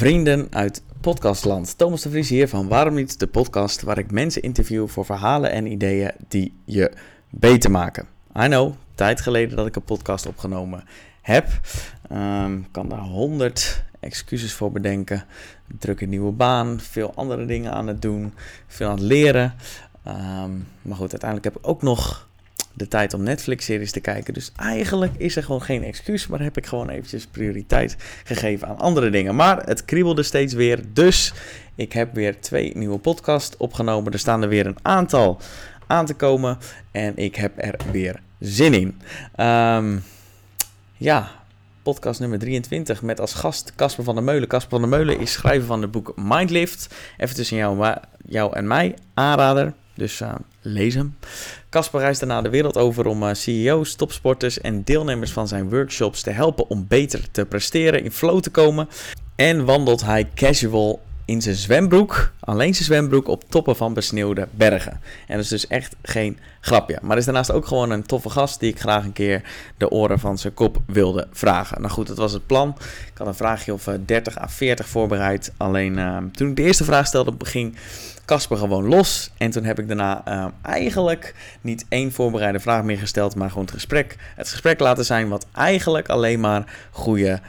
[0.00, 1.78] vrienden uit podcastland.
[1.78, 5.50] Thomas de Vries hier van Waarom Niet, de podcast waar ik mensen interview voor verhalen
[5.50, 6.92] en ideeën die je
[7.30, 8.06] beter maken.
[8.42, 10.84] I know, tijd geleden dat ik een podcast opgenomen
[11.22, 11.60] heb.
[12.12, 15.24] Um, kan daar honderd excuses voor bedenken.
[15.78, 18.32] Druk een nieuwe baan, veel andere dingen aan het doen,
[18.66, 19.54] veel aan het leren.
[20.06, 22.28] Um, maar goed, uiteindelijk heb ik ook nog
[22.72, 24.34] de tijd om Netflix-series te kijken.
[24.34, 28.78] Dus eigenlijk is er gewoon geen excuus, maar heb ik gewoon eventjes prioriteit gegeven aan
[28.78, 29.34] andere dingen.
[29.34, 31.32] Maar het kriebelde steeds weer, dus
[31.74, 34.12] ik heb weer twee nieuwe podcasts opgenomen.
[34.12, 35.40] Er staan er weer een aantal
[35.86, 36.58] aan te komen
[36.90, 39.00] en ik heb er weer zin in.
[39.46, 40.02] Um,
[40.96, 41.30] ja,
[41.82, 44.48] podcast nummer 23 met als gast Casper van der Meulen.
[44.48, 46.94] Casper van der Meulen is schrijver van het boek Mindlift.
[47.16, 47.94] Even tussen jou,
[48.26, 49.74] jou en mij, aanrader.
[49.94, 51.16] Dus uh, lees hem.
[51.70, 56.22] Casper reist daarna de wereld over om uh, CEO's, topsporters en deelnemers van zijn workshops
[56.22, 58.88] te helpen om beter te presteren, in flow te komen.
[59.36, 65.00] En wandelt hij casual in zijn zwembroek, alleen zijn zwembroek, op toppen van besneeuwde bergen.
[65.26, 66.98] En dat is dus echt geen grapje.
[67.02, 69.42] Maar is daarnaast ook gewoon een toffe gast die ik graag een keer
[69.76, 71.80] de oren van zijn kop wilde vragen.
[71.80, 72.76] Nou goed, dat was het plan.
[73.12, 75.52] Ik had een vraagje of 30 à 40 voorbereid.
[75.56, 77.76] Alleen uh, toen ik de eerste vraag stelde, ging
[78.30, 79.30] Casper gewoon los.
[79.38, 83.64] En toen heb ik daarna uh, eigenlijk niet één voorbereide vraag meer gesteld, maar gewoon
[83.64, 87.40] het gesprek, het gesprek laten zijn wat eigenlijk alleen maar goede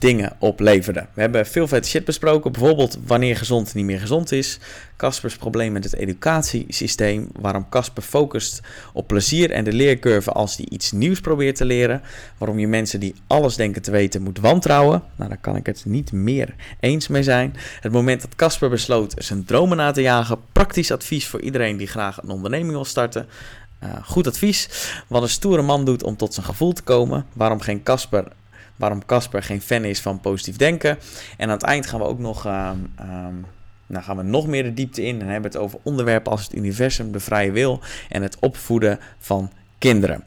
[0.00, 1.06] dingen opleverde.
[1.14, 4.58] We hebben veel vet shit besproken, bijvoorbeeld wanneer gezond niet meer gezond is,
[4.96, 8.60] Caspers probleem met het educatiesysteem, waarom Casper focust
[8.92, 12.02] op plezier en de leercurve als hij iets nieuws probeert te leren,
[12.38, 15.84] waarom je mensen die alles denken te weten moet wantrouwen, nou daar kan ik het
[15.84, 17.56] niet meer eens mee zijn.
[17.80, 21.86] Het moment dat Casper besloot zijn dromen na te jagen, praktisch advies voor iedereen die
[21.86, 23.26] graag een onderneming wil starten.
[23.84, 24.68] Uh, goed advies.
[25.06, 27.26] Wat een stoere man doet om tot zijn gevoel te komen.
[27.32, 28.24] Waarom geen Casper
[28.80, 30.98] waarom Casper geen fan is van positief denken.
[31.36, 32.90] En aan het eind gaan we ook nog, um,
[33.86, 36.54] nou gaan we nog meer de diepte in en hebben het over onderwerpen als het
[36.54, 40.24] universum, de vrije wil en het opvoeden van kinderen.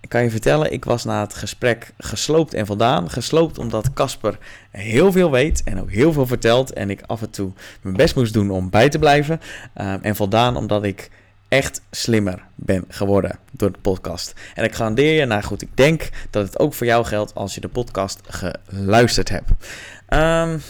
[0.00, 3.10] Ik kan je vertellen, ik was na het gesprek gesloopt en voldaan.
[3.10, 4.38] Gesloopt omdat Casper
[4.70, 6.72] heel veel weet en ook heel veel vertelt.
[6.72, 9.40] En ik af en toe mijn best moest doen om bij te blijven.
[9.80, 11.10] Uh, en voldaan omdat ik
[11.48, 14.34] echt slimmer ben geworden door de podcast.
[14.54, 17.54] En ik garandeer je, nou goed, ik denk dat het ook voor jou geldt als
[17.54, 19.50] je de podcast geluisterd hebt.
[20.08, 20.62] Um,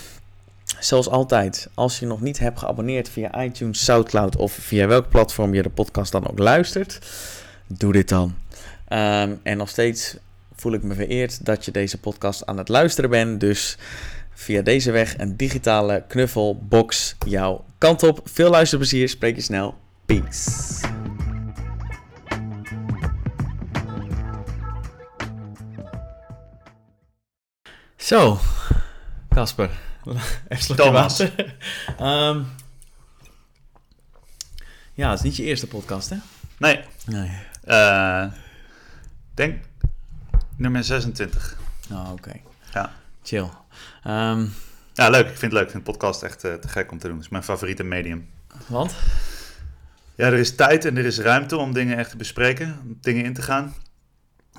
[0.78, 5.54] zoals altijd, als je nog niet hebt geabonneerd via iTunes, SoundCloud of via welk platform
[5.54, 6.98] je de podcast dan ook luistert,
[7.66, 8.34] doe dit dan.
[8.88, 10.16] Um, en nog steeds
[10.54, 13.40] voel ik me vereerd dat je deze podcast aan het luisteren bent.
[13.40, 13.76] Dus
[14.34, 18.20] via deze weg een digitale knuffelbox jouw kant op.
[18.24, 19.74] Veel luisterplezier, spreek je snel.
[20.08, 20.80] Peace.
[27.96, 28.38] Zo,
[29.28, 29.70] Casper.
[30.48, 31.56] Even slokje water.
[31.98, 32.42] Ehm,
[34.94, 36.16] ja, het is niet je eerste podcast, hè?
[36.58, 37.30] Nee, Nee.
[37.64, 38.26] eh,
[39.34, 39.64] denk
[40.56, 41.56] nummer 26.
[41.92, 42.32] Oh, oké.
[42.74, 42.92] Ja.
[43.22, 43.48] Chill.
[44.04, 44.46] Ehm,
[44.94, 45.20] ja, leuk.
[45.28, 45.62] Ik vind het leuk.
[45.64, 47.16] Ik vind podcast echt eh, te gek om te doen.
[47.16, 48.28] Het is mijn favoriete medium.
[48.66, 48.96] want?
[50.18, 53.24] Ja, er is tijd en er is ruimte om dingen echt te bespreken, om dingen
[53.24, 53.74] in te gaan.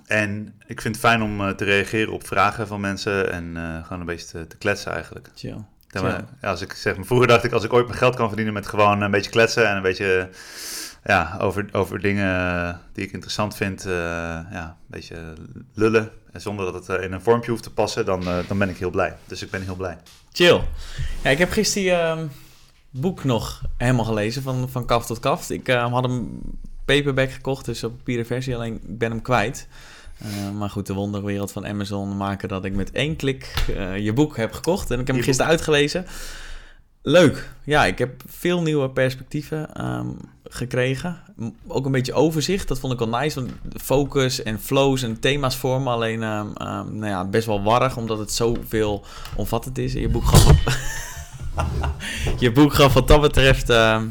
[0.06, 3.84] En ik vind het fijn om eh, te reageren op vragen van mensen en eh,
[3.84, 5.30] gewoon een beetje te, te kletsen eigenlijk.
[5.36, 5.64] Chill.
[5.88, 8.16] Ja, maar, ja, als ik zeg, maar vroeger dacht ik als ik ooit mijn geld
[8.16, 10.30] kan verdienen met gewoon een beetje kletsen en een beetje
[11.03, 13.92] ja, over, over dingen die ik interessant vind, eh,
[14.52, 15.16] ja, een beetje
[15.74, 16.12] lullen.
[16.31, 18.69] En zonder dat het eh, in een vormpje hoeft te passen, dan, eh, dan ben
[18.69, 19.16] ik heel blij.
[19.25, 19.98] Dus ik ben heel blij.
[20.31, 20.62] Chill.
[21.24, 22.28] Ja, ik heb gisteren ehm,
[22.90, 25.50] boek nog helemaal gelezen, van, van kaft tot kaft.
[25.50, 26.42] Ik eh, had hem
[26.86, 29.68] paperback gekocht, dus op papieren versie, alleen ik ben hem kwijt.
[30.19, 34.13] Eh, maar goed, de wonderwereld van Amazon maken dat ik met één klik eh, je
[34.13, 34.92] boek heb gekocht.
[34.92, 36.06] En ik heb hem gisteren uitgelezen.
[37.02, 37.50] Leuk.
[37.63, 40.08] Ja, ik heb veel nieuwe perspectieven ehm,
[40.44, 41.19] gekregen.
[41.68, 42.68] Ook een beetje overzicht.
[42.68, 43.40] Dat vond ik wel nice.
[43.40, 45.94] Want focus en flows en thema's vormen.
[45.94, 49.06] Alleen ehm, ehm, nou ja, best wel warrig, omdat het zoveel
[49.36, 49.96] omvattend is.
[49.96, 50.46] En je boek gaf,
[52.40, 53.70] je boek gaf wat dat betreft...
[53.70, 54.06] ehm,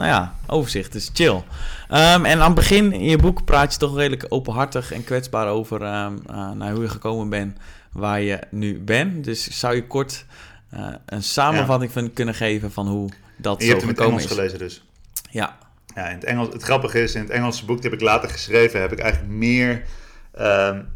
[0.00, 0.92] nou ja, overzicht.
[0.92, 1.42] Dus chill.
[1.88, 5.48] Ehm, en aan het begin in je boek praat je toch redelijk openhartig en kwetsbaar
[5.48, 7.58] over ehm, eh, nou, hoe je gekomen bent
[7.92, 9.24] waar je nu bent.
[9.24, 10.24] Dus zou je kort
[10.70, 14.06] eh, een samenvatting van kunnen geven van hoe dat En je zo hebt in het
[14.06, 14.30] Engels is?
[14.30, 14.84] gelezen dus.
[15.30, 15.58] Ja,
[15.94, 18.30] Ja, in het, Engels, het grappige is, in het Engelse boek, die heb ik later
[18.30, 19.84] geschreven, heb ik eigenlijk meer
[20.32, 20.86] een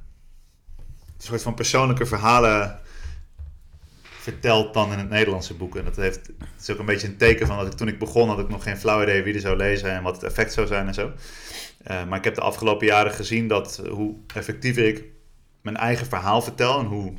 [1.18, 2.78] soort van persoonlijke verhalen
[4.24, 5.76] verteld dan in het Nederlandse boek.
[5.76, 7.98] En dat heeft, het is ook een beetje een teken van dat ik toen ik
[7.98, 10.52] begon, had ik nog geen flauw idee wie er zou lezen en wat het effect
[10.52, 11.12] zou zijn en zo.
[11.82, 15.04] Eh, maar ik heb de afgelopen jaren gezien dat eh, hoe effectiever ik
[15.62, 17.12] mijn eigen verhaal vertel en hoe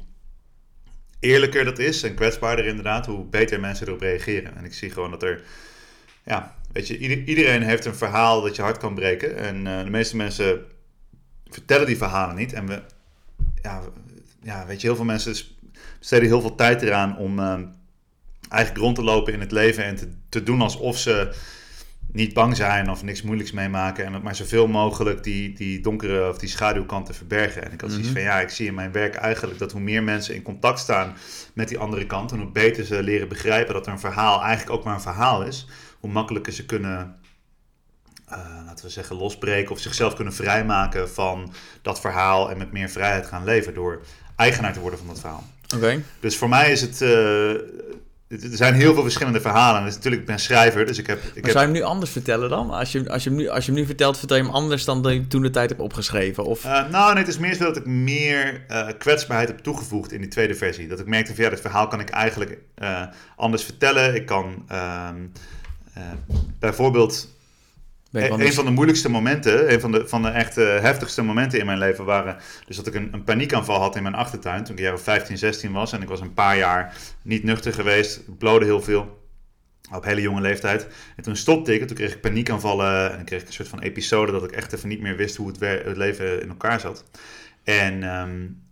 [1.20, 4.56] eerlijker dat is en kwetsbaarder inderdaad, hoe beter mensen erop reageren.
[4.56, 5.44] En ik zie gewoon dat er,
[6.24, 9.38] ja, weet je, iedereen heeft een verhaal dat je hart kan breken.
[9.38, 10.62] En uh, de meeste mensen
[11.48, 12.54] vertellen die verhalen niet.
[12.54, 12.82] En we,
[13.62, 13.82] ja,
[14.42, 15.36] ja, weet je, heel veel mensen
[16.06, 17.60] besteden heel veel tijd eraan om uh,
[18.50, 21.36] eigenlijk rond te lopen in het leven en te, te doen alsof ze
[22.12, 24.06] niet bang zijn of niks moeilijks meemaken.
[24.06, 27.66] En maar zoveel mogelijk die, die donkere of die schaduwkanten verbergen.
[27.66, 28.18] En ik had zoiets mhm.
[28.18, 31.16] van ja, ik zie in mijn werk eigenlijk dat hoe meer mensen in contact staan
[31.54, 32.32] met die andere kant.
[32.32, 35.44] En hoe beter ze leren begrijpen dat er een verhaal eigenlijk ook maar een verhaal
[35.44, 35.68] is.
[36.00, 37.16] Hoe makkelijker ze kunnen,
[38.30, 42.50] uh, laten we zeggen, losbreken of zichzelf kunnen vrijmaken van dat verhaal.
[42.50, 44.02] En met meer vrijheid gaan leven door
[44.36, 45.44] eigenaar te worden van dat verhaal.
[45.76, 46.02] Oké.
[46.20, 47.50] Dus voor mij is het, uh,
[48.28, 49.84] er zijn heel veel verschillende verhalen.
[49.84, 51.20] Dus natuurlijk, ik ben schrijver, dus ik heb...
[51.34, 52.70] Ik maar zou je hem nu anders vertellen dan?
[52.70, 54.86] Als je, als, je hem nu, als je hem nu vertelt, vertel je hem anders
[54.86, 56.44] dan dat je toen de tijd hebt opgeschreven?
[56.44, 56.66] Of...
[56.66, 60.22] Uh, nou, nee, het is meer zo dat ik meer uh, kwetsbaarheid heb toegevoegd in
[60.22, 60.88] die tweede versie.
[60.88, 63.02] Dat ik merkte van, ja, dit verhaal kan ik eigenlijk uh,
[63.36, 64.16] anders vertellen.
[64.16, 65.16] Ik kan ehm,
[68.20, 71.66] bijvoorbeeld een van de moeilijkste momenten, een van de, van de echt heftigste momenten in
[71.66, 72.38] mijn leven waren...
[72.66, 75.72] dus dat ik een, een paniekaanval had in mijn achtertuin toen ik jaar 15, 16
[75.72, 75.92] was.
[75.92, 79.24] En ik was een paar jaar niet nuchter geweest, ik blode heel veel
[79.92, 80.88] op hele jonge leeftijd.
[81.16, 83.68] En toen stopte ik en toen kreeg ik paniekaanvallen en dan kreeg ik een soort
[83.68, 86.80] van episode dat ik echt even niet meer wist hoe het, het leven in elkaar
[86.80, 87.04] zat.
[87.64, 88.04] En...
[88.04, 88.64] Um,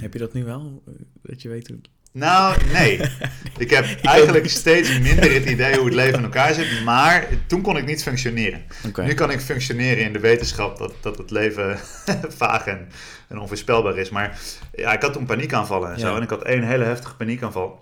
[0.00, 0.82] Heb je dat nu wel?
[1.22, 1.78] Dat je weet hoe...
[2.18, 3.00] Nou, nee.
[3.58, 6.84] Ik heb eigenlijk steeds minder het idee hoe het leven in elkaar zit.
[6.84, 8.64] Maar toen kon ik niet functioneren.
[8.96, 11.78] Nu kan ik functioneren in de wetenschap dat, dat het leven
[12.42, 12.88] vaag en,
[13.28, 14.10] en onvoorspelbaar is.
[14.10, 14.38] Maar
[14.72, 16.16] ja, ik had toen paniekaanvallen en zo.
[16.16, 17.80] En ik had één hele heftige paniekaanval.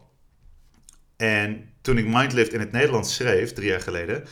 [1.16, 4.24] En toen ik Mindlift in het Nederlands schreef, drie jaar geleden...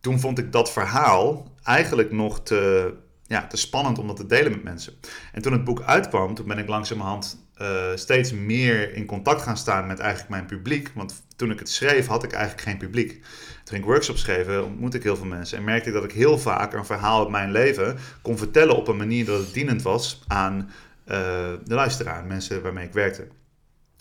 [0.00, 2.92] toen vond ik dat verhaal eigenlijk nog te,
[3.26, 4.92] ja, te spannend om dat te delen met mensen.
[5.32, 9.56] En toen het boek uitkwam, toen ben ik langzamerhand uh, steeds meer in contact gaan
[9.56, 10.90] staan met eigenlijk mijn publiek.
[10.94, 13.20] Want toen ik het schreef, had ik eigenlijk geen publiek.
[13.64, 15.58] Toen ik workshops schreef, ontmoette ik heel veel mensen.
[15.58, 18.88] En merkte ik dat ik heel vaak een verhaal uit mijn leven kon vertellen op
[18.88, 20.70] een manier dat het dienend was aan
[21.06, 21.16] uh,
[21.64, 23.28] de luisteraar, mensen waarmee ik werkte.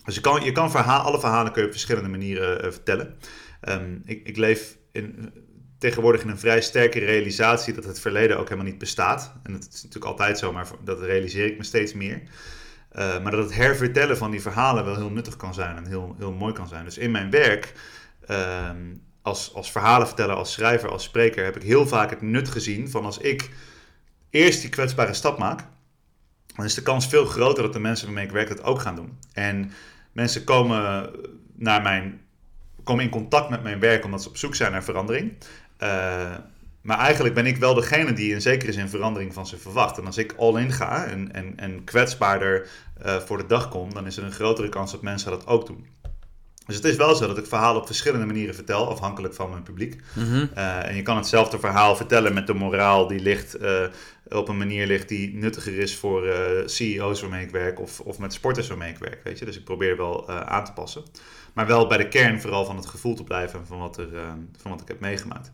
[0.06, 3.18] Dus je kan, je kan verhaal, alle verhalen kun je op verschillende manieren vertellen.
[3.70, 5.34] Um, ik, ik leef in,
[5.78, 9.34] tegenwoordig in een vrij sterke realisatie dat het verleden ook helemaal niet bestaat.
[9.44, 12.22] En dat is natuurlijk altijd zo, maar dat realiseer ik me steeds meer.
[12.96, 16.16] Uh, maar dat het hervertellen van die verhalen wel heel nuttig kan zijn en heel,
[16.18, 16.86] heel mooi kan zijn.
[16.86, 17.74] Dus in mijn werk,
[18.30, 18.70] uh,
[19.22, 23.06] als, als verhalenverteller, als schrijver, als spreker, heb ik heel vaak het nut gezien van
[23.06, 23.50] als ik
[24.30, 25.64] eerst die kwetsbare stap maak,
[26.56, 28.96] dan is de kans veel groter dat de mensen waarmee ik werk dat ook gaan
[28.96, 29.18] doen.
[29.34, 29.72] En
[30.12, 31.12] mensen komen,
[31.56, 32.22] naar mijn,
[32.84, 35.34] komen in contact met mijn werk omdat ze op zoek zijn naar verandering.
[35.84, 36.36] Uh,
[36.82, 39.98] maar eigenlijk ben ik wel degene die in zekere zin verandering van ze verwacht.
[39.98, 42.68] En als ik all-in ga en, en, en kwetsbaarder
[43.06, 45.68] uh, voor de dag kom, dan is er een grotere kans dat mensen dat ook
[45.68, 45.88] doen.
[46.66, 49.64] Dus het is wel zo dat ik verhalen op verschillende manieren vertel, afhankelijk van mijn
[49.64, 50.02] publiek.
[50.14, 50.50] Mm -hmm.
[50.58, 53.84] uh, en je kan hetzelfde verhaal vertellen met de moraal die ligt, uh,
[54.30, 56.24] op een manier ligt die nuttiger is voor
[56.66, 59.24] CEO's waarmee ik werk of, of met sporters waarmee ik werk.
[59.24, 59.46] Weet je?
[59.46, 61.04] Dus ik probeer wel aan te passen.
[61.54, 64.10] Maar wel bij de kern vooral van het gevoel te blijven van wat, er,
[64.58, 65.52] van wat ik heb meegemaakt.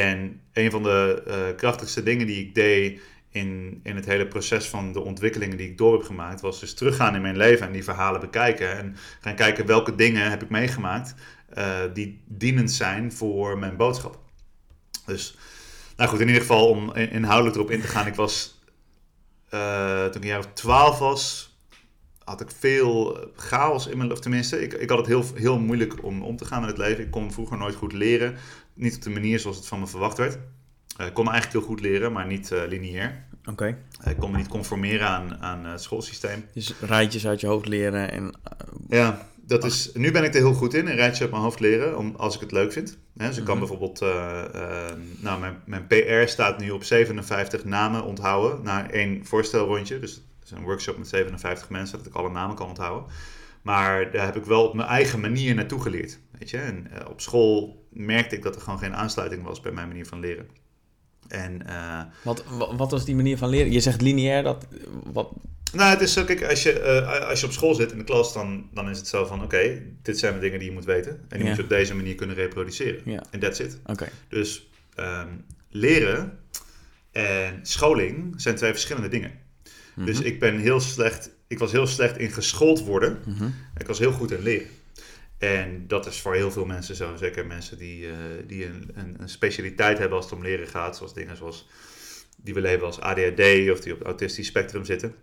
[0.00, 4.68] En een van de uh, krachtigste dingen die ik deed in, in het hele proces
[4.68, 7.72] van de ontwikkelingen die ik door heb gemaakt, was dus teruggaan in mijn leven en
[7.72, 8.76] die verhalen bekijken.
[8.76, 11.14] En gaan kijken welke dingen heb ik meegemaakt
[11.58, 14.18] uh, die dienend zijn voor mijn boodschap.
[15.06, 15.36] Dus,
[15.96, 18.06] nou goed, in ieder geval om inhoudelijk erop in te gaan.
[18.06, 18.62] Ik was,
[19.54, 21.52] uh, toen ik een jaar of twaalf was,
[22.24, 26.04] had ik veel chaos in mijn of tenminste, ik, ik had het heel, heel moeilijk
[26.04, 27.04] om om te gaan met het leven.
[27.04, 28.36] Ik kon vroeger nooit goed leren.
[28.74, 30.38] Niet op de manier zoals het van me verwacht werd.
[31.00, 33.24] Uh, ik kon eigenlijk heel goed leren, maar niet uh, lineair.
[33.44, 33.78] Oké.
[34.04, 36.44] Uh, ik kon me niet conformeren aan, aan het schoolsysteem.
[36.52, 38.34] Dus rijtjes uit je hoofd leren en...
[38.88, 41.60] ja, dat is, nu ben ik er heel goed in, een rijtje uit mijn hoofd
[41.60, 42.98] leren, om, als ik het leuk vind.
[43.16, 43.66] Hè, dus ik kan mhm.
[43.66, 44.00] bijvoorbeeld,
[45.20, 49.98] nou, mijn, mijn PR staat nu op 57 namen onthouden na één voorstelrondje.
[49.98, 53.10] Dus het is een workshop met 57 mensen, dat ik alle namen kan onthouden.
[53.62, 56.18] Maar daar heb ik wel op mijn eigen manier naartoe geleerd.
[56.38, 56.56] Weet je?
[56.56, 60.06] En uh, op school merkte ik dat er gewoon geen aansluiting was bij mijn manier
[60.06, 60.46] van leren.
[61.28, 62.44] En, uh, wat,
[62.76, 63.72] wat was die manier van leren?
[63.72, 64.66] Je zegt lineair, dat,
[65.12, 65.32] wat...
[65.72, 68.04] Nou, het is zo, kijk, als je, uh, als je op school zit in de
[68.04, 70.84] klas, dan, dan is het zo van, oké, dit zijn de dingen die je moet
[70.84, 71.10] weten.
[71.10, 71.48] En die yeah.
[71.48, 73.04] moet je op deze manier kunnen reproduceren.
[73.04, 73.22] En yeah.
[73.40, 73.78] that's it.
[73.86, 74.08] Okay.
[74.28, 76.38] Dus um, leren
[77.12, 79.30] en scholing zijn twee verschillende dingen.
[79.30, 79.38] Mm
[79.94, 80.04] -hmm.
[80.04, 83.18] Dus ik ben heel slecht ik was heel slecht in geschoold worden.
[83.26, 83.54] Mm -hmm.
[83.78, 84.66] Ik was heel goed in leren.
[85.44, 87.16] En dat is voor heel veel mensen zo.
[87.16, 88.14] Zeker mensen die, uh,
[88.46, 90.96] die een, een, een, specialiteit hebben als het om leren gaat.
[90.96, 91.68] Zoals dingen zoals
[92.36, 95.14] die we leven als ADHD of die op het autistisch spectrum zitten.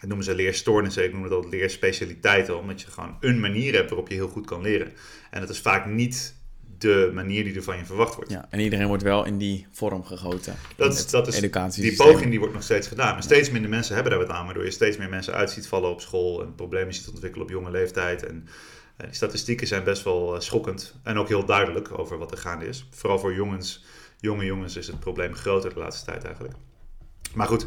[0.00, 3.88] dat noemen ze leerstoornissen, ik noem het altijd leerspecialiteiten, omdat je gewoon een manier hebt
[3.88, 4.92] waarop je heel goed kan leren.
[5.30, 6.36] En dat is vaak niet
[6.78, 8.30] de manier die er van je verwacht wordt.
[8.30, 10.54] Ja, en iedereen wordt wel in die vorm gegoten.
[10.76, 11.40] Dat, is- dat is,
[11.74, 13.12] die poging die wordt nog steeds gedaan.
[13.12, 15.66] Maar steeds minder mensen hebben daar wat aan, waardoor je steeds meer mensen uit ziet
[15.66, 18.26] vallen op school en problemen ziet ontwikkelen op jonge leeftijd.
[18.26, 18.52] En eh,
[19.06, 22.66] die statistieken zijn best wel eh, schokkend en ook heel duidelijk over wat er gaande
[22.66, 22.88] is.
[22.90, 23.84] Vooral voor jongens,
[24.20, 26.54] jonge jongens is het probleem groter de laatste tijd eigenlijk.
[27.34, 27.66] Maar goed,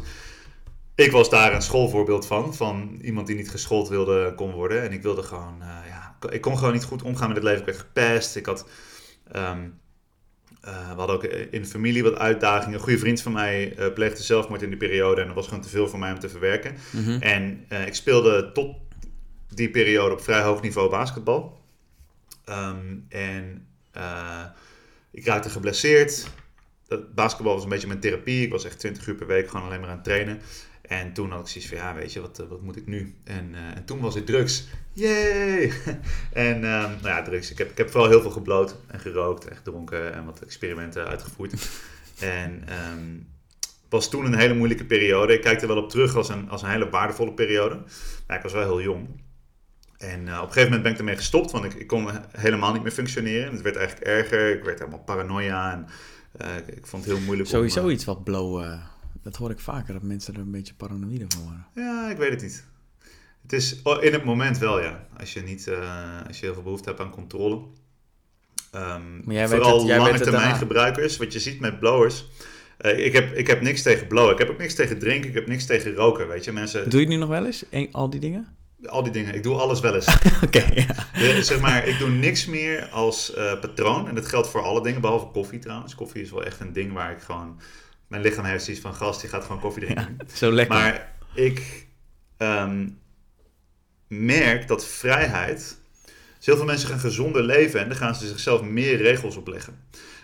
[0.94, 2.54] ik was daar een schoolvoorbeeld van.
[2.54, 4.82] Van iemand die niet geschoold wilde kon worden.
[4.82, 7.60] En ik wilde gewoon, eh, ja, ik kon gewoon niet goed omgaan met het leven.
[7.60, 8.36] Ik werd gepest.
[8.36, 8.66] Ik had,
[9.32, 9.68] ehm,
[10.62, 12.74] eh, we hadden ook in de familie wat uitdagingen.
[12.74, 15.20] Een goede vriend van mij eh, pleegde zelfmoord in die periode.
[15.20, 16.74] En dat was gewoon te veel voor mij om te verwerken.
[16.90, 17.20] Mhm.
[17.20, 18.76] En eh, ik speelde tot
[19.56, 21.60] die periode op vrij hoog niveau basketbal.
[22.44, 24.44] Ehm, en eh,
[25.10, 26.26] ik raakte geblesseerd.
[27.14, 28.42] Basketbal was een beetje mijn therapie.
[28.42, 30.40] Ik was echt 20 uur per week gewoon alleen maar aan het trainen.
[30.82, 33.14] En toen had ik zoiets van, ja, weet je, wat, eh, wat moet ik nu?
[33.24, 34.64] En, eh, en toen was het drugs.
[34.92, 35.72] Yay!
[36.32, 37.50] en ehm, nou ja, drugs.
[37.50, 41.06] Ik heb, ik heb vooral heel veel gebloot en gerookt en gedronken en wat experimenten
[41.06, 41.52] uitgevoerd.
[42.18, 43.18] en ehm,
[43.88, 45.32] was toen een hele moeilijke periode.
[45.32, 47.82] Ik kijk er wel op terug als een, als een hele waardevolle periode.
[48.26, 49.08] Maar ik was wel heel jong.
[50.02, 52.72] En eh, op een gegeven moment ben ik ermee gestopt, want ik, ik kon helemaal
[52.72, 53.52] niet meer functioneren.
[53.52, 54.56] Het werd eigenlijk erger.
[54.56, 55.86] Ik werd helemaal paranoia en
[56.38, 57.48] eh, ik, ik vond het heel moeilijk.
[57.48, 58.62] Sowieso eh, iets wat blow...
[58.62, 58.82] eh,
[59.22, 61.66] dat hoor ik vaker, dat mensen er een beetje paranoïde van worden.
[61.74, 62.64] Ja, ik weet het niet.
[63.42, 65.06] Het is oh, in het moment wel, ja.
[65.18, 65.68] Als je, niet,
[66.26, 67.62] als je heel veel behoefte hebt aan controle.
[68.70, 70.58] Ehm, Maar jij weet vooral het- weet lange het termijn daarna.
[70.58, 72.26] gebruikers, wat je ziet met blowers.
[72.78, 74.32] Ik, heb, ik heb niks tegen blowen.
[74.32, 75.28] Ik heb ook niks tegen drinken.
[75.28, 76.28] Ik heb niks tegen roken.
[76.28, 76.82] Weet je, mensen.
[76.90, 78.56] Doe je het nu nog wel eens, al die dingen?
[78.86, 79.34] Al die dingen.
[79.34, 80.16] Ik doe alles wel eens.
[80.46, 80.86] Oké, ja.
[81.12, 84.08] Ja, zeg maar, ik doe niks meer als eh, patroon.
[84.08, 85.94] En dat geldt voor alle dingen, behalve koffie trouwens.
[85.94, 87.60] Koffie is wel echt een ding waar ik gewoon...
[88.08, 90.16] Mijn lichaam heeft van, gast, die gaat gewoon koffie drinken.
[90.34, 90.76] Zo lekker.
[90.78, 91.86] Maar ik
[92.36, 92.88] ehm,
[94.08, 95.80] merk dat vrijheid.
[96.42, 99.74] Dus heel veel mensen gaan gezonder leven en dan gaan ze zichzelf meer regels opleggen.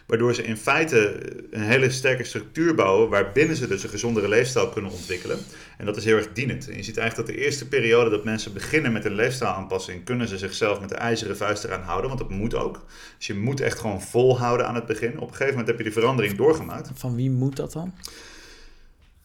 [0.07, 1.21] Waardoor ze in feite
[1.51, 5.39] een hele sterke structuur bouwen waarbinnen ze dus een gezondere leefstijl kunnen ontwikkelen.
[5.77, 6.69] En dat is heel erg dienend.
[6.69, 10.29] En je ziet eigenlijk dat de eerste periode dat mensen beginnen met een leefstijlaanpassing, kunnen
[10.29, 12.09] ze zichzelf met de ijzeren vuist eraan houden.
[12.09, 12.85] Want dat moet ook.
[13.17, 15.19] Dus je moet echt gewoon volhouden aan het begin.
[15.19, 16.91] Op een gegeven moment heb je die verandering doorgemaakt.
[16.95, 17.95] Van wie moet dat dan?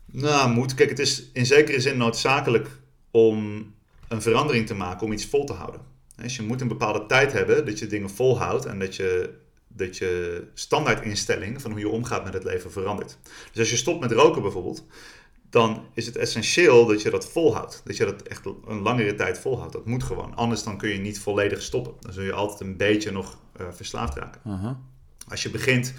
[0.06, 0.74] Nou, moet.
[0.74, 2.68] Kijk, het is in zekere zin noodzakelijk
[3.12, 3.66] om
[4.08, 5.93] een verandering te maken, om iets vol te houden.
[6.16, 9.34] Dus je moet een bepaalde tijd hebben dat je dingen volhoudt en dat je,
[9.68, 13.18] dat je standaardinstelling van hoe je omgaat met het leven verandert.
[13.52, 14.86] Dus als je stopt met roken bijvoorbeeld,
[15.54, 17.82] dan is het essentieel dat je dat volhoudt.
[17.86, 19.74] Dat je dat echt een langere tijd volhoudt.
[19.74, 20.36] Dat moet gewoon.
[20.36, 21.94] Anders dan kun je niet volledig stoppen.
[22.00, 24.42] Dan zul je altijd een beetje nog eh, verslaafd raken.
[25.28, 25.94] Als je begint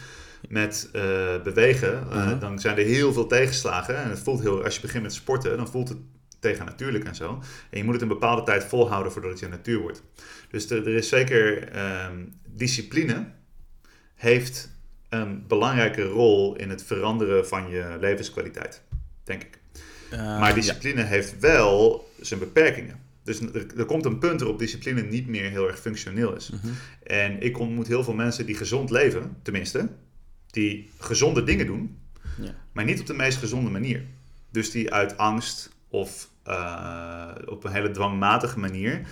[0.48, 1.02] met eh,
[1.42, 3.96] bewegen, eh, dan zijn er heel veel tegenslagen.
[3.96, 5.98] En het voelt heel, als je begint met sporten, dan voelt het
[6.44, 7.42] tegen natuurlijk en zo.
[7.70, 10.02] En je moet het een bepaalde tijd volhouden voordat het je natuur wordt.
[10.50, 13.26] Dus er, er is zeker ehm, discipline
[14.14, 14.70] heeft
[15.08, 18.82] een belangrijke rol in het veranderen van je levenskwaliteit,
[19.24, 19.58] denk ik.
[20.10, 23.00] Eh, Maar discipline heeft wel zijn beperkingen.
[23.22, 26.50] Dus er, er komt een punt waarop discipline niet meer heel erg functioneel is.
[26.50, 26.72] Mhm.
[27.02, 29.88] En ik ontmoet heel veel mensen die gezond leven, tenminste,
[30.50, 31.98] die gezonde dingen doen,
[32.40, 32.54] Ja.
[32.72, 34.04] maar niet op de meest gezonde manier.
[34.50, 39.06] Dus die uit angst of eh, op een hele dwangmatige manier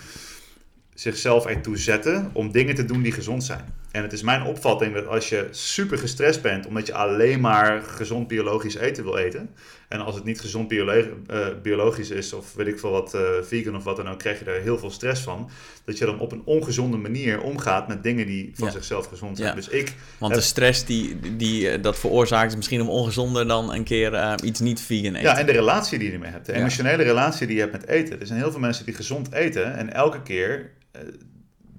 [0.95, 3.75] zichzelf ertoe zetten om dingen te doen die gezond zijn.
[3.93, 7.83] En het is mijn opvatting dat als je super gestrest bent omdat je alleen maar
[7.83, 9.51] gezond biologisch eten wil eten,
[9.89, 13.21] en als het niet gezond biolo- eh, biologisch is of weet ik veel wat, eh,
[13.43, 15.51] vegan of wat dan ook, krijg je daar heel veel stress van,
[15.85, 18.73] dat je dan op een ongezonde manier omgaat met dingen die van Ja.
[18.73, 19.49] zichzelf gezond zijn.
[19.49, 19.55] Ja.
[19.55, 23.73] Dus ik Want de stress die, die eh, dat veroorzaakt is misschien om ongezonder dan
[23.75, 25.23] een keer iets niet vegan eten.
[25.31, 26.47] Ja, en de relatie die je ermee hebt.
[26.47, 26.59] De Ja.
[26.59, 28.21] emotionele relatie die je hebt met eten.
[28.21, 30.71] Er zijn heel veel mensen die gezond eten en elke keer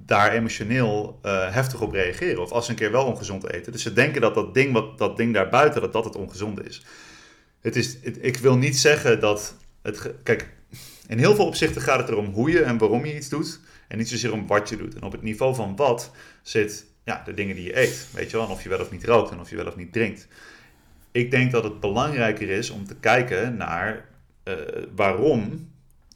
[0.06, 2.42] daar emotioneel eh, heftig op reageren.
[2.42, 3.72] Of als ze een keer wel ongezond eten.
[3.72, 6.86] Dus ze denken dat dat ding, wat, dat ding daarbuiten, dat dat het ongezonde is.
[7.62, 10.12] Het is ik wil niet zeggen dat het...
[10.24, 10.50] Kijk,
[11.08, 13.60] in heel veel opzichten gaat het erom hoe je en waarom je iets doet.
[13.88, 14.96] En niet zozeer om wat je doet.
[14.96, 18.08] En op het niveau van wat zit ja, de dingen die je eet.
[18.14, 19.76] Weet je wel, en of je wel of niet rookt en of je wel of
[19.76, 20.28] niet drinkt.
[21.12, 24.06] Ik denk dat het belangrijker is om te kijken naar
[24.44, 24.54] eh,
[24.96, 25.72] waarom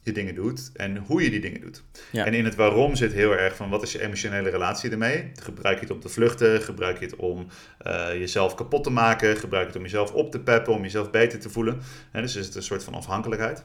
[0.08, 1.84] je dingen doet en hoe je die dingen doet.
[2.12, 2.26] Ja.
[2.26, 5.32] En in het waarom zit heel erg van wat is je emotionele relatie ermee?
[5.44, 6.62] Gebruik je het om te vluchten?
[6.62, 7.48] Gebruik je het om
[7.78, 9.38] eh, jezelf kapot te maken?
[9.38, 11.80] Gebruik je het om jezelf op te peppen, om jezelf beter te voelen?
[12.12, 13.64] En dus is het een soort van afhankelijkheid.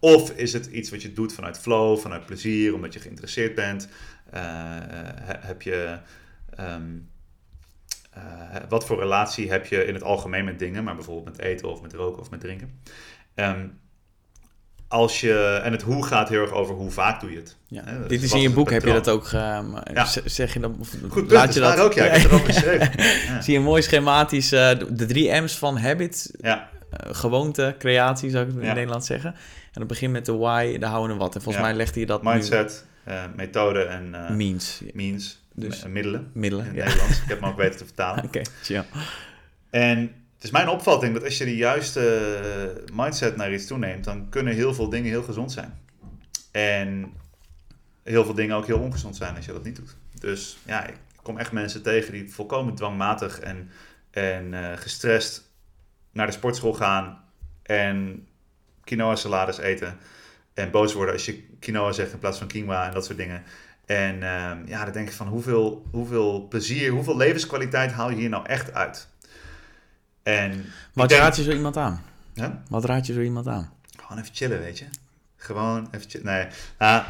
[0.00, 3.88] Of is het iets wat je doet vanuit flow, vanuit plezier, omdat je geïnteresseerd bent?
[4.30, 5.98] Eh, he- heb je.
[6.56, 6.82] ehm,
[8.10, 8.22] eh,
[8.68, 11.82] wat voor relatie heb je in het algemeen met dingen, maar bijvoorbeeld met eten of
[11.82, 12.80] met roken of met drinken?
[13.34, 13.66] Ehm,
[14.88, 17.56] als je, en het hoe gaat heel erg over hoe vaak doe je het.
[17.68, 17.82] Ja.
[18.08, 20.06] Dit is in je boek, heb je dat ook, ge- Ja.
[20.24, 22.04] zeg je dan, of Goed punt, laat dat je dat ook, ja.
[22.04, 22.90] Ik heb het erover geschreven.
[23.34, 23.40] Ja.
[23.40, 28.46] Zie je mooi schematisch eh, de drie M's van habit, Ja, eh, gewoonte, creatie zou
[28.46, 29.30] ik het in Nederlands zeggen.
[29.72, 31.34] En dat begint met de why, de how en wat.
[31.34, 32.84] En volgens mij legde je dat mindset,
[33.36, 36.66] methode en means, means, Dus- middelen middelen.
[36.66, 37.16] in Nederlands.
[37.22, 38.24] Ik heb hem ook weten te vertalen.
[38.26, 38.84] Oké, chill.
[39.70, 42.26] En het is mijn opvatting dat als je de juiste
[42.86, 45.78] eh, mindset naar iets toeneemt, dan kunnen heel veel dingen heel gezond zijn.
[46.50, 47.12] En
[48.02, 49.96] heel veel dingen ook heel ongezond zijn als je dat niet doet.
[50.20, 53.70] Dus ja, ik kom echt mensen tegen die volkomen dwangmatig en,
[54.10, 55.42] en eh, gestrest
[56.12, 57.24] naar de sportschool gaan
[57.62, 58.26] en
[58.84, 59.98] quinoa salades eten.
[60.54, 63.42] En boos worden als je quinoa zegt in plaats van quinoa en dat soort dingen.
[63.86, 68.28] En ehm, ja, dan denk ik van hoeveel, hoeveel plezier, hoeveel levenskwaliteit haal je hier
[68.28, 69.08] nou echt uit?
[70.26, 72.02] En Wat denk- raad je zo iemand aan?
[72.68, 73.72] Wat raad je zo iemand aan?
[74.00, 74.84] Gewoon even chillen, weet je.
[75.36, 76.26] Gewoon even chillen.
[76.26, 76.46] Nee,
[76.78, 77.06] ah,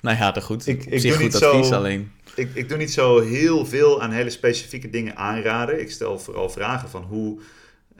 [0.00, 0.66] Nou ja, dat goed.
[0.66, 2.12] Ik- zich doe goed niet advies, zo- alleen.
[2.34, 5.80] ik, ik doe niet zo heel veel aan hele specifieke dingen aanraden.
[5.80, 7.40] Ik stel vooral vragen van hoe...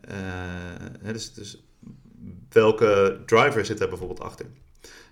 [0.08, 1.62] eh, dus, dus
[2.50, 4.46] welke driver zit er bijvoorbeeld achter?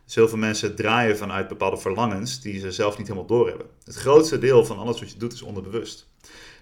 [0.04, 3.66] Dus heel veel mensen draaien vanuit bepaalde verlangens die ze zelf niet helemaal doorhebben.
[3.84, 6.06] Het grootste deel van alles wat je doet is onderbewust.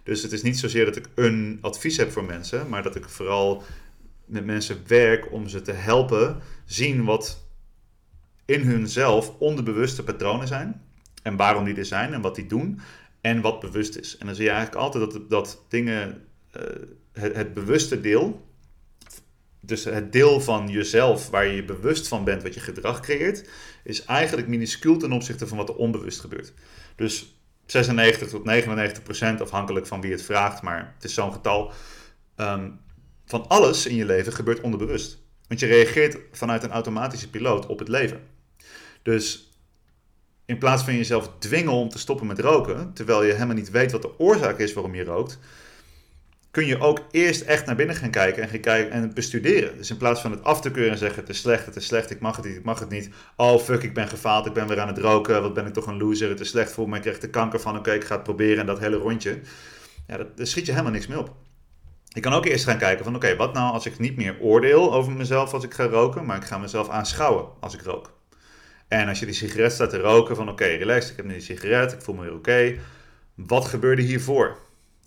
[0.02, 3.08] Dus het is niet zozeer dat ik een advies heb voor mensen, maar dat ik
[3.08, 3.62] vooral
[4.24, 7.46] met mensen werk om ze te helpen zien wat
[8.44, 10.82] in hunzelf onderbewuste patronen zijn.
[11.22, 12.80] En waarom die er zijn en wat die doen.
[13.20, 14.16] En wat bewust is.
[14.16, 16.62] En dan zie je eigenlijk altijd dat, dat dingen, eh,
[17.12, 18.46] het, het bewuste deel,
[19.60, 23.48] dus het deel van jezelf waar je je bewust van bent wat je gedrag creëert,
[23.84, 26.52] is eigenlijk minuscuul ten opzichte van wat er onbewust gebeurt.
[26.96, 31.72] Dus 96 tot 99 procent, afhankelijk van wie het vraagt, maar het is zo'n getal,
[32.36, 32.70] ehm,
[33.26, 35.22] van alles in je leven gebeurt onderbewust.
[35.48, 38.20] Want je reageert vanuit een automatische piloot op het leven.
[39.02, 39.52] Dus
[40.44, 43.92] in plaats van jezelf dwingen om te stoppen met roken, terwijl je helemaal niet weet
[43.92, 45.38] wat de oorzaak is waarom je rookt,
[46.52, 49.76] kun je ook eerst echt naar binnen gaan kijken en, gaan kijken en bestuderen.
[49.76, 51.86] Dus in plaats van het af te keuren en zeggen: het is slecht, het is
[51.86, 53.10] slecht, ik mag het niet, ik mag het niet.
[53.36, 55.86] Oh fuck, ik ben gefaald, ik ben weer aan het roken, wat ben ik toch
[55.86, 58.14] een loser, het is slecht voor me, ik krijg er kanker van, oké, ik ga
[58.14, 59.40] het proberen en dat hele rondje.
[60.06, 61.34] Ja, dat, daar schiet je helemaal niks mee op.
[62.08, 64.92] Je kan ook eerst gaan kijken van oké, wat nou als ik niet meer oordeel
[64.92, 68.12] over mezelf als ik ga roken, maar ik ga mezelf aanschouwen als ik rook.
[68.88, 71.42] En als je die sigaret staat te roken van oké, relax, ik heb nu die
[71.42, 72.78] sigaret, ik voel me weer oké.
[73.34, 74.56] Wat gebeurde hiervoor?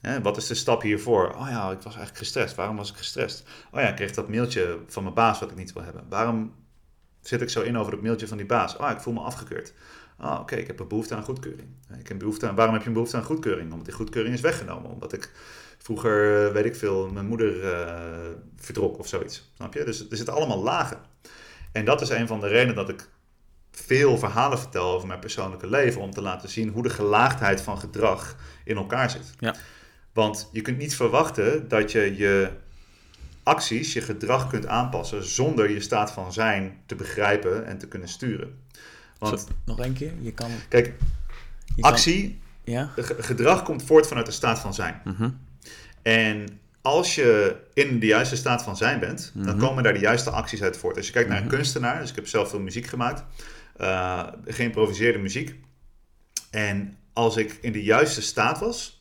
[0.06, 1.34] Hè, wat is de stap hiervoor?
[1.34, 2.56] Oh ja, ik was eigenlijk gestrest.
[2.56, 3.44] Waarom was ik gestrest?
[3.72, 6.04] Oh ja, ik kreeg dat mailtje van mijn baas wat ik niet wil hebben.
[6.10, 6.54] Waarom
[7.22, 8.78] zit ik zo in over dat mailtje van die baas?
[8.78, 9.74] Oh, ik voel me afgekeurd.
[10.20, 11.68] Oh, oké, ik heb een behoefte aan goedkeuring.
[12.00, 13.72] Ik heb behoefte aan, waarom heb je een behoefte aan goedkeuring?
[13.72, 14.92] Omdat die goedkeuring is weggenomen.
[14.92, 15.32] Omdat ik
[15.78, 19.52] vroeger, eh, weet ik veel, mijn moeder eh verdrok of zoiets.
[19.56, 19.84] Snap je?
[19.84, 21.00] Dus er zitten allemaal lagen.
[21.72, 23.10] En dat is een van de redenen dat ik
[23.72, 26.02] veel verhalen vertel over mijn persoonlijke leven.
[26.02, 29.34] Om te laten zien hoe de gelaagdheid van gedrag in elkaar zit.
[29.40, 29.56] Ja.
[30.16, 32.50] Want je kunt niet verwachten dat je je
[33.44, 38.08] acties, je gedrag kunt aanpassen zonder je staat van zijn te begrijpen en te kunnen
[38.08, 38.60] sturen.
[39.18, 40.12] Want Zo, nog één keer?
[40.22, 40.50] Je kan...
[40.70, 40.94] kijk,
[41.76, 42.92] Je kan- actie, ja?
[42.96, 45.02] ge- gedrag komt voort vanuit de staat van zijn.
[45.04, 45.30] Mhm.
[46.02, 49.66] En als je in de juiste staat van zijn bent, dan Mhm.
[49.66, 50.98] komen daar de juiste acties uit voort.
[50.98, 51.56] Als je kijkt naar een Mhm.
[51.56, 53.24] kunstenaar, dus ik heb zelf veel muziek gemaakt,
[53.78, 55.56] eh, geïmproviseerde muziek.
[56.52, 58.95] En als ik in de juiste staat was,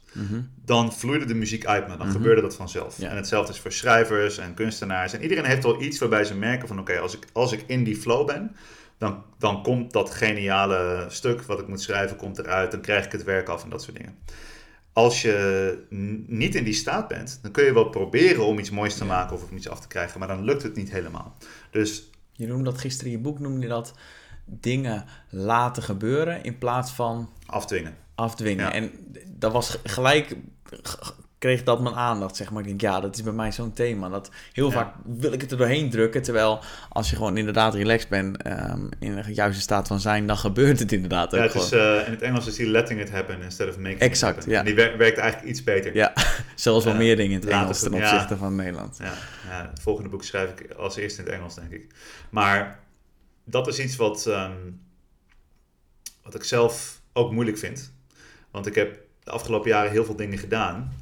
[0.65, 1.97] Dan vloeide de muziek uit me.
[1.97, 2.17] Dan Mhm.
[2.17, 2.99] gebeurde dat vanzelf.
[2.99, 3.11] Ja.
[3.11, 5.13] En hetzelfde is voor schrijvers en kunstenaars.
[5.13, 6.79] En iedereen heeft wel iets waarbij ze merken van...
[6.81, 8.57] oké, als, ik, als ik in die flow ben...
[8.99, 12.71] Dan, dan komt dat geniale stuk wat ik moet schrijven komt eruit.
[12.71, 14.19] Dan krijg ik het werk af en dat soort dingen.
[14.93, 15.79] Als je
[16.27, 17.39] niet in die staat bent...
[17.43, 19.11] dan kun je wel proberen om iets moois te Ja.
[19.11, 19.37] maken...
[19.37, 20.19] of om iets af te krijgen.
[20.19, 21.37] Maar dan lukt het niet helemaal.
[21.71, 23.95] Dus Je noemde dat gisteren in je boek, noemde je dat
[24.45, 27.95] dingen laten gebeuren in plaats van afdwingen.
[28.15, 28.65] Afdwingen.
[28.65, 28.73] Ja.
[28.73, 28.91] En
[29.29, 30.37] dat was gelijk,
[31.39, 32.61] kreeg dat mijn aandacht, zeg maar.
[32.63, 34.09] Ik denk, ja, dat is bij mij zo'n thema.
[34.09, 34.73] Dat heel Ja.
[34.73, 38.87] vaak wil ik het er doorheen drukken, terwijl als je gewoon inderdaad relaxed bent, ehm,
[38.99, 41.67] in een juiste staat van zijn, dan gebeurt het inderdaad ook Ja, het gewoon.
[41.67, 44.37] is, eh, in het Engels is die letting it happen instead of making Exact, it
[44.37, 44.53] happen.
[44.53, 44.59] ja.
[44.59, 45.95] En die wer- werkt eigenlijk iets beter.
[45.95, 46.13] Ja,
[46.55, 48.13] zoals wel meer dingen in het Engels het- ten ja.
[48.13, 48.97] opzichte van Nederland.
[48.99, 49.13] Ja,
[49.49, 51.87] ja, het volgende boek schrijf ik als eerste in het Engels, denk ik.
[52.31, 52.81] Maar
[53.45, 54.53] dat is iets wat, ehm,
[56.23, 57.93] wat ik zelf ook moeilijk vind.
[58.55, 60.93] Want ik heb de afgelopen jaren heel veel dingen gedaan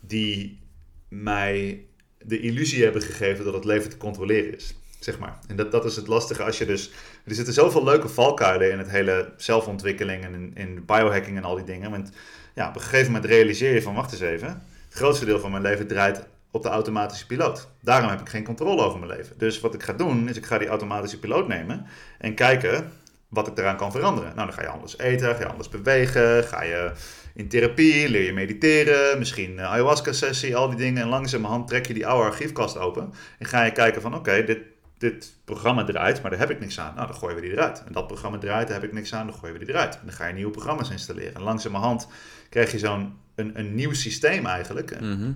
[0.00, 0.60] die
[1.08, 1.84] mij
[2.18, 4.74] de illusie hebben gegeven dat het leven te controleren is.
[4.98, 5.38] Zeg maar.
[5.46, 6.90] En dat, dat is het lastige als je dus...
[7.24, 11.54] Er zitten zoveel leuke valkuilen in het hele zelfontwikkeling en in, in biohacking en al
[11.54, 11.90] die dingen.
[11.90, 12.10] Want
[12.54, 14.48] ja, op een gegeven moment realiseer je van, wacht eens even.
[14.84, 17.68] Het grootste deel van mijn leven draait op de automatische piloot.
[17.80, 19.38] Daarom heb ik geen controle over mijn leven.
[19.38, 21.86] Dus wat ik ga doen, is ik ga die automatische piloot nemen
[22.18, 22.92] en kijken
[23.34, 24.34] wat ik eraan kan veranderen.
[24.34, 26.92] Nou, dan ga je anders eten, ga je anders bewegen, ga je
[27.34, 31.02] in therapie, leer je mediteren, misschien een ayahuasca-sessie, al die dingen.
[31.02, 34.58] En langzamerhand trek je die oude archiefkast open en ga je kijken van, oké, dit,
[34.98, 36.94] dit programma draait, maar daar heb ik niks aan.
[36.94, 37.82] Nou, dan gooien we die eruit.
[37.86, 39.94] En dat programma draait, daar heb ik niks aan, dan gooien we die eruit.
[39.94, 41.34] En dan ga je nieuwe programma's installeren.
[41.34, 42.08] En langzamerhand
[42.48, 45.32] krijg je zo'n een, een nieuw systeem eigenlijk, een, Mhm.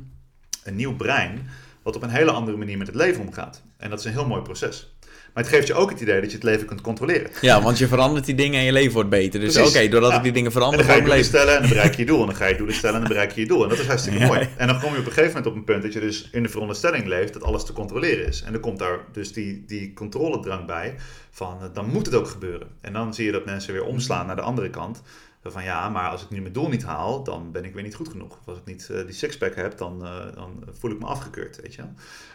[0.65, 1.49] een nieuw brein,
[1.83, 3.63] wat op een hele andere manier met het leven omgaat.
[3.77, 4.97] En dat is een heel mooi proces.
[5.38, 7.31] Maar het geeft je ook het idee dat je het leven kunt controleren.
[7.40, 9.40] Ja, want je verandert die dingen en je leven wordt beter.
[9.40, 10.16] Dus oké, doordat Ja.
[10.16, 11.31] ik die dingen En verander, dan ga je doelen leven...
[11.38, 12.20] stellen en dan bereik je je doel.
[12.20, 13.62] En dan ga je doelen stellen en dan bereik je je doel.
[13.62, 14.27] En dat is hartstikke Ja.
[14.27, 14.48] mooi.
[14.57, 16.42] En dan kom je op een gegeven moment op een punt dat je dus in
[16.42, 18.42] de veronderstelling leeft dat alles te controleren is.
[18.42, 20.94] En dan komt daar dus die, die controledrang bij
[21.31, 22.68] van eh, dan moet het ook gebeuren.
[22.81, 25.03] En dan zie je dat mensen weer omslaan naar de andere kant.
[25.44, 27.94] Van ja, maar als ik nu mijn doel niet haal, dan ben ik weer niet
[27.94, 28.38] goed genoeg.
[28.40, 31.61] Of als ik niet eh, die sixpack heb, dan, eh, dan voel ik me afgekeurd,
[31.62, 31.83] weet je.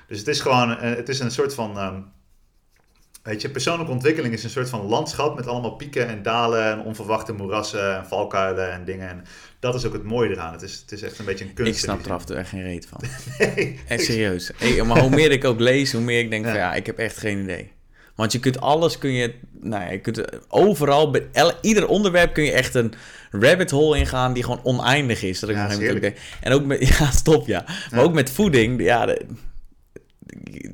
[0.08, 1.78] Dus het is gewoon, het is een soort van...
[1.78, 2.00] ehm,
[3.24, 6.80] Weet je, persoonlijke ontwikkeling is een soort van landschap met allemaal pieken en dalen en
[6.80, 9.10] onverwachte moerassen en valkuilen en dingen.
[9.10, 9.24] En
[9.60, 10.52] dat is ook het mooie eraan.
[10.52, 11.72] Het is, het is echt een beetje een kunst.
[11.74, 13.00] Ik snap er af en toe echt geen reet van.
[13.56, 14.52] Nee, Echt serieus.
[14.58, 16.60] Hey, maar hoe meer ik ook lees, hoe meer ik denk van Ja.
[16.60, 17.72] ja, ik heb echt geen idee.
[18.16, 22.34] Want je kunt alles, kun je, nou ja, je kunt overal, bij el- ieder onderwerp
[22.34, 22.94] kun je echt een
[23.32, 25.40] rabbit hole ingaan die gewoon oneindig is.
[25.40, 25.92] Dat ik Ja, heerlijk.
[25.96, 27.64] ook denk- en ook met, ja, stop ja.
[27.68, 28.06] Maar Ja.
[28.06, 29.16] ook met voeding, ja,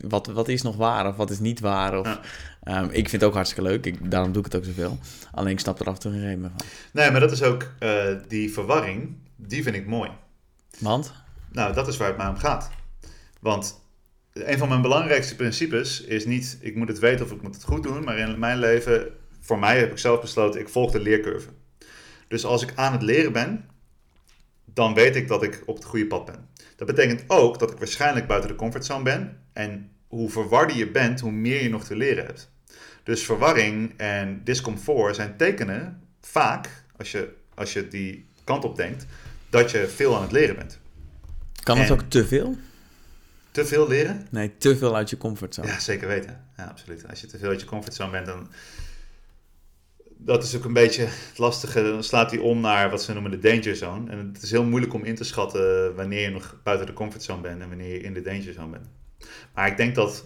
[0.07, 1.99] wat, wat is nog waar of wat is niet waar?
[1.99, 2.21] Of, Ja.
[2.63, 4.99] Ehm, ik vind het ook hartstikke leuk, ik, daarom doe ik het ook zoveel.
[5.31, 6.67] Alleen ik snap er af en toe geen reden meer van.
[6.91, 10.09] Nee, maar dat is ook eh, die verwarring, die vind ik mooi.
[10.79, 11.13] Want?
[11.51, 12.69] Nou, dat is waar het mij om gaat.
[13.41, 13.81] Want
[14.33, 17.63] een van mijn belangrijkste principes is niet, ik moet het weten of ik moet het
[17.63, 19.07] goed doen, maar in mijn leven,
[19.39, 21.49] voor mij heb ik zelf besloten, ik volg de leercurve.
[22.27, 23.65] Dus als ik aan het leren ben,
[24.65, 26.47] dan weet ik dat ik op het goede pad ben.
[26.75, 29.37] Dat betekent ook dat ik waarschijnlijk buiten de comfortzone ben.
[29.59, 32.51] En hoe verwarder je bent, hoe meer je nog te leren hebt.
[33.03, 39.05] Dus verwarring en discomfort zijn tekenen, vaak, als je, als je die kant op denkt,
[39.49, 40.79] dat je veel aan het leren bent.
[41.63, 42.57] Kan het ook te veel?
[43.51, 44.27] Te veel leren?
[44.31, 45.67] Nee, te veel uit je comfortzone.
[45.67, 46.45] Ja, zeker weten.
[46.57, 47.07] Ja, absoluut.
[47.09, 48.47] Als je te veel uit je comfortzone bent, dan...
[50.17, 51.81] Dat is ook een beetje het lastige.
[51.81, 54.11] Dan slaat hij om naar wat ze noemen de danger zone.
[54.11, 57.41] En het is heel moeilijk om in te schatten wanneer je nog buiten de comfortzone
[57.41, 58.87] bent en wanneer je in de danger zone bent.
[59.53, 60.25] Maar ik denk dat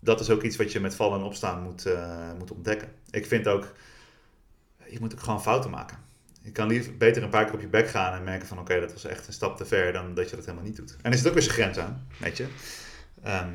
[0.00, 2.88] dat is ook iets wat je met vallen en opstaan moet, eh, moet ontdekken.
[3.10, 3.72] Ik vind ook,
[4.88, 5.98] je moet ook gewoon fouten maken.
[6.42, 8.80] Je kan liever beter een paar keer op je bek gaan en merken van oké,
[8.80, 10.96] dat was echt een stap te ver dan dat je dat helemaal niet doet.
[11.02, 12.46] En er zit ook weer zijn grens aan, weet je.
[13.22, 13.50] Ehm,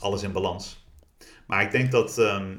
[0.00, 0.86] alles in balans.
[1.46, 2.56] Maar ik denk dat ehm,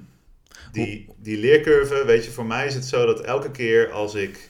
[0.72, 4.50] die, die leercurve, weet je, voor mij is het zo dat elke keer als ik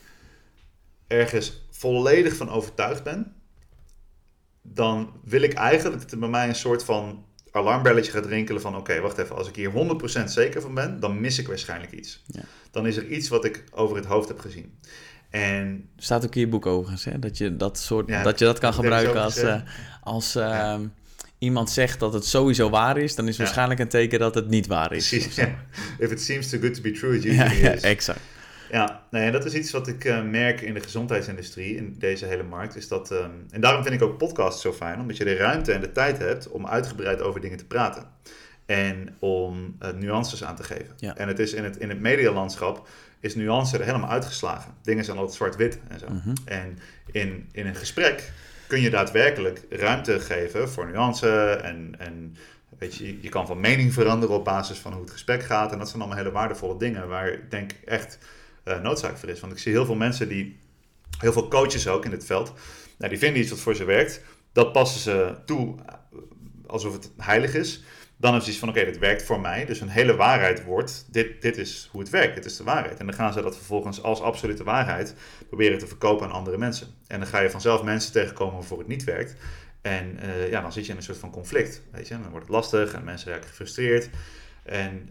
[1.08, 3.36] ergens volledig van overtuigd ben,
[4.63, 8.76] dan wil ik eigenlijk dat er bij mij een soort van alarmbelletje gaat rinkelen van
[8.76, 9.71] oké, wacht even, als ik hier
[10.21, 12.23] 100% zeker van ben, dan mis ik waarschijnlijk iets.
[12.28, 12.41] Ja.
[12.71, 14.78] Dan is er iets wat ik over het hoofd heb gezien.
[15.30, 17.19] En staat ook in je boek overigens, hè?
[17.19, 19.62] Dat je dat soort, Ja, dat je dat kan gebruiken als, eh,
[20.02, 20.73] als Ja.
[20.73, 20.86] ehm,
[21.38, 24.47] iemand zegt dat het sowieso waar is, dan is het waarschijnlijk een teken dat het
[24.49, 25.10] niet waar is.
[25.10, 25.38] precies,
[25.97, 27.82] if it seems too good to be true, it usually ja, is.
[27.82, 28.19] exact.
[28.74, 32.44] Ja, nee, dat is iets wat ik eh, merk in de gezondheidsindustrie, in deze hele
[32.44, 32.76] markt.
[32.76, 35.72] Is dat, ehm, en daarom vind ik ook podcasts zo fijn, omdat je de ruimte
[35.72, 38.04] en de tijd hebt om uitgebreid over dingen te praten.
[38.66, 40.94] En om eh, nuances aan te geven.
[40.98, 41.18] Ja.
[41.18, 42.88] En het is in het, in het medialandschap
[43.20, 44.74] is nuance er helemaal uitgeslagen.
[44.82, 46.06] Dingen zijn altijd zwart-wit en zo.
[46.10, 46.34] Mhm.
[46.46, 46.80] En
[47.12, 48.32] in, in een gesprek
[48.68, 51.50] kun je daadwerkelijk ruimte geven voor nuance.
[51.64, 52.36] En, en
[52.78, 55.72] weet je, je kan van mening veranderen op basis van hoe het gesprek gaat.
[55.72, 58.20] En dat zijn allemaal hele waardevolle dingen waar ik denk echt
[58.63, 59.39] eh, noodzaak voor is.
[59.39, 60.60] Want ik zie heel veel mensen die,
[61.19, 62.54] heel veel coaches ook in dit veld,
[62.97, 64.21] nou, die vinden iets wat voor ze werkt.
[64.52, 65.95] Dat passen ze toe eh,
[66.67, 67.84] alsof het heilig is.
[68.17, 69.65] Dan is het iets van, oké, dit werkt voor mij.
[69.65, 72.99] Dus een hele waarheid wordt, dit, dit is hoe het werkt, dit is de waarheid.
[72.99, 75.15] En dan gaan ze dat vervolgens als absolute waarheid
[75.47, 76.88] proberen te verkopen aan andere mensen.
[77.08, 79.36] En dan ga je vanzelf mensen tegenkomen waarvoor het niet werkt.
[79.82, 82.13] En eh, ja, dan zit je in een soort van conflict, weet je.
[82.13, 84.10] Dan wordt het lastig en mensen raken gefrustreerd.
[84.63, 85.10] En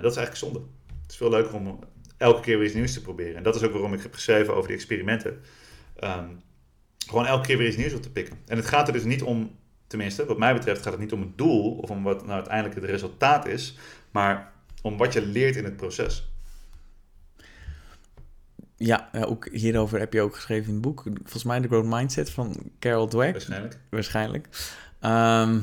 [0.00, 0.58] dat is eigenlijk zonde.
[1.02, 1.78] Het is veel leuker om
[2.20, 3.36] elke keer weer iets nieuws te proberen.
[3.36, 5.40] En dat is ook waarom ik heb geschreven over die experimenten.
[5.96, 6.28] Ehm,
[7.06, 8.38] gewoon elke keer weer iets nieuws op te pikken.
[8.46, 9.56] En het gaat er dus niet om,
[9.86, 12.74] tenminste, wat mij betreft, gaat het niet om het doel of om wat nou uiteindelijk
[12.74, 13.78] het resultaat is,
[14.10, 14.52] maar
[14.82, 16.28] om wat je leert in het proces.
[18.76, 21.02] Ja, ook hierover heb je ook geschreven in het boek.
[21.02, 23.78] Volgens mij de Growth Mindset van Carol Dweck, Waarschijnlijk.
[23.90, 24.48] waarschijnlijk.
[25.00, 25.58] Ehm,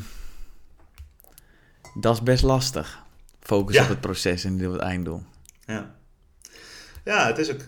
[1.99, 3.03] dat is best lastig.
[3.39, 3.83] Focus Ja.
[3.83, 5.23] op het proces en niet op het einddoel.
[5.65, 5.95] Ja.
[7.07, 7.61] Ja, het is ook.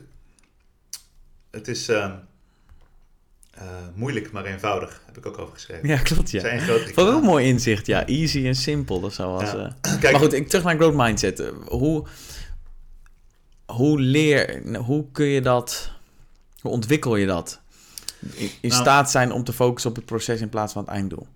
[1.52, 1.90] Het is.
[1.90, 2.12] ehm,
[3.52, 5.88] Eh, moeilijk, maar eenvoudig, heb ik ook over geschreven.
[5.88, 6.40] Ja, klopt, ja.
[6.40, 8.06] Zijn grote ook een mooi inzicht, ja.
[8.06, 9.52] Easy en simpel, dat zou was...
[9.52, 9.76] Ja.
[9.82, 11.52] eh, Kijk, Maar goed, ik, terug naar growth mindset.
[11.66, 12.06] Hoe,
[13.66, 14.62] hoe leer...
[14.78, 15.92] Hoe kun je dat...
[16.62, 17.60] Hoe ontwikkel je dat?
[18.20, 20.92] In, in Nou- staat zijn om te focussen op het proces in plaats van het
[20.92, 21.28] einddoel.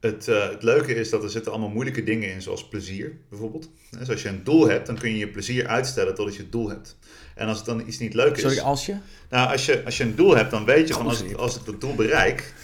[0.00, 3.68] Het, eh, het leuke is dat er zitten allemaal moeilijke dingen in, zoals plezier bijvoorbeeld.
[3.98, 6.52] Dus als je een doel hebt, dan kun je je plezier uitstellen totdat je het
[6.52, 6.96] doel hebt.
[7.34, 8.42] En als het dan iets niet leuk is...
[8.42, 8.96] Sorry, als je?
[9.30, 11.64] Nou, als je, als je een doel hebt, dan weet je van als, als ik
[11.64, 12.54] dat doel bereik...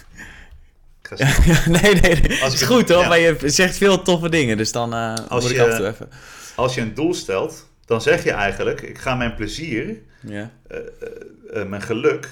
[1.03, 1.19] Ik
[1.67, 2.43] nee, nee, nee.
[2.43, 3.09] Als is ik- goed hoor, ja.
[3.09, 4.57] maar je zegt veel toffe dingen.
[4.57, 6.09] Dus dan eh Als moet ik je- af en toe even...
[6.57, 8.81] Als je een doel stelt, dan zeg je eigenlijk...
[8.81, 10.51] Ik ga mijn plezier, Ja.
[10.69, 12.29] eh, mijn geluk...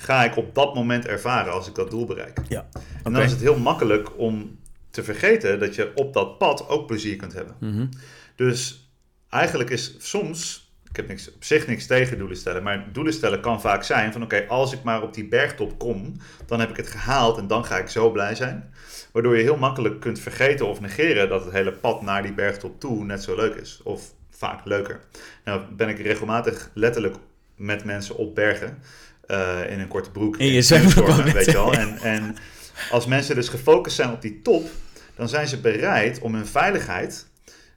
[0.00, 2.38] ga ik op dat moment ervaren als ik dat doel bereik.
[2.48, 2.68] Ja.
[3.02, 4.58] En dan is het heel makkelijk om
[4.90, 7.54] te vergeten dat je op dat pad ook plezier kunt hebben.
[7.58, 7.86] Mhm.
[8.34, 8.90] Dus
[9.28, 13.40] eigenlijk is soms, ik heb niks, op zich niks tegen doelen stellen, maar doelen stellen
[13.40, 16.76] kan vaak zijn van oké, als ik maar op die bergtop kom, dan heb ik
[16.76, 18.74] het gehaald en dan ga ik zo blij zijn.
[19.12, 22.80] Waardoor je heel makkelijk kunt vergeten of negeren dat het hele pad naar die bergtop
[22.80, 23.80] toe net zo leuk is.
[23.82, 25.00] Of vaak leuker.
[25.44, 27.16] Nou ben ik regelmatig letterlijk
[27.56, 28.78] met mensen op bergen.
[29.30, 30.36] Eh, in een korte broek.
[30.36, 31.72] In je zwembroek, weet je wel.
[31.72, 32.36] En, en
[32.90, 34.68] als mensen dus gefocust zijn op die top,
[35.14, 37.26] dan zijn ze bereid om hun veiligheid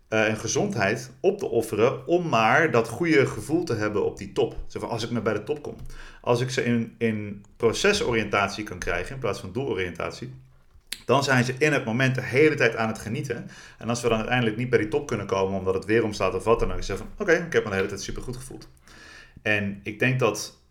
[0.07, 4.31] eh, en gezondheid op te offeren om maar dat goede gevoel te hebben op die
[4.31, 4.55] top.
[4.67, 5.75] Zo van, als ik maar bij de top kom.
[6.21, 10.33] Als ik ze in, in procesoriëntatie kan krijgen in plaats van doeloriëntatie,
[11.05, 13.49] dan zijn ze in het moment de hele tijd aan het genieten.
[13.77, 16.35] En als we dan uiteindelijk niet bij die top kunnen komen omdat het weer omslaat
[16.35, 18.21] of wat dan ook, is zeggen van oké, ik heb me de hele tijd super
[18.21, 18.69] goed gevoeld.
[19.41, 20.62] En ik denk dat,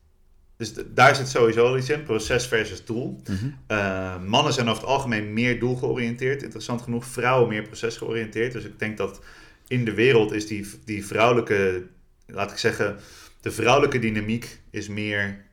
[0.56, 3.20] dus daar zit sowieso al iets in, proces versus doel.
[3.24, 3.46] Mhm.
[3.68, 7.04] Uh, mannen zijn over het algemeen meer doelgeoriënteerd, interessant genoeg.
[7.04, 8.52] Vrouwen meer procesgeoriënteerd.
[8.52, 9.20] Dus ik denk dat
[9.66, 11.86] in de wereld is die, die vrouwelijke,
[12.26, 12.96] laat ik zeggen,
[13.40, 15.44] de vrouwelijke dynamiek is meer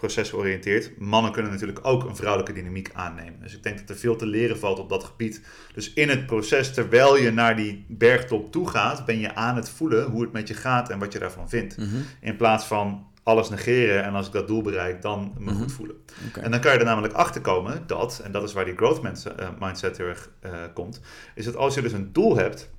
[0.00, 0.98] procesgeoriënteerd.
[0.98, 3.40] Mannen kunnen natuurlijk ook een vrouwelijke dynamiek aannemen.
[3.40, 5.40] Dus ik denk dat er veel te leren valt op dat gebied.
[5.74, 9.68] Dus in het proces, terwijl je naar die bergtop toe gaat, ben je aan het
[9.68, 11.76] voelen hoe het met je gaat en wat je daarvan vindt.
[11.76, 11.96] Mhm.
[12.20, 15.60] In plaats van alles negeren en als ik dat doel bereik, dan me Mhm.
[15.60, 15.96] goed voelen.
[16.40, 19.02] En dan kan je er namelijk achter komen dat, en dat is waar die growth
[19.02, 21.00] mindset, eh, mindset heel erg eh, komt,
[21.34, 22.70] is dat als je dus een doel hebt,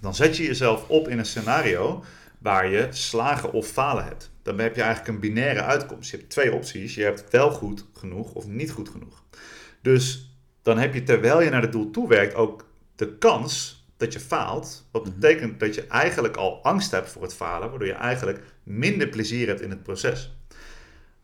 [0.00, 2.04] dan zet je jezelf op in een scenario
[2.38, 4.30] waar je slagen of falen hebt.
[4.42, 6.10] Dan heb je eigenlijk een binaire uitkomst.
[6.10, 6.94] Je hebt twee opties.
[6.94, 9.22] Je hebt wel goed genoeg of niet goed genoeg.
[9.82, 10.30] Dus
[10.62, 12.66] dan heb je terwijl je naar het doel toewerkt ook
[12.96, 14.88] de kans dat je faalt.
[14.90, 15.14] Wat Mhm.
[15.14, 19.46] betekent dat je eigenlijk al angst hebt voor het falen, waardoor je eigenlijk minder plezier
[19.46, 20.36] hebt in het proces.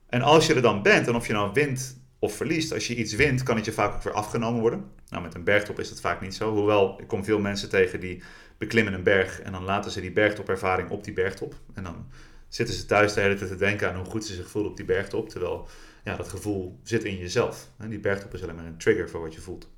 [0.06, 2.94] En als je er dan bent, en of je nou wint of verliest, als je
[2.94, 4.84] iets wint, kan het je vaak ook weer afgenomen worden.
[5.08, 6.52] Nou, met een bergtop is dat vaak niet zo.
[6.54, 8.22] Hoewel, ik kom veel mensen tegen die
[8.58, 11.54] beklimmen een berg en dan laten ze die bergtopervaring op die bergtop.
[11.74, 12.06] En dan
[12.48, 14.76] zitten ze thuis de hele tijd te denken aan hoe goed ze zich voelen op
[14.76, 15.28] die bergtop.
[15.28, 15.68] Terwijl
[16.04, 17.68] ja, dat gevoel zit in jezelf.
[17.78, 19.68] En die bergtop is alleen maar een trigger voor wat je voelt.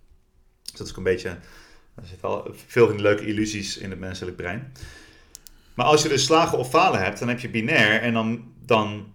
[0.62, 1.38] Dus dat is ook een beetje,
[2.00, 4.72] er zitten al veel van die leuke illusies in het menselijk brein.
[5.74, 9.12] Maar als je dus slagen of falen hebt, dan heb je binair en dan, dan,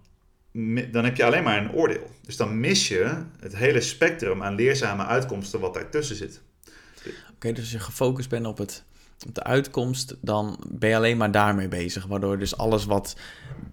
[0.92, 2.10] dan heb je alleen maar een oordeel.
[2.22, 6.42] Dus dan mis je het hele spectrum aan leerzame uitkomsten wat daartussen zit.
[7.34, 8.84] Oké, dus als je gefocust bent op, het,
[9.26, 12.06] op de uitkomst, dan ben je alleen maar daarmee bezig.
[12.06, 13.16] Waardoor dus alles wat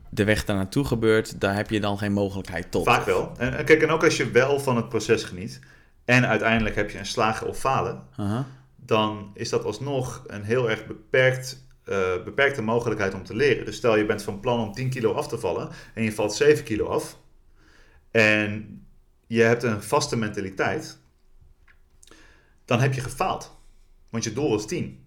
[0.10, 2.86] de weg daar naartoe gebeurt, daar heb je dan geen mogelijkheid tot.
[2.86, 3.32] Vaak wel.
[3.38, 5.60] En, kijk, en ook als je wel van het proces geniet
[6.06, 8.45] en uiteindelijk heb je een slagen of falen, Aha.
[8.86, 13.65] Dan is dat alsnog een heel erg beperkt, eh, beperkte mogelijkheid om te leren.
[13.65, 16.34] Dus stel je bent van plan om 10 kilo af te vallen en je valt
[16.34, 17.17] 7 kilo af
[18.12, 18.82] en
[19.28, 20.98] je hebt een vaste mentaliteit,
[22.65, 23.56] dan heb je gefaald.
[24.10, 25.02] Want je doel was 10.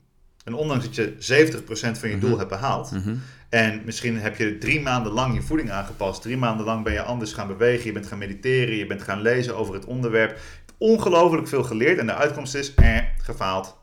[0.45, 2.39] En ondanks dat je 70% van je doel Mhm.
[2.39, 3.15] hebt behaald, Mhm.
[3.49, 6.23] en misschien heb je drie maanden lang je voeding aangepast.
[6.23, 7.87] Drie maanden lang ben je anders gaan bewegen.
[7.87, 8.75] Je bent gaan mediteren.
[8.77, 10.39] Je bent gaan lezen over het onderwerp.
[10.79, 11.99] Ongelooflijk veel geleerd.
[11.99, 13.77] En de uitkomst is, eh, gefaald.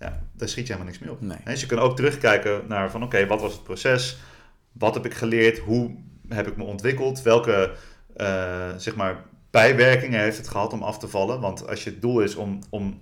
[0.00, 1.20] Ja, daar schiet je helemaal niks mee op.
[1.20, 1.38] Nee.
[1.44, 4.18] Dus je kan ook terugkijken naar van, oké, wat was het proces?
[4.72, 5.58] Wat heb ik geleerd?
[5.58, 5.96] Hoe
[6.28, 7.22] heb ik me ontwikkeld?
[7.22, 7.74] Welke,
[8.16, 11.40] eh, zeg maar, bijwerkingen heeft het gehad om af te vallen?
[11.40, 13.00] Want als je het doel is om, om,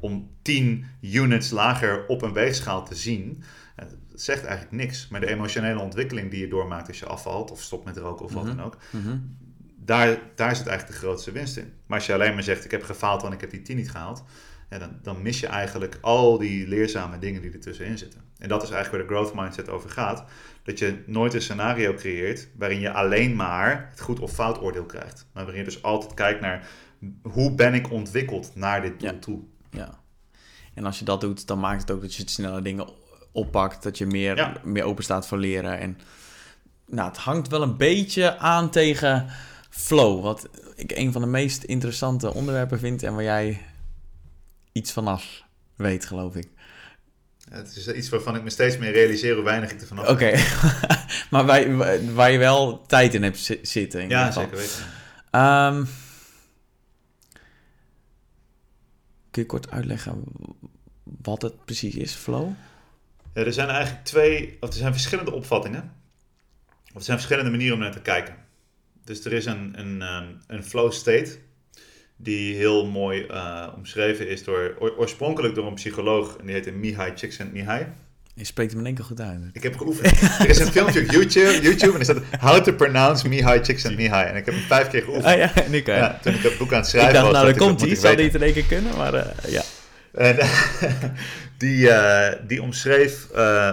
[0.00, 3.42] om 10 units lager op een weegschaal te zien...
[3.76, 5.08] dat zegt eigenlijk niks.
[5.08, 7.50] Maar de emotionele ontwikkeling die je doormaakt als je afvalt...
[7.50, 8.56] of stopt met roken of wat Mhm.
[8.56, 8.76] dan ook...
[8.90, 9.16] Mhm.
[9.84, 11.72] Daar, daar zit eigenlijk de grootste winst in.
[11.86, 13.90] Maar als je alleen maar zegt, ik heb gefaald want ik heb die 10 niet
[13.90, 14.24] gehaald...
[14.70, 18.20] Ja, dan, dan mis je eigenlijk al die leerzame dingen die ertussenin zitten.
[18.38, 20.24] En dat is eigenlijk waar de growth mindset over gaat.
[20.62, 24.84] Dat je nooit een scenario creëert waarin je alleen maar het goed of fout oordeel
[24.84, 25.26] krijgt.
[25.32, 26.66] Maar waarin je dus altijd kijkt naar
[27.22, 29.18] hoe ben ik ontwikkeld naar dit doel Ja.
[29.18, 29.40] toe.
[29.70, 29.98] Ja.
[30.74, 32.88] En als je dat doet, dan maakt het ook dat je sneller dingen
[33.32, 33.82] oppakt.
[33.82, 34.52] Dat je meer, Ja.
[34.64, 35.78] meer open staat voor leren.
[35.78, 35.98] En
[36.86, 39.26] nou, het hangt wel een beetje aan tegen
[39.76, 40.22] flow.
[40.22, 43.60] Wat ik een van de meest interessante onderwerpen vind en waar jij
[44.72, 45.42] iets vanaf
[45.76, 46.48] weet, geloof ik.
[47.50, 50.32] Het is iets waarvan ik me steeds meer realiseer hoe weinig ik ervan af Oké,
[51.30, 54.00] maar waar, waar je wel tijd in hebt zitten.
[54.00, 54.84] In ja, zeker weten.
[55.40, 55.88] Um,
[59.30, 60.22] kun je kort uitleggen
[61.02, 62.50] wat het precies is, flow?
[63.34, 65.92] Ja, er zijn eigenlijk twee, of er zijn verschillende opvattingen.
[66.86, 68.43] Of er zijn verschillende manieren om naar te kijken.
[69.04, 71.38] Dus er is een, een, ehm, een flow state
[72.16, 77.12] die heel mooi uh, omschreven is door, oorspronkelijk door een psycholoog, en die heette Mihai
[77.14, 77.86] Csikszentmihalyi.
[78.34, 79.40] Je spreekt hem in één keer goed uit.
[79.52, 80.20] Ik heb geoefend.
[80.40, 84.28] er is een filmpje op YouTube, YouTube en er staat How to Pronounce Mihai Csikszentmihalyi.
[84.28, 85.26] En ik heb hem vijf keer geoefend.
[85.26, 87.42] Ah, ja, nu kan ja, toen ik het boek aan het schrijven ik dacht, was.
[87.42, 87.94] nou, dan komt hij.
[87.94, 89.62] Zou die het in één keer kunnen, maar uh, ja.
[90.12, 90.36] En,
[91.58, 93.26] die, uh, die omschreef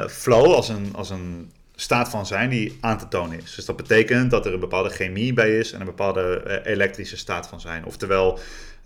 [0.09, 3.55] flow als een, als een staat van zijn die aan te tonen is.
[3.55, 7.17] Dus dat betekent dat er een bepaalde chemie bij is en een bepaalde uh, elektrische
[7.17, 7.85] staat van zijn.
[7.85, 8.39] Oftewel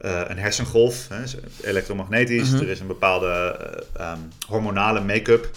[0.05, 1.23] uh, een hersengolf, hè,
[1.63, 2.49] elektromagnetisch.
[2.49, 2.59] -hmm.
[2.59, 3.59] Er is een bepaalde
[3.97, 5.49] uh, um, hormonale make-up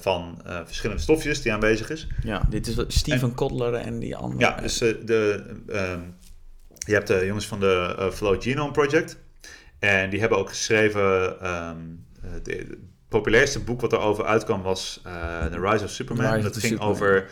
[0.00, 2.06] van verschillende stofjes die aanwezig is.
[2.24, 4.40] Ja, dit is Steven en, Kotler en die andere.
[4.40, 6.16] Ja, dus de, um,
[6.78, 9.18] je hebt de jongens van de Flow Genome Project.
[9.78, 11.36] En die hebben ook geschreven...
[11.50, 12.06] Um,
[12.42, 12.78] de,
[13.12, 16.32] populairste boek wat erover uitkwam was uh, The Rise of Superman.
[16.32, 16.88] Rise dat ging Superman.
[16.88, 17.28] over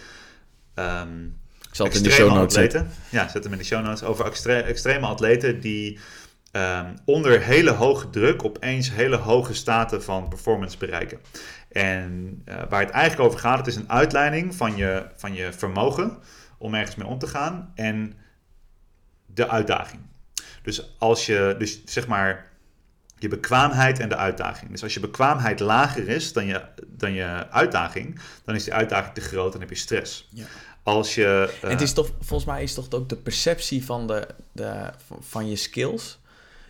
[0.74, 1.38] um,
[1.68, 2.90] Ik zal het in de show notes atleten.
[3.08, 4.02] Ja, zet hem in de show notes.
[4.02, 5.98] Over extre extreme atleten die
[6.52, 11.18] um, onder hele hoge druk opeens hele hoge staten van performance bereiken.
[11.72, 15.52] En uh, waar het eigenlijk over gaat, het is een uitleiding van je, van je
[15.52, 16.18] vermogen
[16.58, 18.14] om ergens mee om te gaan en
[19.26, 20.00] de uitdaging.
[20.62, 22.49] Dus als je, dus zeg maar,
[23.20, 24.70] je bekwaamheid en de uitdaging.
[24.70, 29.14] Dus als je bekwaamheid lager is dan je, dan je uitdaging, dan is die uitdaging
[29.14, 30.28] te groot en heb je stress.
[30.30, 30.44] Ja.
[30.82, 34.28] Als je, uh, het is toch, volgens mij is toch ook de perceptie van, de,
[34.52, 36.20] de, van je skills.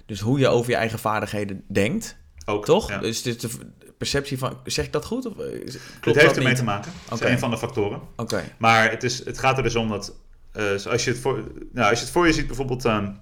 [0.06, 2.16] Dus hoe je over je eigen vaardigheden denkt.
[2.44, 2.88] Ook, toch?
[2.88, 2.98] Ja.
[2.98, 3.48] Dus de, de
[3.98, 4.58] perceptie van.
[4.64, 5.26] Zeg ik dat goed?
[5.26, 5.36] Of,
[6.00, 6.92] het heeft ermee te maken.
[7.04, 7.28] Dat okay.
[7.28, 8.00] is een van de factoren.
[8.16, 8.54] Okay.
[8.58, 10.14] Maar het, is, het gaat er dus om dat.
[10.56, 12.84] Uh, als, je het voor, nou, als je het voor je ziet, bijvoorbeeld.
[12.84, 13.20] Um,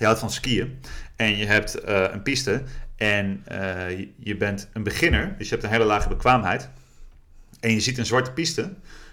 [0.00, 0.80] je houdt van skiën
[1.16, 2.62] en je hebt uh, een piste
[2.96, 6.68] en uh, je, bent een beginner, dus je hebt een hele lage bekwaamheid
[7.60, 8.72] en je ziet een zwarte piste,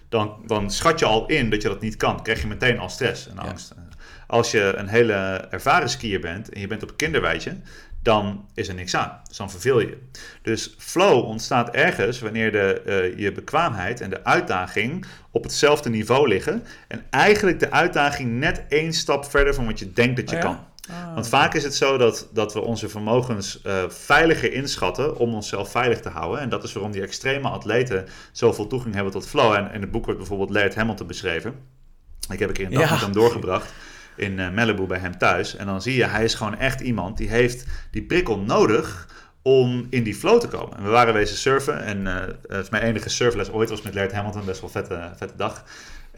[0.09, 2.13] dan, dan schat je al in dat je dat niet kan.
[2.13, 3.73] Dan krijg je meteen al stress en angst.
[3.75, 3.83] Ja.
[4.27, 5.13] Als je een hele
[5.49, 7.57] ervaren skier bent en je bent op een kinderwijtje,
[8.01, 9.19] dan is er niks aan.
[9.27, 9.97] Dus dan verveel je.
[10.41, 16.27] Dus flow ontstaat ergens wanneer de, uh, je bekwaamheid en de uitdaging op hetzelfde niveau
[16.27, 16.63] liggen.
[16.87, 20.41] En eigenlijk de uitdaging net één stap verder van wat je denkt dat je oh
[20.41, 20.47] ja?
[20.47, 20.65] kan.
[20.89, 25.33] Ah, Want vaak is het zo dat, dat we onze vermogens uh, veiliger inschatten om
[25.33, 26.39] onszelf veilig te houden.
[26.39, 29.53] En dat is waarom die extreme atleten zoveel toegang hebben tot flow.
[29.53, 31.55] En in het boek wordt bijvoorbeeld Laird Hamilton beschreven.
[32.29, 32.91] Ik heb een keer een dag Ja.
[32.91, 33.73] met hem doorgebracht
[34.15, 35.55] in uh, Malibu bij hem thuis.
[35.55, 39.07] En dan zie je, hij is gewoon echt iemand die heeft die prikkel nodig
[39.41, 40.77] om in die flow te komen.
[40.77, 42.15] En we waren wezen surfen en uh,
[42.47, 44.45] het is mijn enige surfles ooit was met Laird Hamilton.
[44.45, 45.63] Best wel vette, vette dag.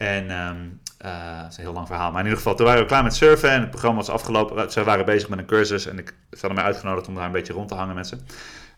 [0.00, 2.10] En um, uh, dat is een heel lang verhaal.
[2.10, 4.72] Maar in ieder geval, toen waren we klaar met surfen en het programma was afgelopen.
[4.72, 7.32] Ze waren bezig met een cursus en ik ze hadden mij uitgenodigd om daar een
[7.32, 8.16] beetje rond te hangen met ze.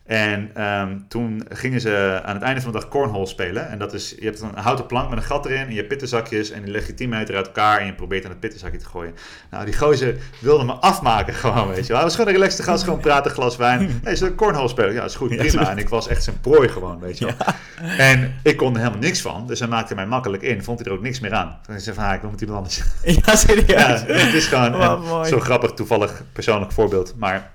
[0.03, 3.69] En um, toen gingen ze aan het einde van de dag cornhole spelen.
[3.69, 6.51] En dat is, je hebt een houten plank met een gat erin en je pittenzakjes.
[6.51, 8.85] En die leg je 10 meter uit elkaar en je probeert aan het pittenzakje te
[8.85, 9.13] gooien.
[9.51, 11.95] Nou, die gozer wilde me afmaken gewoon, weet je wel.
[11.95, 13.81] Hij was gewoon een relaxte gast, gewoon praten, glas wijn.
[14.03, 14.93] Nee, ze cornhole spelen.
[14.93, 15.69] Ja, dat is goed, prima.
[15.69, 17.35] En ik was echt zijn prooi gewoon, weet je wel.
[17.81, 17.97] Ja.
[17.97, 19.47] En ik kon er helemaal niks van.
[19.47, 20.63] Dus hij maakte mij makkelijk in.
[20.63, 21.57] Vond hij er ook niks meer aan.
[21.65, 22.81] Toen zei van, ah, ik wil met iemand anders.
[23.25, 23.65] Ja, serieus.
[23.67, 25.29] Ja, het is gewoon een- mooi.
[25.29, 27.13] zo'n grappig, toevallig, persoonlijk voorbeeld.
[27.17, 27.51] Maar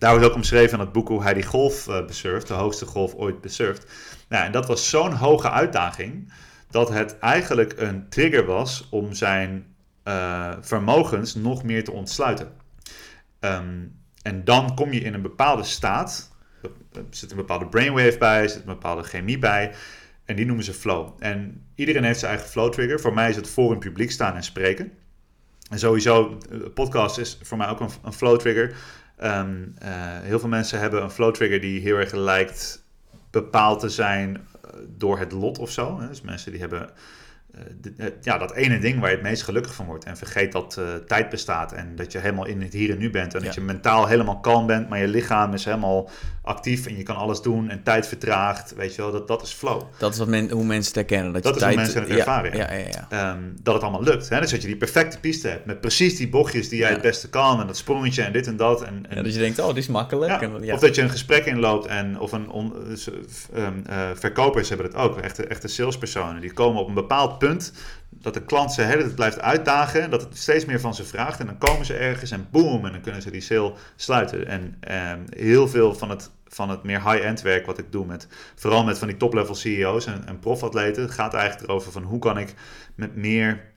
[0.00, 2.86] daar wordt ook omschreven in het boek hoe hij die golf uh, besurft, de hoogste
[2.86, 3.86] golf ooit besurft.
[4.28, 6.32] Nou, en dat was zo'n hoge uitdaging
[6.70, 9.66] dat het eigenlijk een trigger was om zijn
[10.04, 12.52] uh, vermogens nog meer te ontsluiten.
[13.40, 16.30] Um, en dan kom je in een bepaalde staat.
[16.92, 19.74] Er zit een bepaalde brainwave bij, er zit een bepaalde chemie bij.
[20.24, 21.08] En die noemen ze flow.
[21.18, 23.00] En iedereen heeft zijn eigen flow trigger.
[23.00, 24.92] Voor mij is het voor een publiek staan en spreken.
[25.70, 28.74] En sowieso, een podcast is voor mij ook een, een flow trigger.
[29.24, 29.88] Um, uh,
[30.20, 32.84] heel veel mensen hebben een flow trigger die heel erg lijkt
[33.30, 36.00] bepaald te zijn uh, door het lot of zo.
[36.08, 36.90] Dus mensen die hebben
[37.80, 40.04] de, ja, dat ene ding waar je het meest gelukkig van wordt.
[40.04, 43.10] En vergeet dat uh, tijd bestaat en dat je helemaal in het hier en nu
[43.10, 43.34] bent.
[43.34, 43.46] En ja.
[43.46, 46.10] dat je mentaal helemaal kalm bent, maar je lichaam is helemaal
[46.42, 48.74] actief en je kan alles doen en tijd vertraagt.
[48.74, 49.82] Weet je wel, dat, dat is flow.
[49.98, 51.42] Dat is wat men, hoe mensen het herkennen.
[51.42, 52.56] Dat, is tijd, hoe mensen het ervaren.
[52.56, 54.28] Ja, ja, ja, um, dat het allemaal lukt.
[54.28, 54.40] Hè?
[54.40, 57.28] Dus dat je die perfecte piste hebt met precies die bochtjes die jij het beste
[57.28, 58.82] kan en dat sprongetje en dit en dat.
[58.82, 60.42] En, en dat je denkt, oh, dit is makkelijk.
[60.42, 62.72] En, of dat je een gesprek inloopt en of een on,
[63.56, 65.18] um, uh, verkopers hebben het ook.
[65.18, 67.72] Echte, echte salespersonen die komen op een bepaald punt
[68.10, 70.10] dat de klant ze hele blijft uitdagen.
[70.10, 71.40] Dat het steeds meer van ze vraagt.
[71.40, 72.84] En dan komen ze ergens en boom.
[72.86, 74.46] En dan kunnen ze die sale sluiten.
[74.46, 78.06] En eh, heel veel van het, van het meer high-end werk wat ik doe.
[78.06, 81.10] Met, vooral met van die top-level CEO's en, en profatleten.
[81.10, 82.54] Gaat eigenlijk erover van hoe kan ik
[82.94, 83.69] met meer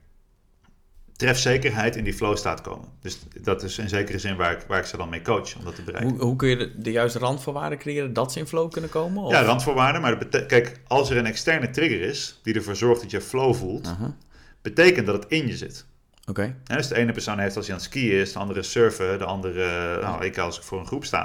[1.16, 2.88] trefzekerheid in die flow staat komen.
[3.00, 5.64] Dus dat is in zekere zin waar ik, waar ik ze dan mee coach om
[5.64, 6.12] dat te bereiken.
[6.12, 9.22] Hoe, hoe kun je de, de juiste randvoorwaarden creëren dat ze in flow kunnen komen?
[9.22, 9.32] Of?
[9.32, 10.00] Ja, randvoorwaarden.
[10.00, 13.54] Maar dat kijk, als er een externe trigger is die ervoor zorgt dat je flow
[13.54, 14.16] voelt, Aha,
[14.62, 15.86] betekent dat het in je zit.
[16.26, 16.56] Oké.
[16.64, 19.18] Hè, dus de ene persoon heeft als hij aan het skiën is, de andere surfen,
[19.18, 21.22] de andere, nou, ik als ik voor een groep sta.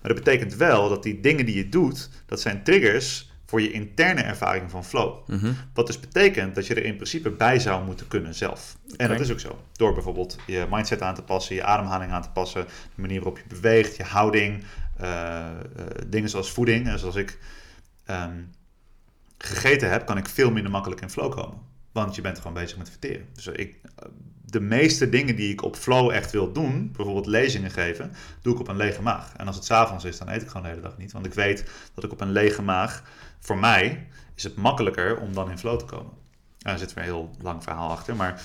[0.00, 3.70] Maar dat betekent wel dat die dingen die je doet, dat zijn triggers voor je
[3.70, 5.28] interne ervaring van flow.
[5.28, 5.52] Mhm.
[5.74, 8.76] Wat dus betekent dat je er in principe bij zou moeten kunnen zelf.
[8.96, 9.64] En dat is ook zo.
[9.72, 13.38] Door bijvoorbeeld je mindset aan te passen, je ademhaling aan te passen, de manier waarop
[13.38, 14.64] je beweegt, je houding,
[14.96, 15.52] eh, eh,
[16.06, 16.88] dingen zoals voeding.
[16.88, 17.38] En zoals ik
[18.04, 18.42] ehm,
[19.38, 21.58] gegeten heb, kan ik veel minder makkelijk in flow komen.
[21.92, 23.26] Want je bent gewoon bezig met verteren.
[23.34, 23.80] Dus ik,
[24.50, 28.60] de meeste dingen die ik op flow echt wil doen, bijvoorbeeld lezingen geven, doe ik
[28.60, 29.32] op een lege maag.
[29.36, 31.12] En als het s'avonds is, dan eet ik gewoon de hele dag niet.
[31.12, 33.02] Want ik weet dat ik op een lege maag,
[33.48, 36.12] voor mij, is het makkelijker om dan in flow te komen.
[36.62, 38.16] En er zit weer een heel lang verhaal achter.
[38.16, 38.42] Maar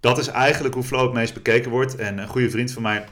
[0.00, 1.96] dat is eigenlijk hoe flow het meest bekeken wordt.
[1.96, 3.04] En een goede vriend van mij,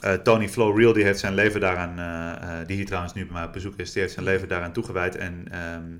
[0.00, 3.32] eh, Tony Flow Real, die heeft zijn leven daaraan, eh, die hier trouwens nu bij
[3.32, 5.16] mij op bezoek is, die heeft zijn leven daaraan toegewijd.
[5.16, 5.92] En ehm,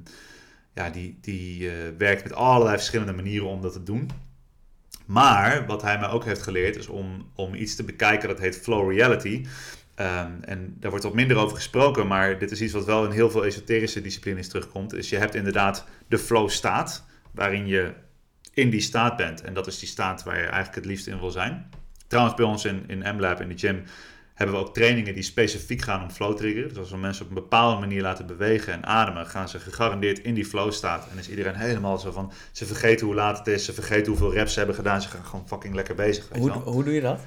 [0.75, 4.11] ja, die, die werkt met allerlei verschillende manieren om dat te doen.
[5.07, 8.59] Maar wat hij mij ook heeft geleerd is om, om iets te bekijken dat heet
[8.59, 9.47] flow reality.
[9.97, 13.11] Ehm, en daar wordt wat minder over gesproken, maar dit is iets wat wel in
[13.11, 14.95] heel veel esoterische disciplines terugkomt.
[14.95, 17.93] Is je hebt inderdaad de flow staat, waarin je
[18.55, 19.43] in die staat bent.
[19.43, 21.71] En dat is die staat waar je eigenlijk het liefst in wil zijn.
[22.07, 23.83] Trouwens, bij ons in, in M-Lab, in de gym,
[24.35, 26.69] hebben we ook trainingen die specifiek gaan om flow triggeren.
[26.69, 30.19] Dus als we mensen op een bepaalde manier laten bewegen en ademen, gaan ze gegarandeerd
[30.19, 31.09] in die flow staat.
[31.13, 34.33] En is iedereen helemaal zo van, ze vergeten hoe laat het is, ze vergeten hoeveel
[34.33, 36.29] reps ze hebben gedaan, ze gaan gewoon fucking lekker bezig.
[36.29, 37.21] Weet Hoe, hoe doe je dat?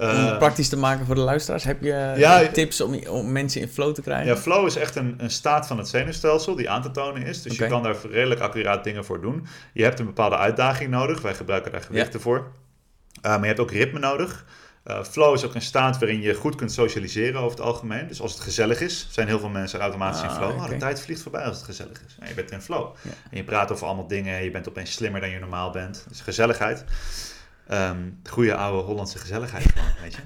[0.00, 1.64] Om Eh, het praktisch te maken voor de luisteraars.
[1.64, 4.26] Heb je Ja, tips om, om mensen in flow te krijgen?
[4.26, 7.42] Ja, flow is echt een, een staat van het zenuwstelsel die aan te tonen is.
[7.42, 9.46] Dus je kan daar redelijk accuraat dingen voor doen.
[9.72, 11.20] Je hebt een bepaalde uitdaging nodig.
[11.22, 12.36] Wij gebruiken daar gewichten voor.
[12.38, 14.44] Uh, maar je hebt ook ritme nodig.
[14.86, 18.08] Uh, flow is ook een staat waarin je goed kunt socialiseren over het algemeen.
[18.08, 20.50] Dus als het gezellig is, zijn heel veel mensen automatisch in Ah, flow.
[20.50, 22.16] Oh, de tijd vliegt voorbij als het gezellig is.
[22.20, 22.94] En je bent in flow.
[23.02, 23.10] Ja.
[23.30, 24.44] En je praat over allemaal dingen.
[24.44, 26.04] Je bent opeens slimmer dan je normaal bent.
[26.08, 26.84] Dus gezelligheid.
[27.70, 27.96] Ehm,
[28.30, 30.20] goede oude Hollandse gezelligheid gewoon, weet je.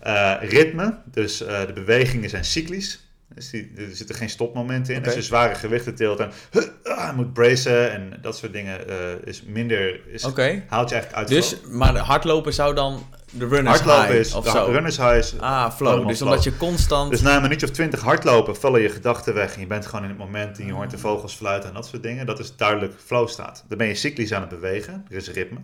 [0.00, 3.06] Eh, ritme, dus eh, de bewegingen zijn cyclisch.
[3.34, 4.98] Dus die, er zitten geen stopmomenten in.
[4.98, 5.06] Oké.
[5.08, 6.30] Als je zware gewichten tilt en
[6.84, 11.28] ah, moet bracen en dat soort dingen eh, is minder, is, haalt je eigenlijk uit
[11.28, 11.72] Dus, flow.
[11.72, 14.64] maar hardlopen zou dan de runners Hardlopen high is, of de zo?
[14.64, 16.06] runners high is Ah, flow.
[16.08, 16.28] Dus flow.
[16.28, 17.10] omdat je constant...
[17.10, 19.54] Dus na een minuutje of twintig hardlopen vallen je gedachten weg.
[19.54, 21.86] En je bent gewoon in het moment en je hoort de vogels fluiten en dat
[21.86, 22.26] soort dingen.
[22.26, 23.64] Dat is duidelijk flow staat.
[23.68, 25.06] Dan ben je cyclisch aan het bewegen.
[25.10, 25.58] Er is ritme.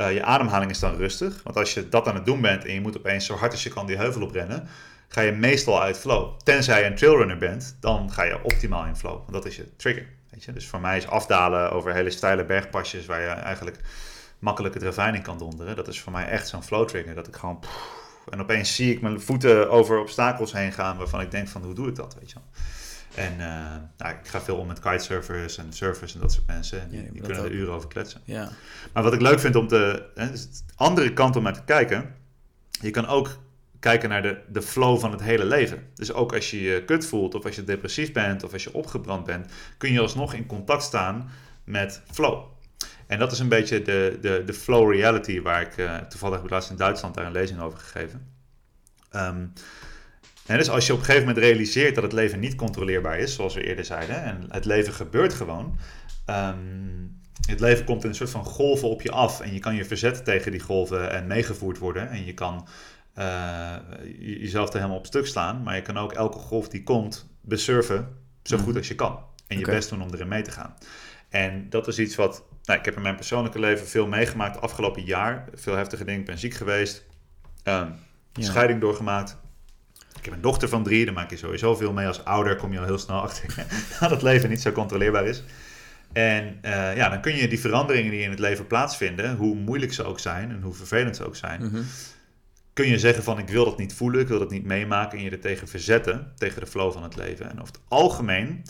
[0.00, 1.40] Eh, je ademhaling is dan rustig.
[1.42, 3.62] Want als je dat aan het doen bent en je moet opeens zo hard als
[3.62, 4.68] je kan die heuvel oprennen,
[5.08, 6.38] ga je meestal uit flow.
[6.42, 9.16] Tenzij je een trailrunner bent, dan ga je optimaal in flow.
[9.16, 10.06] Want dat is je trigger.
[10.30, 10.52] Weet je?
[10.52, 13.80] Dus voor mij is afdalen over hele steile bergpasjes waar je eigenlijk
[14.38, 15.76] makkelijk het ravijn in kan donderen.
[15.76, 17.14] Dat is voor mij echt zo'n flow trigger.
[17.14, 17.64] Dat ik gewoon...
[18.30, 21.74] En opeens zie ik mijn voeten over obstakels heen gaan waarvan ik denk van hoe
[21.74, 22.62] doe ik dat, weet je wel.
[23.20, 26.80] En eh, nou, ik ga veel om met kitesurfers en surfers en dat soort mensen.
[26.80, 28.20] En die, Ja, die dat kunnen er uren over kletsen.
[28.24, 28.48] Ja.
[28.92, 30.08] Maar wat ik leuk vind om te...
[30.14, 32.14] Hè, dus de andere kant om naar te kijken.
[32.70, 33.38] Je kan ook
[33.80, 35.86] kijken naar de, de flow van het hele leven.
[35.94, 38.74] Dus ook als je je kut voelt of als je depressief bent of als je
[38.74, 39.52] opgebrand bent...
[39.78, 41.30] kun je alsnog in contact staan
[41.64, 42.44] met flow.
[43.06, 46.44] En dat is een beetje de, de, de flow reality waar ik eh, toevallig heb
[46.44, 48.26] ik laatst in Duitsland daar een lezing over gegeven.
[49.10, 49.46] Ehm,
[50.46, 53.34] en dus als je op een gegeven moment realiseert dat het leven niet controleerbaar is,
[53.34, 55.78] zoals we eerder zeiden, en het leven gebeurt gewoon.
[56.26, 56.56] ehm,
[57.48, 59.84] het leven komt in een soort van golven op je af en je kan je
[59.84, 62.10] verzetten tegen die golven en meegevoerd worden.
[62.10, 62.68] En je kan
[63.14, 63.74] eh,
[64.18, 67.28] je- jezelf er helemaal op stuk slaan, maar je kan ook elke golf die komt
[67.40, 68.08] besurfen
[68.42, 68.64] zo Mhm.
[68.64, 69.18] goed als je kan.
[69.46, 70.74] En je best doen om erin mee te gaan.
[71.28, 75.04] En dat is iets wat, nou, ik heb in mijn persoonlijke leven veel meegemaakt afgelopen
[75.04, 75.44] jaar.
[75.54, 77.04] Veel heftige dingen, ik ben ziek geweest,
[77.64, 77.96] Ja.
[78.32, 79.36] scheiding doorgemaakt.
[80.20, 82.06] Ik heb een dochter van drie, daar maak je sowieso veel mee.
[82.06, 83.54] Als ouder kom je al heel snel achter
[84.00, 85.42] dat het leven niet zo controleerbaar is.
[86.12, 89.92] En eh, ja, dan kun je die veranderingen die in het leven plaatsvinden, hoe moeilijk
[89.92, 91.82] ze ook zijn en hoe vervelend ze ook zijn, Mhm.
[92.72, 95.24] kun je zeggen van ik wil dat niet voelen, ik wil dat niet meemaken en
[95.24, 97.50] je er tegen verzetten, tegen de flow van het leven.
[97.50, 98.62] En over het algemeen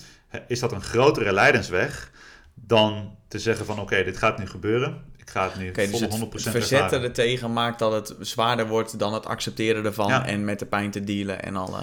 [0.47, 2.11] is dat een grotere leidensweg
[2.55, 5.05] dan te zeggen van oké, dit gaat nu gebeuren.
[5.31, 7.03] Ik ga het nu dus het 100% verzetten ervaren.
[7.03, 10.27] ertegen maakt dat het zwaarder wordt dan het accepteren ervan Ja.
[10.27, 11.81] en met de pijn te dealen en alle.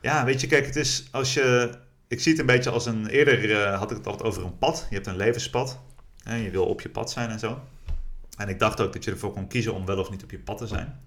[0.00, 1.74] Ja, weet je, kijk, het is als je.
[2.08, 3.06] Ik zie het een beetje als een.
[3.06, 4.86] Eerder eh, had ik het altijd over een pad.
[4.88, 5.78] Je hebt een levenspad.
[6.22, 7.60] Hè, je wil op je pad zijn en zo.
[8.36, 10.38] En ik dacht ook dat je ervoor kon kiezen om wel of niet op je
[10.38, 11.00] pad te zijn.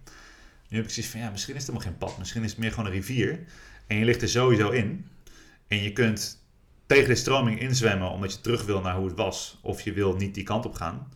[0.70, 2.18] Nu heb ik zoiets van, ja, misschien is het helemaal geen pad.
[2.18, 3.40] Misschien is het meer gewoon een rivier.
[3.88, 5.08] En je ligt er sowieso in.
[5.68, 6.38] En je kunt
[6.86, 9.60] tegen de stroming inzwemmen omdat je terug wil naar hoe het was.
[9.62, 11.08] Of je wil niet die kant op gaan.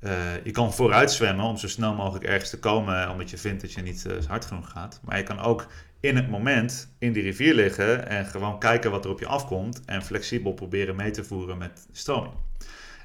[0.00, 3.60] Uh, je kan vooruit zwemmen om zo snel mogelijk ergens te komen, omdat je vindt
[3.60, 5.00] dat je niet uh, hard genoeg gaat.
[5.04, 5.66] Maar je kan ook
[6.00, 9.84] in het moment in die rivier liggen en gewoon kijken wat er op je afkomt
[9.84, 12.34] en flexibel proberen mee te voeren met stroming.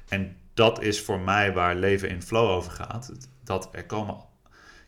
[0.08, 3.12] En dat is voor mij waar leven in flow over gaat.
[3.44, 4.16] Dat er komen.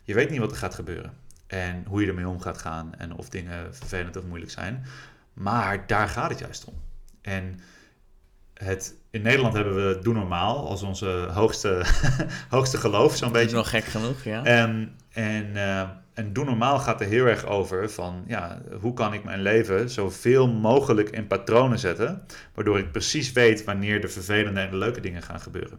[0.03, 1.13] Je weet niet wat er gaat gebeuren
[1.47, 4.85] en hoe je ermee om gaat gaan en of dingen vervelend of moeilijk zijn.
[5.33, 6.75] Maar daar gaat het juist om.
[7.21, 7.61] En
[8.55, 11.85] het, in Nederland hebben we Doe Normaal als onze hoogste,
[12.49, 13.55] hoogste geloof, zo'n beetje.
[13.55, 14.45] Dat is nog gek genoeg, ja.
[14.45, 15.81] En, en, uh,
[16.15, 19.91] en Doe Normaal gaat er heel erg over van, ja, hoe kan ik mijn leven
[19.91, 22.23] zoveel mogelijk in patronen zetten,
[22.55, 25.79] waardoor ik precies weet wanneer de vervelende en de leuke dingen gaan gebeuren.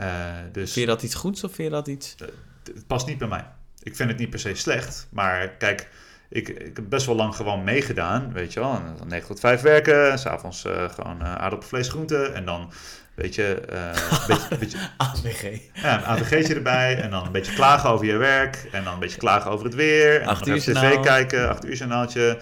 [0.00, 0.06] Uh,
[0.52, 2.14] dus, vind je dat iets goeds of vind je dat iets...
[2.22, 2.28] Uh,
[2.74, 3.44] het past niet bij mij.
[3.82, 5.88] Ik vind het niet per se slecht, maar kijk
[6.28, 8.72] ik, ik heb best wel lang gewoon meegedaan, weet je wel.
[8.72, 12.72] En dan 9 tot 5 werken, s'avonds uh, gewoon uh, aardappelvlees, groenten en dan
[13.14, 15.60] weet je, uh, beetje, beetje, AVG.
[15.74, 18.98] Ja, een AVG'tje erbij en dan een beetje klagen over je werk en dan een
[18.98, 20.20] beetje klagen over het weer.
[20.20, 22.38] En dan nog even tv kijken, 8 uur journaaltje.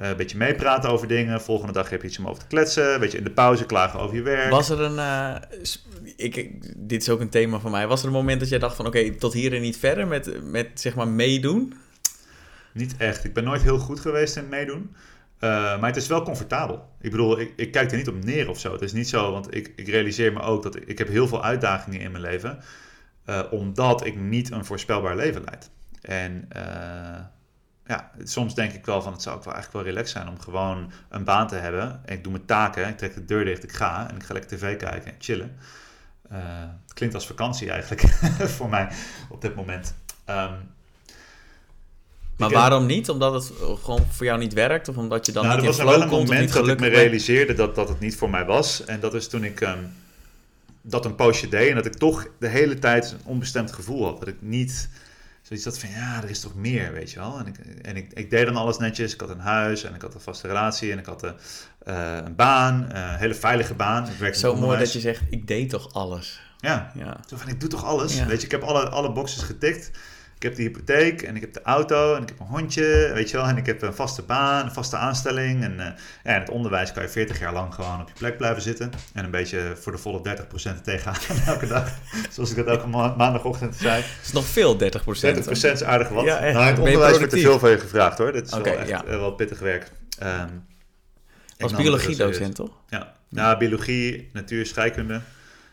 [0.00, 1.40] Uh, een beetje meepraten over dingen.
[1.40, 2.94] Volgende dag heb je iets om over te kletsen.
[2.94, 4.50] Een beetje in de pauze klagen over je werk.
[4.50, 4.94] Was er een.
[4.94, 5.34] Uh,
[6.16, 7.86] ik, dit is ook een thema van mij.
[7.86, 10.42] Was er een moment dat jij dacht van: oké, tot hier en niet verder met,
[10.42, 11.74] met zeg maar meedoen?
[12.76, 13.24] Niet echt.
[13.24, 14.94] Ik ben nooit heel goed geweest in meedoen.
[15.40, 16.88] Uh, maar het is wel comfortabel.
[17.00, 18.72] Ik bedoel, ik, ik, kijk er niet op neer of zo.
[18.72, 21.44] Het is niet zo, want ik, ik realiseer me ook dat ik, heb heel veel
[21.44, 22.58] uitdagingen in mijn leven.
[23.26, 25.70] Uh, omdat ik niet een voorspelbaar leven leid.
[26.00, 26.62] En uh,
[27.86, 30.40] ja, soms denk ik wel van het zou ook wel eigenlijk wel relaxed zijn om
[30.40, 32.00] gewoon een baan te hebben.
[32.04, 34.32] En ik doe mijn taken, ik trek de deur dicht, ik ga en ik ga
[34.32, 35.56] lekker tv kijken en chillen.
[36.28, 38.00] het klinkt als vakantie eigenlijk
[38.56, 38.88] voor mij
[39.28, 39.94] op dit moment.
[40.26, 40.74] Um,
[42.36, 43.08] maar waarom niet?
[43.08, 44.88] Omdat het gewoon voor jou niet werkt?
[44.88, 47.54] Of omdat je dan nou, niet er was wel een moment dat ik me realiseerde
[47.54, 48.84] dat, dat het niet voor mij was.
[48.84, 49.92] En dat is toen ik um,
[50.82, 51.68] dat een poosje deed.
[51.68, 54.18] En dat ik toch de hele tijd een onbestemd gevoel had.
[54.18, 54.88] Dat ik niet
[55.42, 57.38] zoiets had van, ja, er is toch meer, weet je wel.
[57.38, 59.14] En ik, en ik, ik deed dan alles netjes.
[59.14, 61.34] Ik had een huis en ik had een vaste relatie en ik had een,
[61.88, 64.08] uh, een baan, een hele veilige baan.
[64.08, 66.40] Ik werkte Zo mooi dat je zegt, ik deed toch alles.
[66.58, 67.20] Ja, ja.
[67.28, 68.16] Zo van, ik doe toch alles.
[68.16, 68.26] Ja.
[68.26, 69.90] Weet je, ik heb alle, alle boxes getikt.
[70.36, 73.30] Ik heb de hypotheek en ik heb de auto en ik heb een hondje, weet
[73.30, 73.46] je wel.
[73.46, 75.62] En ik heb een vaste baan, een vaste aanstelling.
[75.62, 75.86] En uh,
[76.24, 78.90] ja, in het onderwijs kan je 40 jaar lang gewoon op je plek blijven zitten.
[79.12, 80.36] En een beetje voor de volle
[80.78, 81.16] 30% tegenaan
[81.46, 81.90] elke dag.
[82.30, 84.02] Zoals ik dat elke ma maandagochtend zei.
[84.02, 84.78] Het is nog veel 30%.
[84.78, 84.88] 30%
[85.48, 86.24] is aardig wat.
[86.24, 88.32] Ja, nou, in het onderwijs wordt er veel van je gevraagd hoor.
[88.32, 89.04] Dit is okay, wel echt ja.
[89.04, 89.90] uh, wel pittig werk.
[90.22, 90.64] Um,
[91.58, 92.70] Als biologiedocent toch?
[92.88, 93.14] Ja.
[93.28, 95.20] Nou, biologie, natuur, scheikunde.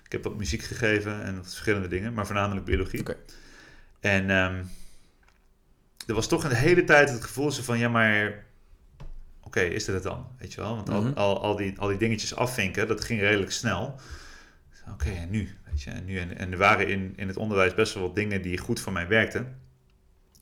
[0.06, 3.00] Ik heb wat muziek gegeven en verschillende dingen, maar voornamelijk biologie.
[3.00, 3.16] Okay.
[4.04, 4.70] En um,
[6.08, 8.46] er was toch een hele tijd het gevoel van, ja, maar
[9.44, 10.28] oké, is dit het dan?
[10.38, 10.76] Weet je wel?
[10.76, 11.18] Want al, mm -hmm.
[11.18, 14.00] al, al, die, al die dingetjes afvinken, dat ging redelijk snel.
[14.92, 15.58] Oké, en nu?
[15.70, 18.16] Weet je, en, nu en, en er waren in, in het onderwijs best wel wat
[18.16, 19.62] dingen die goed voor mij werkten.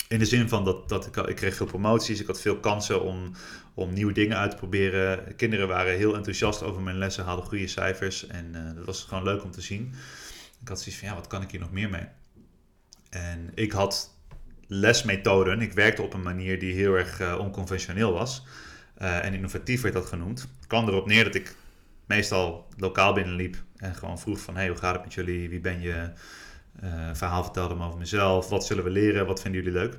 [0.08, 3.04] In de zin van dat, dat ik, ik kreeg veel promoties, ik had veel kansen
[3.04, 3.32] om,
[3.74, 5.36] om nieuwe dingen uit te proberen.
[5.36, 9.24] Kinderen waren heel enthousiast over mijn lessen, haalden goede cijfers en uh, dat was gewoon
[9.24, 9.94] leuk om te zien.
[10.62, 12.08] Ik had zoiets van, ja, wat kan ik hier nog meer mee?
[13.12, 14.16] En ik had
[14.68, 15.62] lesmethoden.
[15.62, 18.46] Ik werkte op een manier die heel erg uh, onconventioneel was.
[19.02, 20.42] Uh, en innovatief werd dat genoemd.
[20.42, 21.56] Het kwam erop neer dat ik
[22.06, 24.56] meestal lokaal binnenliep en gewoon vroeg van...
[24.56, 25.50] hey, hoe gaat het met jullie?
[25.50, 26.10] Wie ben je?
[26.84, 28.50] Uh, verhaal vertelde me over mezelf.
[28.50, 29.26] Wat zullen we leren?
[29.26, 29.98] Wat vinden jullie leuk?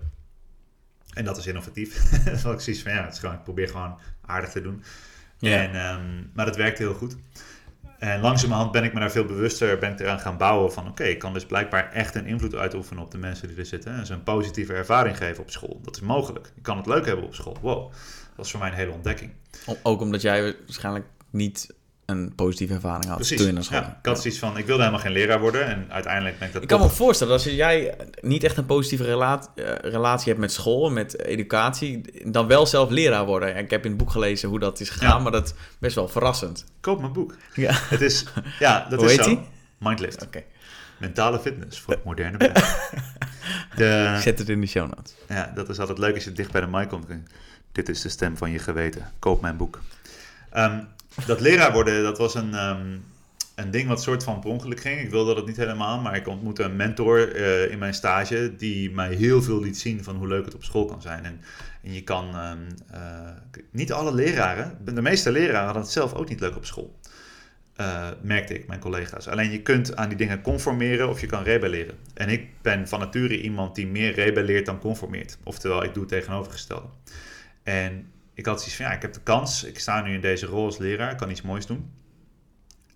[1.14, 2.10] En dat is innovatief.
[2.24, 4.82] dat was ik zoiets van, ja, het is gewoon, ik probeer gewoon aardig te doen.
[5.40, 7.16] En, um, maar dat werkte heel goed.
[8.02, 10.88] En langzamerhand ben ik me daar veel bewuster ben ik eraan gaan bouwen van...
[10.88, 13.92] oké, ik kan dus blijkbaar echt een invloed uitoefenen op de mensen die er zitten...
[13.92, 15.80] en ze een positieve ervaring geven op school.
[15.82, 16.52] Dat is mogelijk.
[16.56, 17.56] Ik kan het leuk hebben op school.
[17.60, 17.92] Wow,
[18.36, 19.32] dat is voor mij een hele ontdekking.
[19.82, 21.74] Ook omdat jij waarschijnlijk niet
[22.12, 23.36] een positieve ervaring had Precies.
[23.36, 25.66] toen je naar school ja, ik had zoiets van, ik wilde helemaal geen leraar worden
[25.66, 29.04] en uiteindelijk ben ik dat Ik kan me voorstellen, als jij niet echt een positieve
[29.04, 33.56] relatie, uh, relatie hebt met school, met educatie, dan wel zelf leraar worden.
[33.56, 35.22] Ik heb in het boek gelezen hoe dat is gegaan, ja.
[35.22, 36.64] maar dat is best wel verrassend.
[36.80, 37.34] Koop mijn boek.
[37.54, 37.72] Ja.
[37.74, 38.24] Het is,
[38.58, 39.30] ja, dat hoe is heet zo.
[39.30, 39.40] Die?
[39.78, 40.22] Mindlift.
[40.22, 40.44] Okay.
[40.98, 42.54] Mentale fitness voor het moderne brein.
[43.76, 45.14] De, Zet het in de show notes.
[45.28, 47.06] Ja, dat is altijd leuk als je dicht bij de mic komt.
[47.72, 49.10] Dit is de stem van je geweten.
[49.18, 49.80] Koop mijn boek.
[50.56, 50.88] Um,
[51.26, 53.04] dat leraar worden, dat was een, um,
[53.54, 55.00] een ding wat soort van per ongeluk ging.
[55.00, 58.90] Ik wilde dat niet helemaal, maar ik ontmoette een mentor uh, in mijn stage die
[58.90, 61.24] mij heel veel liet zien van hoe leuk het op school kan zijn.
[61.24, 61.40] En,
[61.82, 63.00] en je kan, um, uh,
[63.70, 66.98] niet alle leraren, de meeste leraren hadden het zelf ook niet leuk op school.
[67.76, 69.28] uh, merkte ik, mijn collega's.
[69.28, 71.94] Alleen je kunt aan die dingen conformeren of je kan rebelleren.
[72.14, 75.38] En ik ben van nature iemand die meer rebelleert dan conformeert.
[75.44, 76.86] Oftewel, ik doe het tegenovergestelde.
[77.62, 79.64] En ik had zoiets van, ja, ik heb de kans.
[79.64, 81.10] Ik sta nu in deze rol als leraar.
[81.10, 81.90] Ik kan iets moois doen.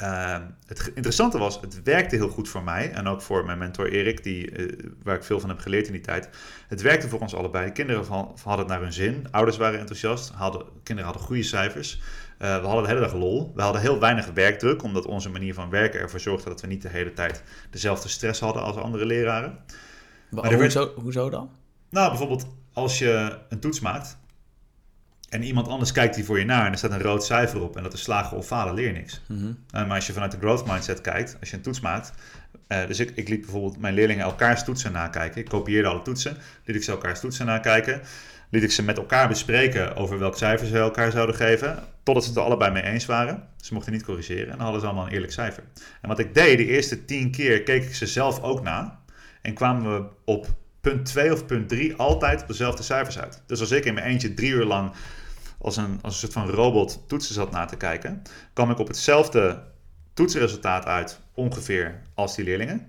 [0.02, 3.88] Uh, het interessante was, het werkte heel goed voor mij en ook voor mijn mentor
[3.88, 6.28] Erik, die, uh, waar ik veel van heb geleerd in die tijd.
[6.68, 7.72] Het werkte voor ons allebei.
[7.72, 11.94] Kinderen van, hadden het naar hun zin, ouders waren enthousiast, hadden, kinderen hadden goede cijfers.
[11.94, 13.52] Uh, we hadden de hele dag lol.
[13.54, 16.82] We hadden heel weinig werkdruk, omdat onze manier van werken ervoor zorgde dat we niet
[16.82, 19.58] de hele tijd dezelfde stress hadden als andere leraren.
[20.30, 21.50] Maar hoezo, hoezo dan?
[21.90, 24.16] Nou, bijvoorbeeld als je een toets maakt
[25.28, 27.76] en iemand anders kijkt die voor je naar en er staat een rood cijfer op
[27.76, 29.20] en dat is slagen of falen, leer niks.
[29.28, 32.12] Mm maar als je vanuit de growth mindset kijkt, als je een toets maakt,
[32.68, 35.40] uh, dus ik, ik liet bijvoorbeeld mijn leerlingen elkaars toetsen nakijken.
[35.40, 38.00] Ik kopieerde alle toetsen, liet ik ze elkaars toetsen nakijken
[38.50, 42.28] liet ik ze met elkaar bespreken over welk cijfer ze elkaar zouden geven, totdat ze
[42.28, 43.48] het er allebei mee eens waren.
[43.56, 45.62] Ze mochten niet corrigeren en dan hadden ze allemaal een eerlijk cijfer.
[46.00, 49.00] En wat ik deed, de eerste tien keer keek ik ze zelf ook na
[49.42, 50.46] en kwamen we op
[50.80, 53.42] punt 2 of punt 3 altijd op dezelfde cijfers uit.
[53.46, 54.92] Dus als ik in mijn eentje drie uur lang
[55.58, 58.86] als een, als een soort van robot toetsen zat na te kijken, kwam ik op
[58.86, 59.62] hetzelfde
[60.14, 62.88] toetsresultaat uit ongeveer als die leerlingen.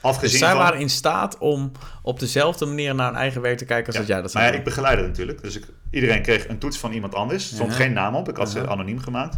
[0.00, 0.58] Afgezien dus zij van...
[0.58, 4.00] waren in staat om op dezelfde manier naar hun eigen werk te kijken als ja,
[4.00, 5.42] dat jij dat zou Maar ja, ik begeleidde natuurlijk.
[5.42, 7.48] Dus ik, iedereen kreeg een toets van iemand anders.
[7.48, 8.28] Er stond geen naam op.
[8.28, 9.36] Ik had ze anoniem gemaakt.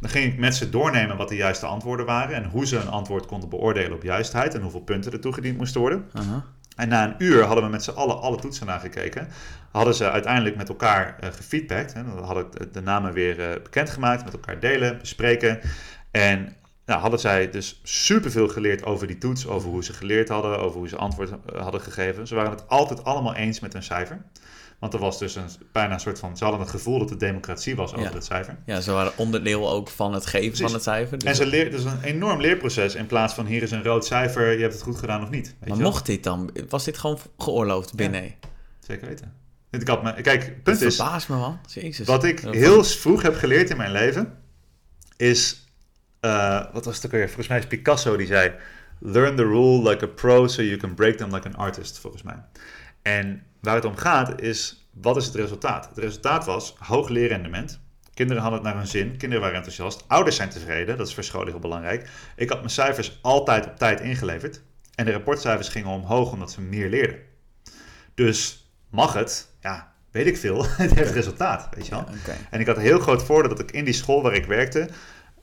[0.00, 2.34] Dan ging ik met ze doornemen wat de juiste antwoorden waren.
[2.34, 4.54] En hoe ze een antwoord konden beoordelen op juistheid.
[4.54, 6.10] En hoeveel punten er toegediend moesten worden.
[6.78, 9.28] En na een uur hadden we met z'n allen alle toetsen nagekeken.
[9.70, 11.94] Hadden ze uiteindelijk met elkaar uh, gefeedbackt.
[11.94, 12.04] Hè.
[12.04, 14.24] Dan had ik de namen weer uh, bekendgemaakt.
[14.24, 15.60] Met elkaar delen, bespreken.
[16.10, 16.56] En
[16.86, 20.78] nou, hadden zij dus superveel geleerd over die toets, over hoe ze geleerd hadden, over
[20.78, 22.26] hoe ze antwoord eh, hadden gegeven.
[22.26, 24.22] Ze waren het altijd allemaal eens met hun cijfer.
[24.78, 26.36] Want er was dus een, bijna een soort van.
[26.36, 28.58] Ze hadden het gevoel dat het democratie was over het cijfer.
[28.66, 31.18] Ja, ze waren onderdeel ook van het geven van het cijfer.
[31.18, 32.94] Dus en ze leerden dus een enorm leerproces.
[32.94, 35.54] In plaats van hier is een rood cijfer, je hebt het goed gedaan of niet.
[35.60, 36.50] Weet maar mocht dit dan?
[36.68, 38.24] Was dit gewoon geoorloofd binnen?
[38.24, 38.30] Ja,
[38.80, 39.32] zeker weten.
[39.70, 40.96] Ik had me, kijk, punt is.
[40.96, 41.58] Verbaas me man.
[41.66, 42.06] Jezus.
[42.06, 44.38] Wat ik heel vroeg heb geleerd in mijn leven.
[45.16, 45.66] Is
[46.20, 47.26] uh, wat was het ook weer?
[47.26, 48.52] Volgens mij is Picasso die zei:
[48.98, 51.98] Learn the rule like a pro, so you can break them like an artist.
[51.98, 52.44] Volgens mij.
[53.02, 55.88] En waar het om gaat is: wat is het resultaat?
[55.88, 57.80] Het resultaat was hoog leerrendement.
[58.14, 61.24] Kinderen hadden het naar hun zin, kinderen waren enthousiast, ouders zijn tevreden, dat is voor
[61.24, 62.10] scholen heel belangrijk.
[62.36, 64.62] Ik had mijn cijfers altijd op tijd ingeleverd
[64.94, 67.18] en de rapportcijfers gingen omhoog omdat ze meer leerden.
[68.14, 69.48] Dus mag het?
[69.60, 70.64] Ja, weet ik veel.
[70.76, 72.04] het heeft resultaat, weet je wel.
[72.50, 74.88] En ik had een heel groot voordeel dat ik in die school waar ik werkte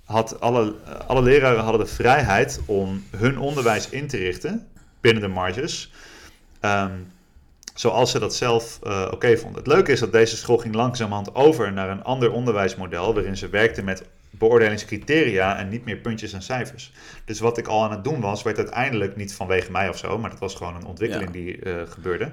[0.05, 0.75] had alle,
[1.07, 4.67] alle leraren hadden de vrijheid om hun onderwijs in te richten
[5.01, 5.91] binnen de marges.
[6.61, 7.11] Um,
[7.75, 9.63] zoals ze dat zelf uh, oké vonden.
[9.63, 13.49] Het leuke is dat deze school ging langzamerhand over naar een ander onderwijsmodel, waarin ze
[13.49, 16.91] werkte met beoordelingscriteria en niet meer puntjes en cijfers.
[17.25, 20.17] Dus wat ik al aan het doen was, werd uiteindelijk niet vanwege mij of zo,
[20.17, 22.31] maar dat was gewoon een ontwikkeling die uh, gebeurde.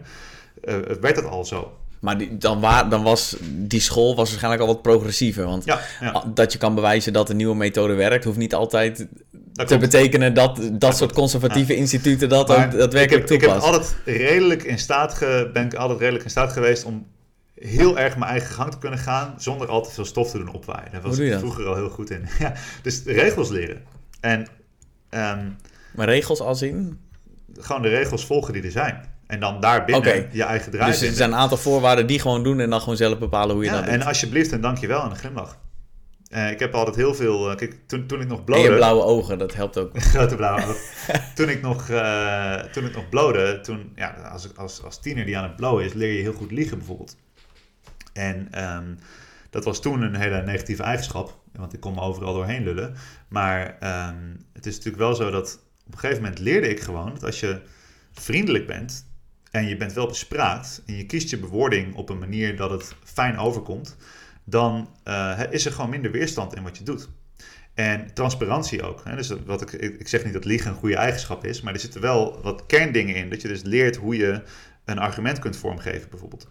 [0.65, 1.77] Uh, werd het al zo.
[2.03, 5.45] Maar die, dan, waar, dan was die school was waarschijnlijk al wat progressiever.
[5.45, 6.25] Want ja, ja.
[6.35, 9.07] dat je kan bewijzen dat een nieuwe methode werkt, hoeft niet altijd
[9.53, 13.57] te betekenen dat dat, soort conservatieve instituten dat maar ook daadwerkelijk toepassen.
[13.57, 17.07] Ik heb altijd redelijk in staat ge, ben ik altijd redelijk in staat geweest om
[17.55, 20.53] heel erg mijn eigen gang te kunnen gaan zonder al te veel stof te doen
[20.53, 20.93] opwaaien.
[20.93, 22.29] Daar was ik vroeger al heel goed in.
[22.39, 23.83] ja, dus regels leren.
[24.21, 24.41] En,
[25.11, 25.57] um,
[25.95, 27.01] maar regels als in?
[27.59, 29.12] Gewoon de regels volgen die er zijn.
[29.33, 30.91] En dan daar binnen je eigen draai.
[30.91, 33.65] Dus er zijn een aantal voorwaarden die gewoon doen en dan gewoon zelf bepalen hoe
[33.65, 33.95] je ja, dat doet.
[33.95, 35.59] En alsjeblieft en dankjewel en een glimlach.
[36.31, 37.51] Uh, ik heb altijd heel veel.
[37.51, 38.63] Uh, kijk, toen, toen ik nog blode.
[38.63, 40.01] En je blauwe ogen, dat helpt ook.
[40.15, 40.77] Grote blauwe ogen.
[41.35, 45.37] toen ik nog, uh, toen ik nog blode, toen, ja, als, als, als tiener die
[45.37, 47.17] aan het blowen is, leer je heel goed liegen bijvoorbeeld.
[48.13, 48.99] En um,
[49.51, 52.95] dat was toen een hele negatieve eigenschap, want ik kon me overal doorheen lullen.
[53.29, 53.67] Maar
[54.11, 57.25] um, het is natuurlijk wel zo dat op een gegeven moment leerde ik gewoon dat
[57.25, 57.61] als je
[58.13, 59.11] vriendelijk bent,
[59.53, 62.95] en je bent wel bespraakt en je kiest je bewoording op een manier dat het
[63.05, 63.97] fijn overkomt,
[64.45, 67.09] dan uh, is er gewoon minder weerstand in wat je doet.
[67.75, 69.05] En transparantie ook.
[69.05, 69.17] Hè?
[69.17, 72.01] Dus wat ik, ik zeg niet dat liegen een goede eigenschap is, maar er zitten
[72.01, 73.31] wel wat kerndingen in.
[73.31, 74.43] Dat je dus leert hoe je
[74.85, 76.51] een argument kunt vormgeven, bijvoorbeeld.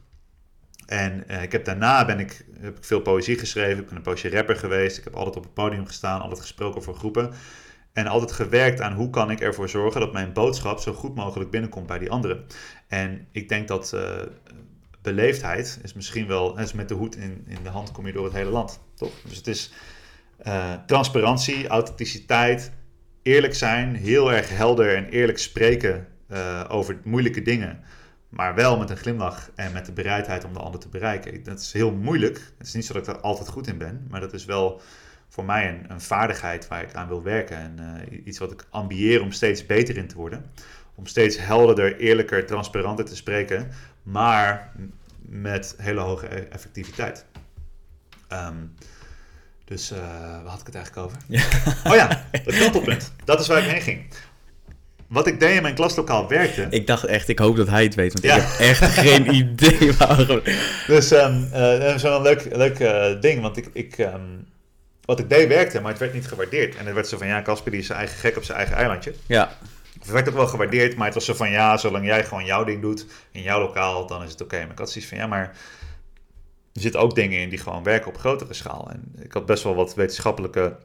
[0.86, 3.82] En uh, ik heb daarna ben ik, heb ik veel poëzie geschreven.
[3.82, 4.98] Ik ben een poosje rapper geweest.
[4.98, 7.34] Ik heb altijd op het podium gestaan, altijd gesproken voor groepen.
[7.94, 11.52] En altijd gewerkt aan hoe kan ik ervoor zorgen dat mijn boodschap zo goed mogelijk
[11.52, 12.46] binnenkomt bij die anderen.
[12.88, 14.02] En ik denk dat uh,
[15.02, 18.24] beleefdheid is misschien wel, is met de hoed in, in de hand kom je door
[18.24, 19.12] het hele land, toch?
[19.28, 19.74] Dus het is
[20.48, 22.72] uh, transparantie, authenticiteit,
[23.22, 26.08] eerlijk zijn, heel erg helder en eerlijk spreken
[26.68, 27.84] over moeilijke dingen.
[28.30, 31.44] Maar wel met een glimlach en met de bereidheid om de ander te bereiken.
[31.44, 32.52] Dat is heel moeilijk.
[32.58, 34.82] Het is niet zo dat ik er altijd goed in ben, maar dat is wel
[35.32, 37.58] voor mij een, een vaardigheid waar ik aan wil werken.
[37.58, 40.46] En eh, iets wat ik ambieer om steeds beter in te worden.
[40.96, 43.72] Om steeds helderder, eerlijker, transparanter te spreken.
[44.04, 44.72] Maar
[45.20, 47.26] met hele hoge e- effectiviteit.
[48.28, 48.56] Ehm,
[49.66, 49.98] dus uh,
[50.44, 51.18] waar had ik het eigenlijk over?
[51.92, 53.14] Oh ja, het kantelpunt.
[53.26, 54.06] Dat is waar ik heen ging.
[55.08, 56.68] Wat ik deed in mijn klaslokaal werkte.
[56.70, 59.94] Ik dacht echt, ik hoop dat hij het weet, want ik heb echt geen idee
[59.94, 60.42] waarom.
[60.88, 64.48] Dus um, uh, dat is wel een leuk, leuk uh, ding, want ik, ik, um,
[65.12, 66.76] wat ik deed werkte, maar het werd niet gewaardeerd.
[66.76, 68.76] En het werd zo van, ja, Casper die is zijn eigen gek op zijn eigen
[68.76, 69.14] eilandje.
[69.26, 69.58] Ja.
[70.00, 72.64] Het werd ook wel gewaardeerd, maar het was zo van, ja, zolang jij gewoon jouw
[72.64, 74.44] ding doet in jouw lokaal, dan is het oké.
[74.44, 74.62] Okay.
[74.62, 75.56] Maar ik had zoiets van, ja, maar
[76.74, 78.90] er zitten ook dingen in die gewoon werken op grotere schaal.
[78.90, 80.78] En ik had best wel wat wetenschappelijke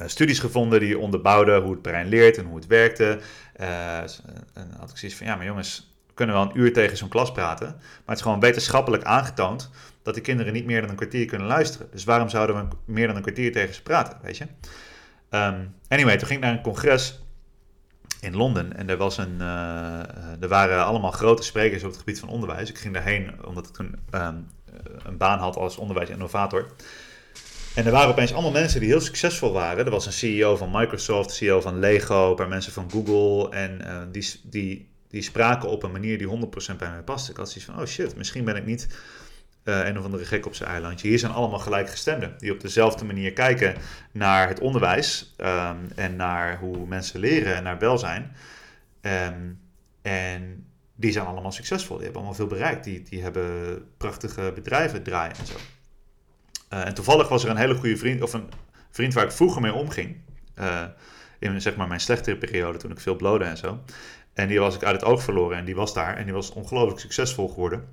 [0.00, 3.20] uh, studies gevonden die onderbouwden hoe het brein leert en hoe het werkte.
[3.60, 3.98] Uh,
[4.54, 7.08] en had ik zoiets van, ja, maar jongens, we kunnen wel een uur tegen zo'n
[7.08, 7.66] klas praten.
[7.66, 9.70] Maar het is gewoon wetenschappelijk aangetoond
[10.02, 11.88] dat de kinderen niet meer dan een kwartier kunnen luisteren.
[11.90, 14.44] Dus waarom zouden we meer dan een kwartier tegen ze praten, weet je?
[15.30, 17.22] Um, anyway, toen ging ik naar een congres
[18.20, 22.20] in Londen en er, was een, uh, er waren allemaal grote sprekers op het gebied
[22.20, 22.70] van onderwijs.
[22.70, 24.46] Ik ging daarheen omdat ik toen um,
[25.04, 26.66] een baan had als onderwijsinnovator.
[27.74, 29.84] En er waren opeens allemaal mensen die heel succesvol waren.
[29.84, 33.50] Er was een CEO van Microsoft, CEO van Lego, een paar mensen van Google.
[33.50, 37.30] En uh, die, die, die spraken op een manier die 100% bij mij paste.
[37.30, 38.88] Ik had zoiets van, oh shit, misschien ben ik niet
[39.64, 41.08] uh, een of andere gek op zijn eilandje.
[41.08, 43.74] Hier zijn allemaal gelijkgestemden die op dezelfde manier kijken
[44.12, 48.32] naar het onderwijs um, en naar hoe mensen leren en naar welzijn.
[49.02, 49.60] Um,
[50.02, 51.96] en die zijn allemaal succesvol.
[51.96, 52.84] Die hebben allemaal veel bereikt.
[52.84, 53.44] Die, die hebben
[53.96, 55.54] prachtige bedrijven draaien en zo.
[56.72, 58.48] Uh, en toevallig was er een hele goede vriend, of een
[58.90, 60.16] vriend waar ik vroeger mee omging.
[60.58, 60.84] Uh,
[61.38, 63.80] in zeg maar mijn slechtere periode toen ik veel blode en zo.
[64.34, 66.16] En die was ik uit het oog verloren en die was daar.
[66.16, 67.88] En die was ongelooflijk succesvol geworden.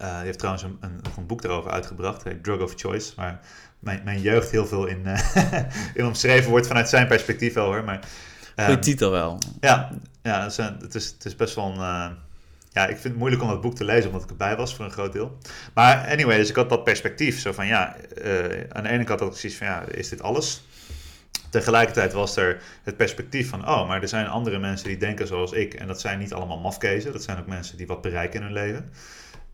[0.00, 3.12] Uh, die heeft trouwens een, een, een, boek daarover uitgebracht, heet Drug of Choice.
[3.16, 3.40] Waar
[3.78, 5.06] mijn, mijn jeugd heel veel in,
[5.94, 7.84] in omschreven wordt vanuit zijn perspectief wel hoor.
[7.84, 8.00] Maar,
[8.54, 9.38] Goeie um, titel wel.
[9.60, 9.90] Ja,
[10.22, 12.16] ja het, is, het, is, het is best wel een
[12.72, 14.84] ja, ik vind het moeilijk om dat boek te lezen, omdat ik erbij was voor
[14.84, 15.38] een groot deel.
[15.74, 17.40] Maar anyway, dus ik had dat perspectief.
[17.40, 17.96] Zo van, ja,
[18.72, 20.62] aan de ene kant had ik precies van, ja, is dit alles?
[21.50, 25.52] Tegelijkertijd was er het perspectief van, oh, maar er zijn andere mensen die denken zoals
[25.52, 25.74] ik.
[25.74, 27.12] En dat zijn niet allemaal mafkezen.
[27.12, 28.90] Dat zijn ook mensen die wat bereiken in hun leven.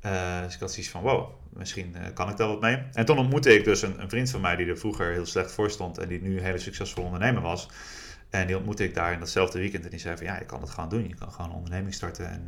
[0.07, 2.82] Uh, dus ik had zoiets van, wow, misschien uh, kan ik daar wat mee.
[2.92, 5.52] En toen ontmoette ik dus een, een, vriend van mij die er vroeger heel slecht
[5.52, 5.98] voor stond.
[5.98, 7.68] En die nu een hele succesvolle ondernemer was.
[8.30, 9.84] En die ontmoette ik daar in datzelfde weekend.
[9.84, 11.09] En die zei van ja, je kan het gewoon doen.
[11.09, 12.44] Je kan gewoon een onderneming starten en,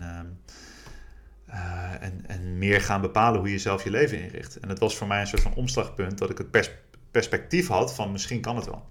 [1.51, 4.57] uh, en, en meer gaan bepalen hoe je zelf je leven inricht.
[4.57, 6.71] En het was voor mij een soort van omslagpunt dat ik het pers
[7.11, 8.89] perspectief had van misschien kan het wel.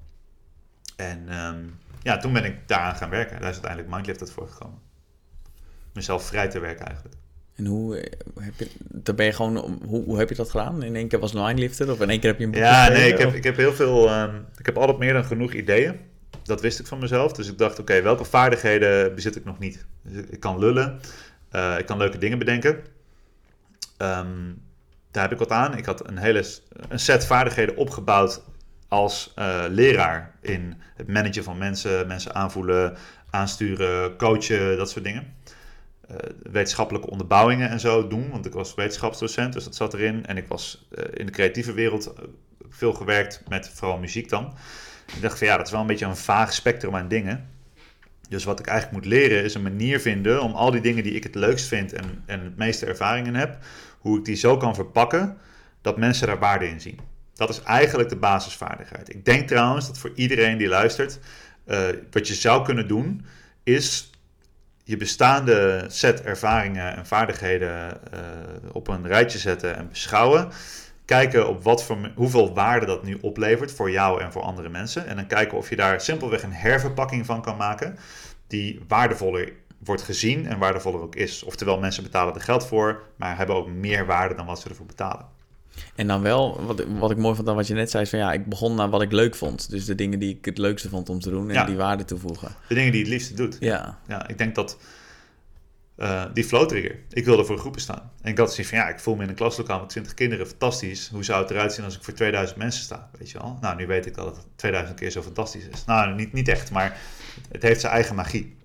[0.95, 3.39] En um, ja, toen ben ik daaraan gaan werken.
[3.39, 4.79] Daar is uiteindelijk Mindlift uit voorgekomen.
[5.93, 7.15] Mezelf vrij te werken eigenlijk.
[7.57, 10.83] En hoe eh, heb je, dan ben je gewoon, hoe, hoe heb je dat gedaan?
[10.83, 13.11] In één keer was Mindlifter of in één keer heb je een boek Ja, nee,
[13.11, 15.95] ik heb, ik heb heel veel, um, ik heb altijd meer dan genoeg ideeën
[16.47, 17.31] dat wist ik van mezelf.
[17.31, 19.85] Dus ik dacht, oké, okay, welke vaardigheden bezit ik nog niet?
[20.01, 20.99] Dus ik, ik kan lullen,
[21.51, 22.75] uh, ik kan leuke dingen bedenken.
[23.97, 24.61] Um,
[25.11, 25.77] daar heb ik wat aan.
[25.77, 26.45] Ik had een hele
[26.89, 28.41] een set vaardigheden opgebouwd
[28.87, 32.97] als uh, leraar in het managen van mensen, mensen aanvoelen,
[33.29, 35.35] aansturen, coachen, dat soort dingen.
[36.11, 36.17] Uh,
[36.51, 40.25] wetenschappelijke onderbouwingen en zo doen, want ik was wetenschapsdocent, dus dat zat erin.
[40.25, 42.13] En ik was in de creatieve wereld
[42.69, 44.53] veel gewerkt met vooral muziek dan.
[45.15, 47.49] Ik dacht van ja, dat is wel een beetje een vaag spectrum aan dingen.
[48.29, 51.13] Dus wat ik eigenlijk moet leren is een manier vinden om al die dingen die
[51.13, 53.57] ik het leukst vind en, en het meeste ervaring in heb,
[53.99, 55.37] hoe ik die zo kan verpakken
[55.81, 56.99] dat mensen daar waarde in zien.
[57.33, 59.09] Dat is eigenlijk de basisvaardigheid.
[59.09, 61.19] Ik denk trouwens dat voor iedereen die luistert,
[62.11, 63.25] wat je zou kunnen doen,
[63.63, 64.09] is
[64.87, 68.19] je bestaande set ervaringen en vaardigheden uh,
[68.71, 70.49] op een rijtje zetten en beschouwen
[71.05, 75.07] kijken op wat voor, hoeveel waarde dat nu oplevert voor jou en voor andere mensen.
[75.07, 77.97] En dan kijken of je daar simpelweg een herverpakking van kan maken
[78.47, 81.43] die waardevoller wordt gezien en waardevoller ook is.
[81.43, 84.85] Oftewel, mensen betalen er geld voor, maar hebben ook meer waarde dan wat ze ervoor
[84.85, 85.25] betalen.
[85.95, 88.19] En dan wel, wat, wat ik mooi vond aan wat je net zei, is van
[88.19, 89.69] ja, ik begon naar wat ik leuk vond.
[89.69, 92.05] Dus de dingen die ik het leukste vond om te doen en ja, die waarde
[92.05, 92.55] toevoegen.
[92.67, 93.57] De dingen die je het liefste doet.
[93.59, 93.99] Ja.
[94.07, 94.77] Ja, ik denk dat
[95.97, 96.99] uh, die flow trigger.
[97.09, 98.11] Ik wilde voor groepen staan.
[98.21, 100.47] En ik had zoiets van, ja, ik voel me in een klaslokaal met 20 kinderen
[100.47, 101.09] fantastisch.
[101.11, 103.09] Hoe zou het eruit zien als ik voor 2000 mensen sta?
[103.17, 103.57] Weet je wel?
[103.61, 105.85] Nou, nu weet ik dat het 2000 keer zo fantastisch is.
[105.85, 106.97] Nou, niet, niet echt, maar
[107.51, 108.55] het heeft zijn eigen magie.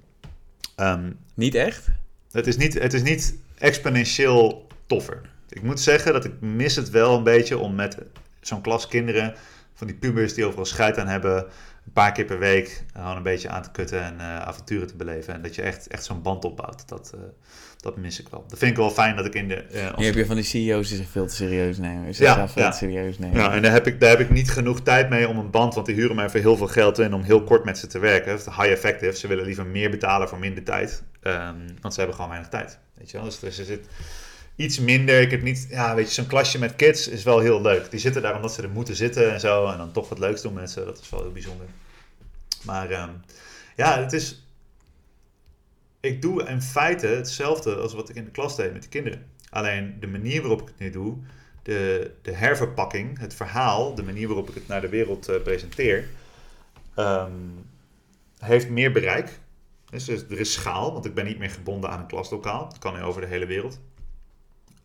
[0.77, 1.87] Um, niet echt?
[2.33, 5.21] Het is niet, het is niet exponentieel toffer.
[5.53, 7.99] Ik moet zeggen dat ik mis het wel een beetje om met
[8.41, 9.35] zo'n klas kinderen
[9.75, 11.47] van die pubers die overal scheid aan hebben.
[11.87, 14.97] Een paar keer per week gewoon een beetje aan te kutten en uh, avonturen te
[14.97, 15.35] beleven.
[15.35, 16.89] En dat je echt, echt zo'n band opbouwt.
[16.89, 17.21] Dat, uh,
[17.81, 18.45] dat mis ik wel.
[18.49, 19.65] Dat vind ik wel fijn dat ik in de...
[19.73, 20.05] Uh, als...
[20.05, 22.15] heb je van die CEO's die zich veel te serieus nemen.
[22.15, 22.71] Ze ja, veel ja.
[22.71, 23.37] te serieus nemen.
[23.37, 25.75] Ja, en daar heb, ik, daar heb ik niet genoeg tijd mee om een band,
[25.75, 27.99] want die huren mij voor heel veel geld in om heel kort met ze te
[27.99, 28.35] werken.
[28.35, 29.17] High effective.
[29.17, 31.03] Ze willen liever meer betalen voor minder tijd.
[31.23, 32.79] Um, want ze hebben gewoon weinig tijd.
[32.95, 33.27] Weet je wel?
[33.27, 33.87] Dus er zit
[34.57, 35.21] iets minder.
[35.21, 37.91] Ik heb niet, ja, weet je, zo'n klasje met kids is wel heel leuk.
[37.91, 39.67] Die zitten daar omdat ze er moeten zitten en zo.
[39.67, 40.85] En dan toch wat leuks doen met ze.
[40.85, 41.67] Dat is wel heel bijzonder.
[42.63, 43.21] Maar um,
[43.77, 44.47] ja, het is.
[46.01, 49.27] Ik doe in feite hetzelfde als wat ik in de klas deed met de kinderen.
[49.51, 51.17] Alleen de manier waarop ik het nu doe,
[51.63, 56.09] de, de herverpakking, het verhaal, de manier waarop ik het naar de wereld uh, presenteer,
[56.97, 57.71] um,
[58.39, 59.39] heeft meer bereik.
[59.91, 62.69] Dus er is schaal, want ik ben niet meer gebonden aan een klaslokaal.
[62.69, 63.81] Dat kan nu over de hele wereld.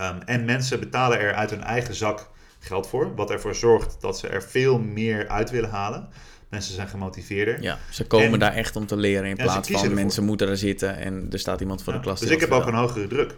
[0.02, 2.30] Um, en mensen betalen er uit hun eigen zak
[2.60, 6.10] geld voor, wat ervoor zorgt dat ze er veel meer uit willen halen.
[6.50, 7.62] Mensen zijn gemotiveerder.
[7.62, 10.98] Ja, ze komen daar echt om te leren in plaats van mensen moeten er zitten
[10.98, 12.20] en er staat iemand voor de klas.
[12.20, 13.36] Dus ik heb ook een hogere druk.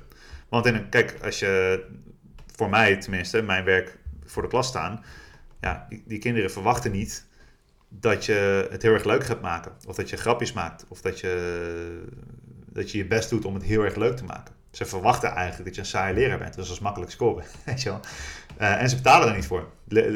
[0.50, 1.84] Want in een, kijk, als je,
[2.56, 5.04] voor mij tenminste, mijn werk voor de klas staan,
[5.62, 7.26] ja, die, die kinderen verwachten niet
[7.90, 9.72] dat je het heel erg leuk gaat maken.
[9.88, 10.86] Of dat je grapjes maakt.
[10.88, 12.04] Of dat je,
[12.66, 14.54] dat je je best doet om het heel erg leuk te maken.
[14.72, 16.56] Ze verwachten eigenlijk dat je een saaie leraar bent.
[16.56, 17.46] Dus dat is makkelijk scoren.
[17.66, 18.00] Weet je wel.
[18.62, 19.68] Uh, en ze betalen er niet voor.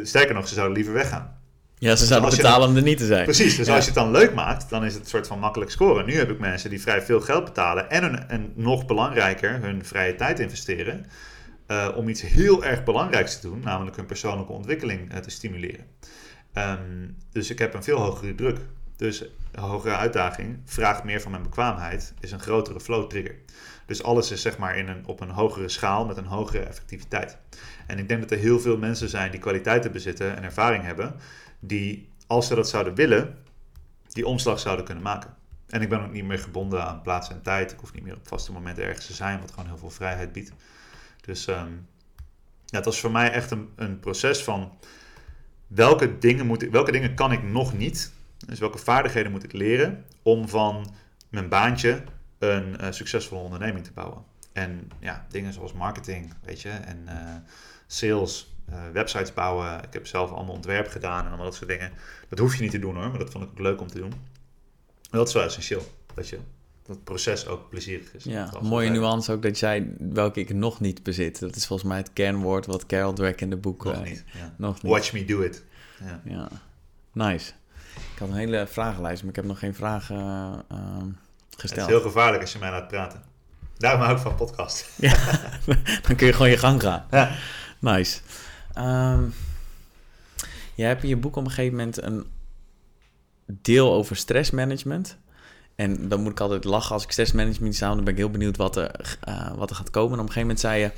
[0.04, 1.42] Sterker nog, ze zouden liever weggaan.
[1.78, 3.24] Ja, ze zouden betalen om er niet te zijn.
[3.24, 5.72] Precies, dus als je het dan leuk maakt, dan is het een soort van makkelijk
[5.72, 6.06] scoren.
[6.06, 9.86] Nu heb ik mensen die vrij veel geld betalen en, hun, en nog belangrijker hun
[9.86, 11.06] vrije tijd investeren.
[11.68, 15.86] Uh, om iets heel erg belangrijks te doen, namelijk hun persoonlijke ontwikkeling uh, te stimuleren.
[16.54, 18.58] Um, dus ik heb een veel hogere druk.
[18.98, 23.36] Dus een hogere uitdaging vraagt meer van mijn bekwaamheid, is een grotere flow trigger.
[23.94, 27.38] Dus alles is zeg maar in een, op een hogere schaal met een hogere effectiviteit.
[27.88, 31.16] En ik denk dat er heel veel mensen zijn die kwaliteiten bezitten en ervaring hebben,
[31.60, 33.38] die als ze dat zouden willen,
[34.08, 35.34] die omslag zouden kunnen maken.
[35.68, 37.72] En ik ben ook niet meer gebonden aan plaats en tijd.
[37.72, 40.32] Ik hoef niet meer op vaste momenten ergens te zijn, wat gewoon heel veel vrijheid
[40.32, 40.52] biedt.
[41.22, 41.88] Dus um,
[42.66, 44.78] ja, het was voor mij echt een, een proces van
[45.68, 48.14] welke dingen, moet ik, welke dingen kan ik nog niet?
[48.46, 50.94] Dus welke vaardigheden moet ik leren om van
[51.30, 52.04] mijn baantje
[52.52, 54.24] een uh, succesvolle onderneming te bouwen?
[54.54, 57.36] En ja, dingen zoals marketing, weet je, en uh,
[57.88, 59.84] sales, uh, websites bouwen.
[59.84, 61.92] Ik heb zelf allemaal ontwerp gedaan en allemaal dat soort dingen.
[62.30, 64.00] Dat hoef je niet te doen hoor, maar dat vond ik ook leuk om te
[64.00, 64.14] doen.
[65.10, 66.40] Dat is wel essentieel, dat je
[66.86, 68.24] dat het proces ook plezierig is.
[68.24, 71.40] Ja, mooie nuance ook dat jij welke ik nog niet bezit.
[71.40, 73.84] Dat is volgens mij het kernwoord wat Carol Dweck in de boek...
[73.84, 74.54] Nog, niet, ja.
[74.58, 74.92] nog niet.
[74.92, 75.64] Watch me do it.
[76.00, 76.22] Ja.
[76.24, 76.50] ja.
[77.12, 77.52] nice.
[78.14, 80.18] Ik had een hele vragenlijst, maar ik heb nog geen vragen
[80.72, 81.04] uh,
[81.58, 81.82] gesteld.
[81.82, 83.22] Het is heel gevaarlijk als je mij laat praten.
[83.78, 84.90] Daarom hou ik van podcast.
[84.96, 85.18] Ja,
[86.02, 87.06] dan kun je gewoon je gang gaan.
[87.12, 87.32] Ja.
[87.80, 88.20] Nice.
[88.78, 89.34] Um,
[90.76, 92.28] jij hebt in je boek op een gegeven moment een
[93.46, 95.18] deel over stressmanagement.
[95.76, 97.96] En dan moet ik altijd lachen als ik stressmanagement samen.
[97.96, 100.14] Dan ben ik heel benieuwd wat er, uh, wat er gaat komen.
[100.14, 100.92] En op een gegeven moment zei je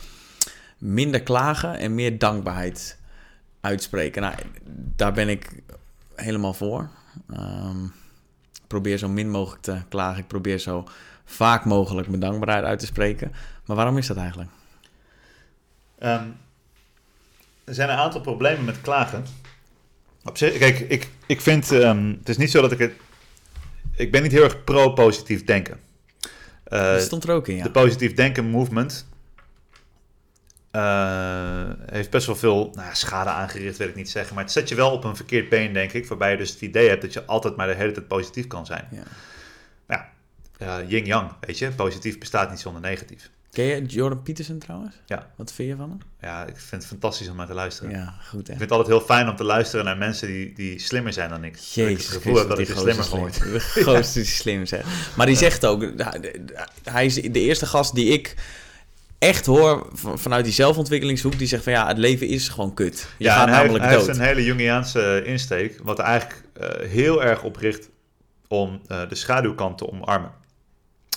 [0.78, 2.97] minder klagen en meer dankbaarheid
[3.62, 4.22] uitspreken.
[4.22, 4.36] Nou,
[4.95, 5.64] daar ben ik
[6.16, 6.89] helemaal voor.
[7.32, 7.93] Um,
[8.68, 10.20] probeer zo min mogelijk te klagen.
[10.20, 10.88] Ik probeer zo
[11.26, 13.32] vaak mogelijk mijn dankbaarheid uit te spreken.
[13.66, 14.49] Maar waarom is dat eigenlijk?
[15.99, 16.38] Um,
[17.63, 19.26] er zijn een aantal problemen met klagen.
[20.24, 22.93] Op zich, kijk, ik, ik vind, um, het is niet zo dat ik het,
[23.95, 25.80] ik ben niet heel erg pro-positief denken.
[26.68, 27.63] Uh, dat stond er ook in, ja.
[27.63, 29.07] De positief denken movement
[30.76, 34.36] uh, heeft best wel veel nou, schade aangericht, wil ik niet zeggen.
[34.36, 36.07] Maar het zet je wel op een verkeerd been, denk ik.
[36.07, 38.65] Waarbij je dus het idee hebt dat je altijd maar de hele tijd positief kan
[38.65, 38.88] zijn.
[38.91, 39.03] Ja,
[39.88, 40.09] ja
[40.82, 41.71] uh, yin-yang, weet je.
[41.71, 43.30] Positief bestaat niet zonder negatief.
[43.51, 44.95] Ken je Jordan Peterson trouwens?
[45.05, 45.32] Ja.
[45.36, 45.99] Wat vind je van hem?
[46.21, 47.91] Ja, ik vind het fantastisch om naar te luisteren.
[47.91, 48.53] Ja, goed hè?
[48.53, 51.30] Ik vind het altijd heel fijn om te luisteren naar mensen die, die slimmer zijn
[51.30, 51.55] dan ik.
[51.55, 53.32] Jezus, ik het gevoel heb dat ik slimmer slim.
[53.32, 54.84] De grootste slim zijn.
[55.15, 55.86] Maar die zegt ook,
[56.84, 58.36] hij is de eerste gast die ik
[59.20, 63.07] echt hoor vanuit die zelfontwikkelingshoek die zegt van ja, het leven is gewoon kut.
[63.18, 64.05] Je ja, gaat namelijk hij, dood.
[64.05, 67.89] Hij heeft een hele Jungiaanse insteek, wat eigenlijk uh, heel erg opricht
[68.47, 70.32] om uh, de schaduwkant te omarmen.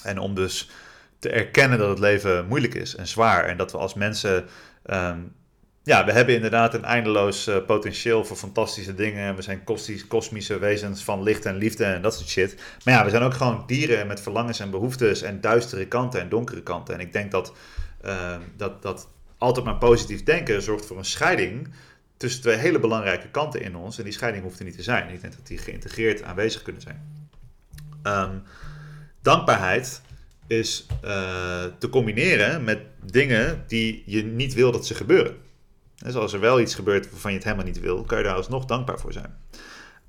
[0.03, 0.71] En om dus
[1.19, 3.45] te erkennen dat het leven moeilijk is en zwaar.
[3.45, 4.45] En dat we als mensen.
[4.91, 5.37] Um,
[5.83, 9.37] ja, we hebben inderdaad een eindeloos uh, potentieel voor fantastische dingen.
[9.37, 9.65] We zijn
[10.09, 12.57] kosmische wezens van licht en liefde en dat soort shit.
[12.85, 16.29] Maar ja, we zijn ook gewoon dieren met verlangens en behoeftes en duistere kanten en
[16.29, 16.95] donkere kanten.
[16.95, 17.53] En ik denk dat
[18.05, 21.69] uh, dat, dat altijd maar positief denken zorgt voor een scheiding
[22.17, 23.99] tussen twee hele belangrijke kanten in ons.
[23.99, 25.13] En die scheiding hoeft er niet te zijn.
[25.13, 27.27] Ik denk dat die geïntegreerd aanwezig kunnen zijn.
[28.03, 28.43] Um,
[29.23, 30.03] dankbaarheid
[30.47, 35.37] is uh, te combineren met dingen die je niet wil dat ze gebeuren.
[35.97, 38.35] Dus als er wel iets gebeurt waarvan je het helemaal niet wil, kan je daar
[38.35, 39.37] alsnog dankbaar voor zijn.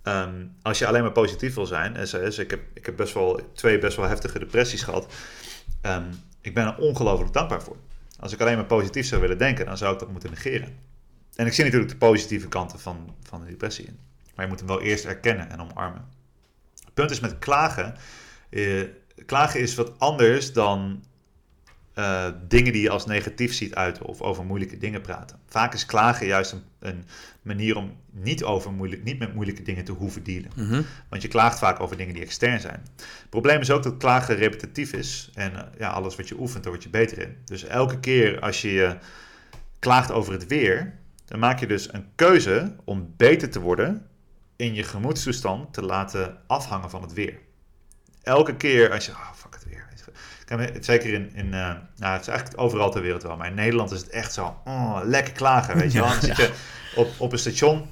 [0.03, 3.41] Ehm, als je alleen maar positief wil zijn, en ik heb, ik heb best wel
[3.53, 5.13] twee best wel heftige depressies gehad.
[5.81, 6.11] Ehm,
[6.41, 7.77] ik ben er ongelooflijk dankbaar voor.
[8.19, 10.77] Als ik alleen maar positief zou willen denken, dan zou ik dat moeten negeren.
[11.35, 13.99] En ik zie natuurlijk de positieve kanten van, van de depressie in.
[14.35, 16.07] Maar je moet hem wel eerst erkennen en omarmen.
[16.83, 17.95] Het punt is met klagen.
[18.49, 18.83] Eh,
[19.25, 21.03] klagen is wat anders dan
[21.99, 25.39] uh, dingen die je als negatief ziet uiten of over moeilijke dingen praten.
[25.45, 27.05] Vaak is klagen juist een, een
[27.41, 30.51] manier om niet, over moeilijk, niet met moeilijke dingen te hoeven dealen.
[30.55, 30.81] Mhm.
[31.09, 32.81] Want je klaagt vaak over dingen die extern zijn.
[32.95, 35.29] Het probleem is ook dat klagen repetitief is.
[35.33, 37.35] En uh, ja, alles wat je oefent, daar word je beter in.
[37.45, 38.97] Dus elke keer als je
[39.79, 40.93] klaagt over het weer,
[41.25, 44.07] dan maak je dus een keuze om beter te worden
[44.55, 47.39] in je gemoedstoestand te laten afhangen van het weer.
[48.21, 49.38] Elke keer als je, oh, weer.
[50.79, 51.51] Zeker in, in uh,
[51.95, 54.55] nou, het is eigenlijk overal ter wereld wel, maar in Nederland is het echt zo,
[54.65, 56.07] oh, lekker klagen, weet je wel.
[56.09, 56.51] Dan zit je
[56.95, 57.89] op, op een station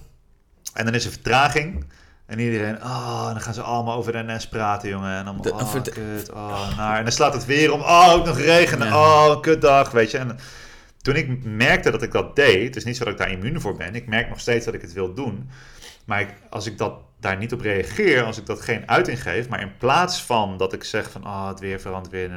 [0.73, 1.85] en dan is er vertraging.
[2.25, 5.17] En iedereen, oh, dan gaan ze allemaal over de NS praten, jongen.
[5.17, 6.97] En dan, oh, kut, oh, naar.
[6.97, 8.97] En dan slaat het weer om, oh, ook nog regen, ja.
[8.97, 10.17] oh, kutdag, weet je.
[10.17, 10.37] En
[11.01, 13.61] toen ik merkte dat ik dat deed, het is niet zo dat ik daar immuun
[13.61, 13.95] voor ben.
[13.95, 15.49] Ik merk nog steeds dat ik het wil doen.
[16.05, 19.49] Maar ik, als ik dat daar niet op reageer, als ik dat geen uiting geef,
[19.49, 22.31] maar in plaats van dat ik zeg van, oh, het weer verandert weer,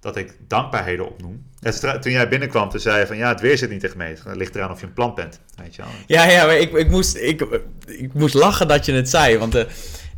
[0.00, 1.46] dat ik dankbaarheden opnoem.
[2.00, 4.16] toen jij binnenkwam, toen zei je van, ja, het weer zit niet echt mee.
[4.24, 5.90] Het ligt eraan of je een plan bent, weet je wel.
[6.06, 7.46] Ja, ja, maar ik, ik, moest, ik,
[7.86, 9.52] ik moest lachen dat je het zei, want...
[9.52, 9.66] de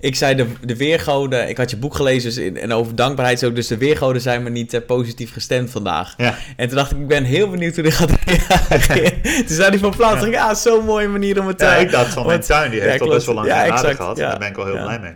[0.01, 3.55] ik zei de, de weergoden, ik had je boek gelezen dus en over dankbaarheid ook,
[3.55, 6.15] dus de weergoden zijn me niet uh, positief gestemd vandaag.
[6.17, 6.35] Ja.
[6.57, 9.23] En toen dacht ik, ik ben heel benieuwd hoe dit gaat reageren.
[9.47, 10.49] toen zei hij van plaats, ja.
[10.49, 11.61] ah, zo'n mooie manier om het...
[11.61, 14.17] Ja, ik dacht van mijn tuin, die heeft al best wel lang ja, exact, gehad.
[14.17, 15.13] Daar ben ik wel heel blij mee.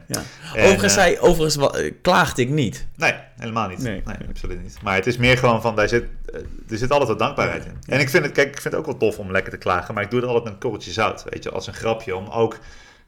[0.55, 1.69] En, overigens, zei, overigens
[2.03, 2.87] klaagde ik niet.
[2.97, 3.79] Nee, helemaal niet.
[3.79, 4.03] Nee.
[4.05, 4.17] nee.
[4.29, 4.77] absoluut niet.
[4.83, 6.05] Maar het is meer gewoon van, daar zit,
[6.69, 7.77] er zit altijd wat dankbaarheid in.
[7.87, 9.95] En ik vind, het, kijk, ik vind het ook wel tof om lekker te klagen,
[9.95, 12.29] maar ik doe het altijd met een korreltje zout, weet je, als een grapje, om
[12.29, 12.59] ook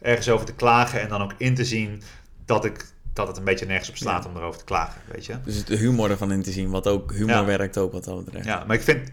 [0.00, 2.02] ergens over te klagen en dan ook in te zien
[2.44, 5.34] dat, ik, dat het een beetje nergens op slaat om erover te klagen, weet je.
[5.44, 8.46] Dus de humor ervan in te zien, wat ook humor werkt ook wat dat betreft.
[8.46, 9.10] Ja, maar ik vind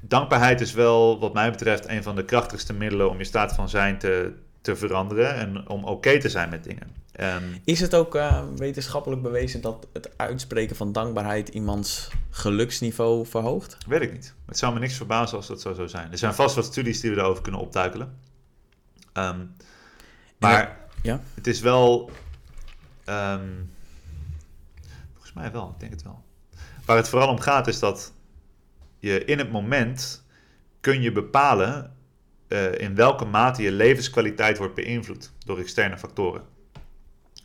[0.00, 3.68] dankbaarheid is wel wat mij betreft een van de krachtigste middelen om je staat van
[3.68, 6.96] zijn te, te veranderen en om oké te zijn met dingen.
[7.64, 13.76] is het ook uh, wetenschappelijk bewezen dat het uitspreken van dankbaarheid iemands geluksniveau verhoogt?
[13.86, 14.34] Weet ik niet.
[14.46, 16.12] Het zou me niks verbazen als dat zo zou zijn.
[16.12, 18.16] Er zijn vast wat studies die we daarover kunnen optuikelen.
[19.18, 19.56] Um,
[20.38, 21.20] maar ja.
[21.34, 22.10] het is wel.
[23.06, 23.70] Um,
[25.12, 26.24] volgens mij wel, ik denk het wel.
[26.84, 28.12] Waar het vooral om gaat is dat
[28.98, 30.24] je in het moment
[30.80, 31.96] kun je bepalen
[32.48, 36.42] uh, in welke mate je levenskwaliteit wordt beïnvloed door externe factoren.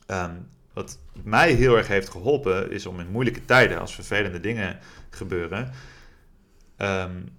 [0.07, 4.79] Um, wat mij heel erg heeft geholpen is om in moeilijke tijden, als vervelende dingen
[5.09, 5.71] gebeuren,
[6.77, 7.29] um,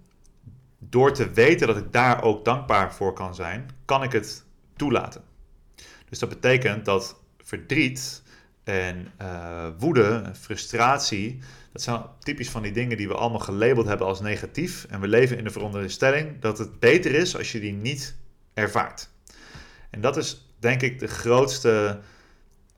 [0.88, 4.44] door te weten dat ik daar ook dankbaar voor kan zijn, kan ik het
[4.76, 5.22] toelaten.
[6.08, 8.22] Dus dat betekent dat verdriet
[8.64, 11.38] en uh, woede, frustratie,
[11.72, 14.86] dat zijn typisch van die dingen die we allemaal gelabeld hebben als negatief.
[14.90, 18.16] En we leven in de veronderstelling dat het beter is als je die niet
[18.54, 19.08] ervaart.
[19.90, 21.98] En dat is denk ik de grootste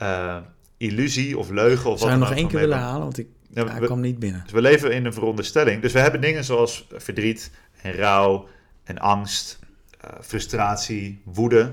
[0.02, 0.36] uh,
[0.76, 1.90] illusie of leugen.
[1.90, 3.02] Of Zou je nog één keer willen halen?
[3.02, 4.42] Want ik, ja, we, kwam niet binnen.
[4.42, 5.82] Dus we leven in een veronderstelling.
[5.82, 7.50] Dus we hebben dingen zoals verdriet
[7.82, 8.48] en rouw
[8.84, 9.58] en angst,
[10.04, 11.72] uh, frustratie, woede.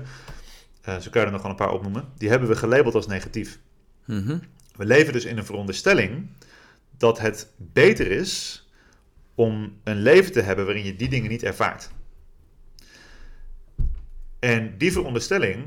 [0.88, 2.08] Uh, zo kan je er nog wel een paar opnoemen.
[2.16, 3.58] Die hebben we gelabeld als negatief.
[4.04, 4.40] Mm
[4.76, 6.26] We leven dus in een veronderstelling
[6.96, 8.64] dat het beter is
[9.34, 11.90] om een leven te hebben waarin je die dingen niet ervaart.
[14.38, 15.66] En die veronderstelling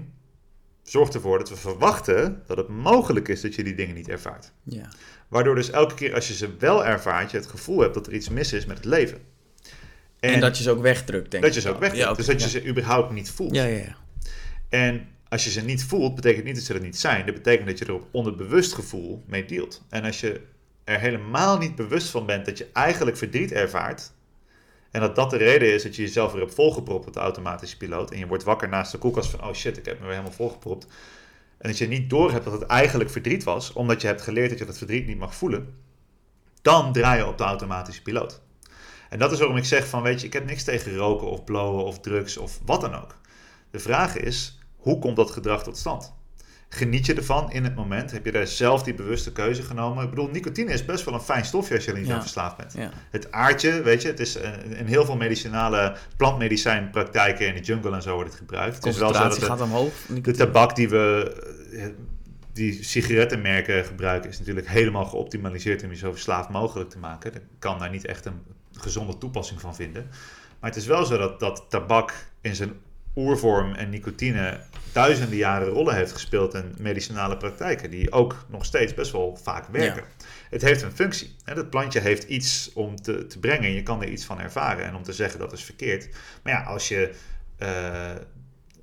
[0.83, 4.51] zorgt ervoor dat we verwachten dat het mogelijk is dat je die dingen niet ervaart.
[4.63, 4.89] Ja.
[5.27, 8.13] Waardoor dus elke keer als je ze wel ervaart, je het gevoel hebt dat er
[8.13, 9.21] iets mis is met het leven.
[10.19, 11.55] En, en dat je ze ook wegdrukt, denk dat ik.
[11.55, 12.07] Dat je ze ook wegdrukt.
[12.07, 13.55] Ja, dus dat je ze überhaupt niet voelt.
[13.55, 13.95] Ja, ja, ja.
[14.69, 17.25] En als je ze niet voelt, betekent niet dat ze er niet zijn.
[17.25, 19.83] Dat betekent dat je er op onderbewust gevoel mee deelt.
[19.89, 20.41] En als je
[20.83, 24.11] er helemaal niet bewust van bent dat je eigenlijk verdriet ervaart.
[24.91, 27.77] En dat dat de reden is dat je jezelf weer hebt volgepropt op de automatische
[27.77, 28.11] piloot.
[28.11, 30.31] En je wordt wakker naast de koelkast van, oh shit, ik heb me weer helemaal
[30.31, 30.87] volgepropt.
[31.57, 34.49] En dat je niet door hebt dat het eigenlijk verdriet was, omdat je hebt geleerd
[34.49, 35.73] dat je dat verdriet niet mag voelen.
[36.61, 38.41] Dan draai je op de automatische piloot.
[39.09, 41.43] En dat is waarom ik zeg van, weet je, ik heb niks tegen roken of
[41.43, 43.15] blowen of drugs of wat dan ook.
[43.71, 46.15] De vraag is, hoe komt dat gedrag tot stand?
[46.69, 48.11] Geniet je ervan in het moment?
[48.11, 50.03] Heb je daar zelf die bewuste keuze genomen?
[50.03, 52.57] Ik bedoel, nicotine is best wel een fijn stofje als je er niet aan verslaafd
[52.57, 52.73] bent.
[52.73, 52.91] Ja.
[53.11, 54.35] Het aardje, weet je, het is
[54.69, 58.75] in heel veel medicinale plantmedicijnpraktijken in de jungle en zo wordt het gebruikt.
[58.75, 59.93] Het is wel zo dat de, gaat omhoog.
[60.21, 61.35] De tabak die we,
[62.53, 67.31] die sigarettenmerken gebruiken, is natuurlijk helemaal geoptimaliseerd om je zo verslaafd mogelijk te maken.
[67.31, 68.41] Daar kan daar niet echt een
[68.81, 70.07] gezonde toepassing van vinden.
[70.59, 72.73] Maar het is wel zo dat, dat tabak in zijn
[73.15, 74.59] oervorm en nicotine
[74.91, 79.67] duizenden jaren rollen heeft gespeeld in medicinale praktijken, die ook nog steeds best wel vaak
[79.67, 80.03] werken.
[80.49, 81.35] Het heeft een functie.
[81.43, 81.55] Hè?
[81.55, 83.71] Dat plantje heeft iets om te, te brengen.
[83.71, 86.09] Je kan er iets van ervaren en om te zeggen dat is verkeerd.
[86.43, 87.13] Maar ja, als je
[87.59, 88.17] uh, eh,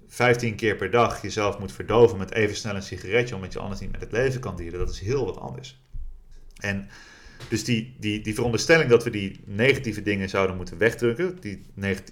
[0.09, 3.81] 15 keer per dag jezelf moet verdoven met even snel een sigaretje, omdat je anders
[3.81, 5.83] niet met het leven kan dealen, dat is heel wat anders.
[6.61, 6.89] En
[7.49, 11.63] dus die, die, die veronderstelling dat we die negatieve dingen zouden moeten wegdrukken, die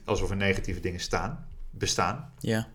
[0.05, 2.69] alsof er negatieve dingen staan, bestaan, ja.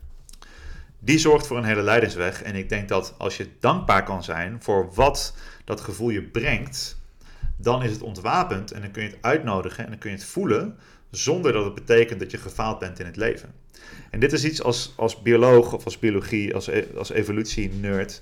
[1.00, 2.42] die zorgt voor een hele leidensweg.
[2.42, 5.36] En ik denk dat als je dankbaar kan zijn voor wat
[5.66, 6.98] dat gevoel je brengt,
[7.58, 10.26] dan is het ontwapend en dan kun je het uitnodigen en dan kun je het
[10.26, 10.78] voelen
[11.12, 13.54] zonder dat het betekent dat je gefaald bent in het leven.
[14.10, 18.22] En dit is iets als, als bioloog of als biologie, als, e, als evolutie-nerd.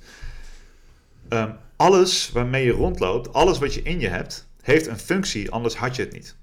[1.29, 5.75] Um, alles waarmee je rondloopt, alles wat je in je hebt, heeft een functie, anders
[5.75, 6.35] had je het niet.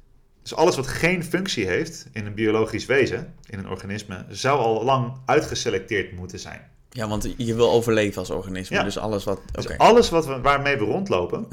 [0.43, 4.85] Dus alles wat geen functie heeft in een biologisch wezen, in een organisme, zou al
[4.85, 6.71] lang uitgeselecteerd moeten zijn.
[6.91, 8.85] Ja, want je wil overleven als organisme.
[8.85, 9.41] Dus alles wat.
[9.53, 11.47] Dus alles wat we, waarmee we rondlopen,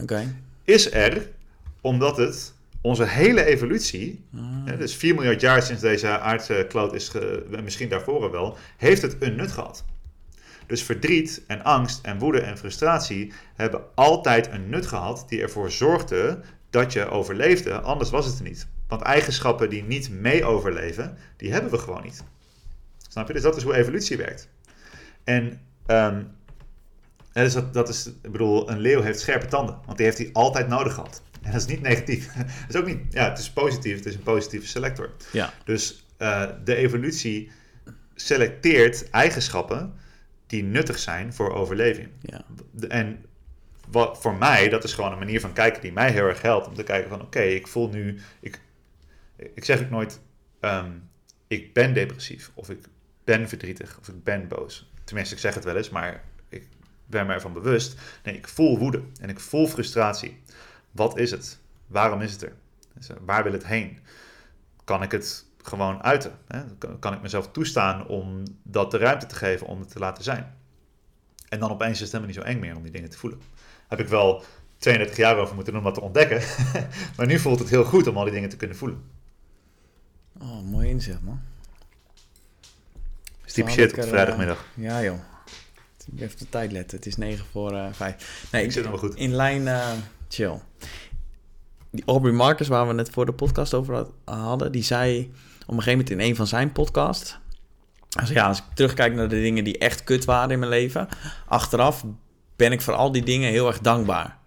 [0.64, 1.30] is er
[1.82, 4.78] omdat het onze hele evolutie, ah.
[4.78, 7.12] dus 4 miljard jaar sinds deze aardkloot is,
[7.64, 9.84] misschien daarvoor wel, heeft het een nut gehad.
[10.70, 15.72] Dus verdriet en angst en woede en frustratie hebben altijd een nut gehad die ervoor
[15.72, 16.40] zorgde
[16.70, 18.68] dat je overleefde, anders was het er niet.
[18.88, 22.24] Want eigenschappen die niet mee overleven, die hebben we gewoon niet.
[23.08, 23.34] Snap je?
[23.34, 24.50] Dus dat is hoe evolutie werkt.
[25.24, 26.32] En um,
[27.34, 30.30] dus dat, dat is, ik bedoel, een leeuw heeft scherpe tanden, want die heeft hij
[30.34, 31.22] altijd nodig gehad.
[31.42, 32.34] En dat is niet negatief.
[32.34, 35.12] dat is ook niet, ja, het is positief, het is een positieve selector.
[35.32, 35.54] Ja.
[35.66, 37.52] Dus uh, de evolutie
[38.16, 39.94] selecteert eigenschappen
[40.50, 42.10] die nuttig zijn voor overleving.
[42.22, 42.46] Ja.
[42.88, 43.26] En
[43.88, 46.68] wat, voor mij, dat is gewoon een manier van kijken die mij heel erg helpt.
[46.68, 48.20] Om te kijken van, oké, ik voel nu...
[48.40, 48.60] Ik,
[49.36, 50.20] ik zeg ook nooit,
[50.62, 51.10] um,
[51.48, 52.52] ik ben depressief.
[52.54, 52.80] Of ik
[53.24, 53.98] ben verdrietig.
[54.00, 54.92] Of ik ben boos.
[55.04, 56.68] Tenminste, ik zeg het wel eens, maar ik
[57.06, 58.00] ben me ervan bewust.
[58.24, 60.42] Nee, ik voel woede en ik voel frustratie.
[60.92, 61.60] Wat is het?
[61.88, 62.54] Waarom is het er?
[62.94, 64.00] Dus, eh, waar wil het heen?
[64.84, 66.32] Kan ik het gewoon uiten?
[66.48, 66.62] Hè?
[67.00, 70.54] Kan ik mezelf toestaan om dat de ruimte te geven om het te laten zijn?
[71.50, 73.40] En dan opeens is het helemaal niet zo eng meer om die dingen te voelen.
[73.88, 74.44] Heb ik wel
[74.78, 76.42] 32 jaar over moeten doen om dat te ontdekken.
[77.18, 79.04] maar nu voelt het heel goed om al die dingen te kunnen voelen.
[80.42, 81.42] Oh, mooi inzicht, man.
[83.46, 84.66] Stiep shit op de vrijdagmiddag.
[84.76, 85.20] Uh, ja, joh.
[86.18, 86.98] Even de tijd letten.
[86.98, 88.48] Het is 9 voor uh, eh, 5.
[88.52, 89.16] Nee, ik zit wel goed.
[89.16, 89.92] In lijn, uh,
[90.30, 90.60] chill.
[91.90, 95.32] Die Aubrey Marcus, waar we net voor de podcast over hadden, die zei
[95.78, 97.38] een gegeven moment in een van zijn podcasts.
[98.20, 101.08] Als, ja, als ik terugkijk naar de dingen die echt kut waren in mijn leven,
[101.48, 102.06] achteraf
[102.56, 104.38] ben ik voor al die dingen heel erg dankbaar.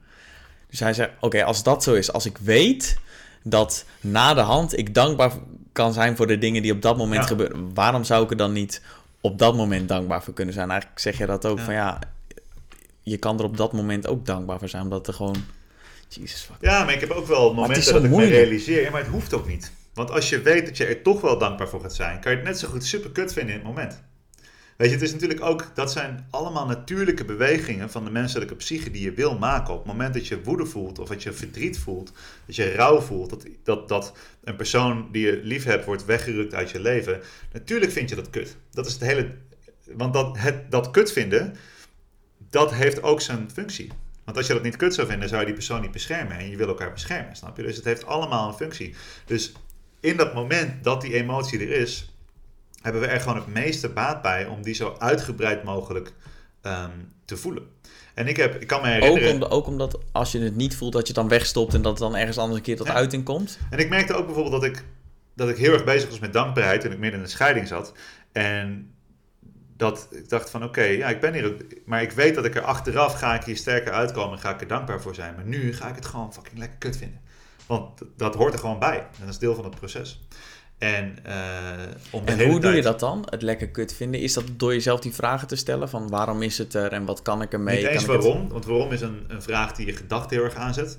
[0.70, 2.98] Dus hij zei: Oké, als dat zo is, als ik weet
[3.42, 5.32] dat na de hand ik dankbaar
[5.72, 8.52] kan zijn voor de dingen die op dat moment gebeuren, waarom zou ik er dan
[8.52, 8.82] niet
[9.20, 10.70] op dat moment dankbaar voor kunnen zijn?
[10.70, 11.98] Eigenlijk zeg je dat ook van ja,
[13.02, 15.44] je kan er op dat moment ook dankbaar voor zijn, omdat er gewoon.
[16.08, 16.56] Jesus, fuck.
[16.60, 19.48] Ja, maar ik heb ook wel momenten dat ik me realiseer, maar het hoeft ook
[19.48, 19.72] niet.
[19.94, 22.38] Want als je weet dat je er toch wel dankbaar voor gaat zijn, kan je
[22.38, 24.02] het net zo goed super kut vinden in het moment.
[24.76, 28.90] Weet je, het is natuurlijk ook, dat zijn allemaal natuurlijke bewegingen van de menselijke psyche
[28.90, 29.72] die je wil maken.
[29.72, 32.12] Op het moment dat je woede voelt, of dat je verdriet voelt,
[32.46, 34.12] dat je rouw voelt, dat, dat, dat
[34.44, 37.20] een persoon die je lief hebt wordt weggerukt uit je leven.
[37.52, 38.56] Natuurlijk vind je dat kut.
[38.70, 39.34] Dat is het hele.
[39.84, 41.56] Want dat, het, dat kut vinden,
[42.50, 43.90] dat heeft ook zijn functie.
[44.24, 46.38] Want als je dat niet kut zou vinden, zou je die persoon niet beschermen.
[46.38, 47.62] En je wil elkaar beschermen, snap je?
[47.62, 48.94] Dus het heeft allemaal een functie.
[49.26, 49.52] Dus
[50.02, 52.14] in dat moment dat die emotie er is,
[52.82, 56.12] hebben we er gewoon het meeste baat bij om die zo uitgebreid mogelijk
[56.62, 57.62] um, te voelen.
[58.14, 59.34] En ik, heb, ik kan me herinneren...
[59.34, 61.82] Ook, om, ook omdat als je het niet voelt, dat je het dan wegstopt en
[61.82, 63.58] dat het dan ergens anders een keer tot uiting komt?
[63.70, 64.84] En ik merkte ook bijvoorbeeld dat ik,
[65.34, 67.92] dat ik heel erg bezig was met dankbaarheid toen ik midden in een scheiding zat.
[68.32, 68.94] En
[69.76, 72.62] dat ik dacht van oké, ja, ik ben hier, maar ik weet dat ik er
[72.62, 75.34] achteraf ga ik hier sterker uitkomen en ga ik er dankbaar voor zijn.
[75.34, 77.20] Maar nu ga ik het gewoon fucking lekker kut vinden.
[77.72, 78.98] Want dat hoort er gewoon bij.
[78.98, 80.20] En dat is deel van het proces.
[80.78, 81.80] En, uh,
[82.24, 83.26] en hoe doe je dat dan?
[83.30, 84.20] Het lekker kut vinden?
[84.20, 85.88] Is dat door jezelf die vragen te stellen?
[85.88, 87.76] Van waarom is het er en wat kan ik ermee?
[87.76, 90.98] Niet eens waarom, want waarom is een, een vraag die je gedachte heel erg aanzet.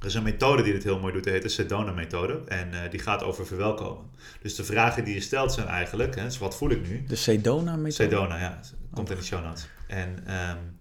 [0.00, 2.40] Er is een methode die dit heel mooi doet, die heet de Sedona-methode.
[2.46, 4.04] En uh, die gaat over verwelkomen.
[4.42, 7.04] Dus de vragen die je stelt zijn eigenlijk, hè, dus wat voel ik nu?
[7.06, 8.10] De Sedona-methode?
[8.10, 8.60] Sedona, ja.
[8.94, 9.68] Komt in de show notes.
[9.86, 10.76] En um,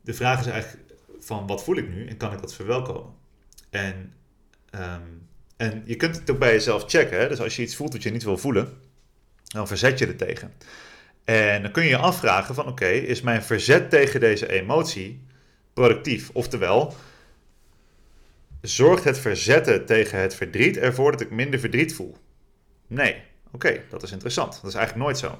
[0.00, 0.84] de vraag is eigenlijk
[1.20, 3.22] van wat voel ik nu en kan ik dat verwelkomen?
[3.74, 4.12] En,
[4.74, 7.18] um, en je kunt het ook bij jezelf checken.
[7.18, 7.28] Hè?
[7.28, 8.78] Dus als je iets voelt wat je niet wil voelen,
[9.42, 10.52] dan verzet je er tegen.
[11.24, 15.22] En dan kun je je afvragen van oké, is mijn verzet tegen deze emotie
[15.72, 16.30] productief?
[16.32, 16.94] Oftewel,
[18.60, 22.16] zorgt het verzetten tegen het verdriet ervoor dat ik minder verdriet voel?
[22.86, 23.22] Nee.
[23.52, 24.52] Oké, dat is interessant.
[24.62, 25.38] Dat is eigenlijk nooit zo.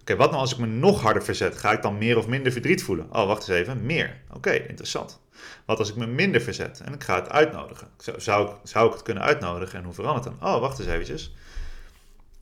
[0.00, 1.58] Oké, wat nou als ik me nog harder verzet?
[1.58, 3.06] Ga ik dan meer of minder verdriet voelen?
[3.12, 3.86] Oh, wacht eens even.
[3.86, 4.20] Meer.
[4.32, 5.21] Oké, interessant.
[5.64, 7.88] Wat als ik me minder verzet en ik ga het uitnodigen?
[7.96, 10.54] Zou, zou, ik, zou ik het kunnen uitnodigen en hoe verandert het dan?
[10.54, 11.34] Oh, wacht eens eventjes.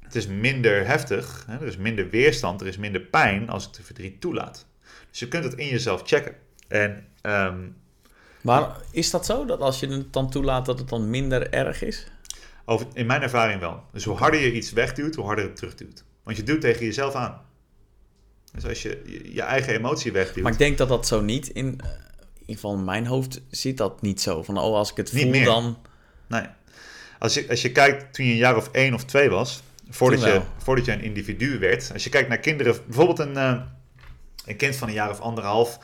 [0.00, 1.54] Het is minder heftig, hè?
[1.54, 4.66] er is minder weerstand, er is minder pijn als ik de verdriet toelaat.
[5.10, 6.34] Dus je kunt het in jezelf checken.
[6.68, 7.58] En, ehm,
[8.40, 11.82] Maar is dat zo, dat als je het dan toelaat, dat het dan minder erg
[11.82, 12.06] is?
[12.70, 13.82] over, in mijn ervaring wel.
[13.92, 16.04] Dus hoe harder je iets wegduwt, hoe harder het terugduwt.
[16.22, 17.40] Want je duwt tegen jezelf aan.
[18.52, 20.42] Dus als je je, je eigen emotie wegduwt...
[20.42, 21.80] Maar ik denk dat dat zo niet in...
[22.50, 24.42] In ieder geval in mijn hoofd zit dat niet zo.
[24.42, 25.44] Van, oh, als ik het Niet voel, meer.
[25.44, 25.78] dan...
[26.26, 26.44] Nee.
[27.18, 30.22] Als je, als je kijkt toen je een jaar of één of twee was, voordat,
[30.22, 31.90] je, voordat je een individu werd.
[31.92, 33.60] Als je kijkt naar kinderen, bijvoorbeeld een, eh,
[34.46, 35.78] een kind van een jaar of anderhalf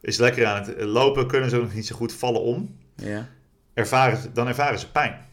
[0.00, 2.76] is lekker aan het lopen, kunnen ze ook nog niet zo goed vallen om.
[2.94, 3.28] Ja.
[3.74, 5.26] Ervaren, dan ervaren ze pijn.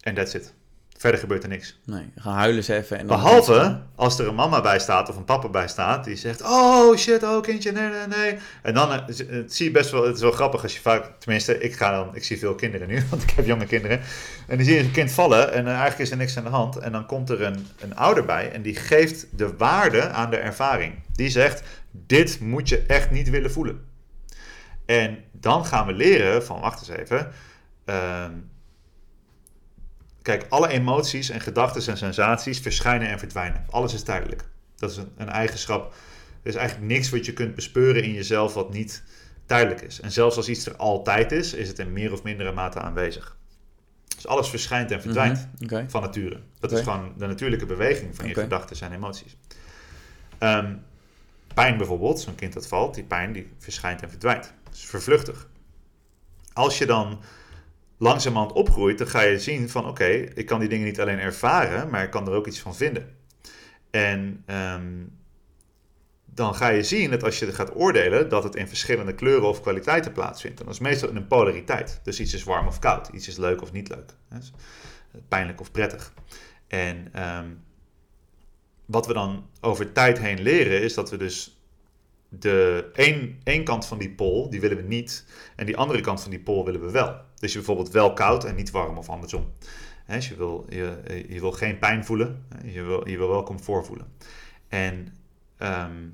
[0.00, 0.54] En that's it.
[1.02, 1.78] Verder gebeurt er niks.
[1.84, 2.98] Nee, gaan huilen ze even.
[2.98, 6.16] En dan Behalve als er een mama bij staat of een papa bij staat die
[6.16, 8.38] zegt: Oh shit, oh kindje, nee, nee, nee.
[8.62, 9.04] En dan eh,
[9.46, 12.14] zie je best wel, het is wel grappig als je vaak, tenminste, ik ga dan,
[12.16, 14.00] ik zie veel kinderen nu, want ik heb jonge kinderen.
[14.46, 16.50] En dan zie je een kind vallen en eh, eigenlijk is er niks aan de
[16.50, 16.76] hand.
[16.76, 20.36] En dan komt er een, een ouder bij en die geeft de waarde aan de
[20.36, 20.94] ervaring.
[21.14, 23.80] Die zegt: Dit moet je echt niet willen voelen.
[24.86, 27.32] En dan gaan we leren van, wacht eens even.
[27.84, 28.32] ehm,
[30.22, 33.64] Kijk, alle emoties en gedachten en sensaties verschijnen en verdwijnen.
[33.70, 34.44] Alles is tijdelijk.
[34.76, 35.94] Dat is een, een eigenschap.
[36.42, 39.02] Er is eigenlijk niks wat je kunt bespeuren in jezelf wat niet
[39.46, 40.00] tijdelijk is.
[40.00, 43.36] En zelfs als iets er altijd is, is het in meer of mindere mate aanwezig.
[44.14, 46.40] Dus alles verschijnt en verdwijnt Mhm, van nature.
[46.60, 49.36] Dat is gewoon de natuurlijke beweging van je gedachten en emoties.
[50.38, 50.74] Ehm,
[51.54, 54.54] pijn bijvoorbeeld, zo'n kind dat valt, die pijn die verschijnt en verdwijnt.
[54.64, 55.48] Dat is vervluchtig.
[56.52, 57.20] Als je dan
[58.02, 61.90] langzamerhand opgroeit, dan ga je zien van oké, ik kan die dingen niet alleen ervaren,
[61.90, 63.16] maar ik kan er ook iets van vinden.
[63.90, 65.04] En ehm,
[66.24, 69.60] dan ga je zien dat als je gaat oordelen, dat het in verschillende kleuren of
[69.60, 70.60] kwaliteiten plaatsvindt.
[70.60, 72.00] En dat is meestal in een polariteit.
[72.02, 74.14] Dus iets is warm of koud, iets is leuk of niet leuk.
[75.28, 76.12] pijnlijk of prettig.
[76.66, 77.48] En ehm,
[78.86, 81.61] wat we dan over tijd heen leren, is dat we dus
[82.38, 85.24] de één, één kant van die pol, die willen we niet.
[85.56, 87.20] En die andere kant van die pol willen we wel.
[87.38, 89.52] Dus je bijvoorbeeld wel koud en niet warm of andersom.
[90.04, 93.42] Hè, dus je, wil, je, je wil geen pijn voelen, je wil, je wil wel
[93.42, 94.06] comfort voelen.
[94.68, 95.14] En
[95.56, 96.08] ehm,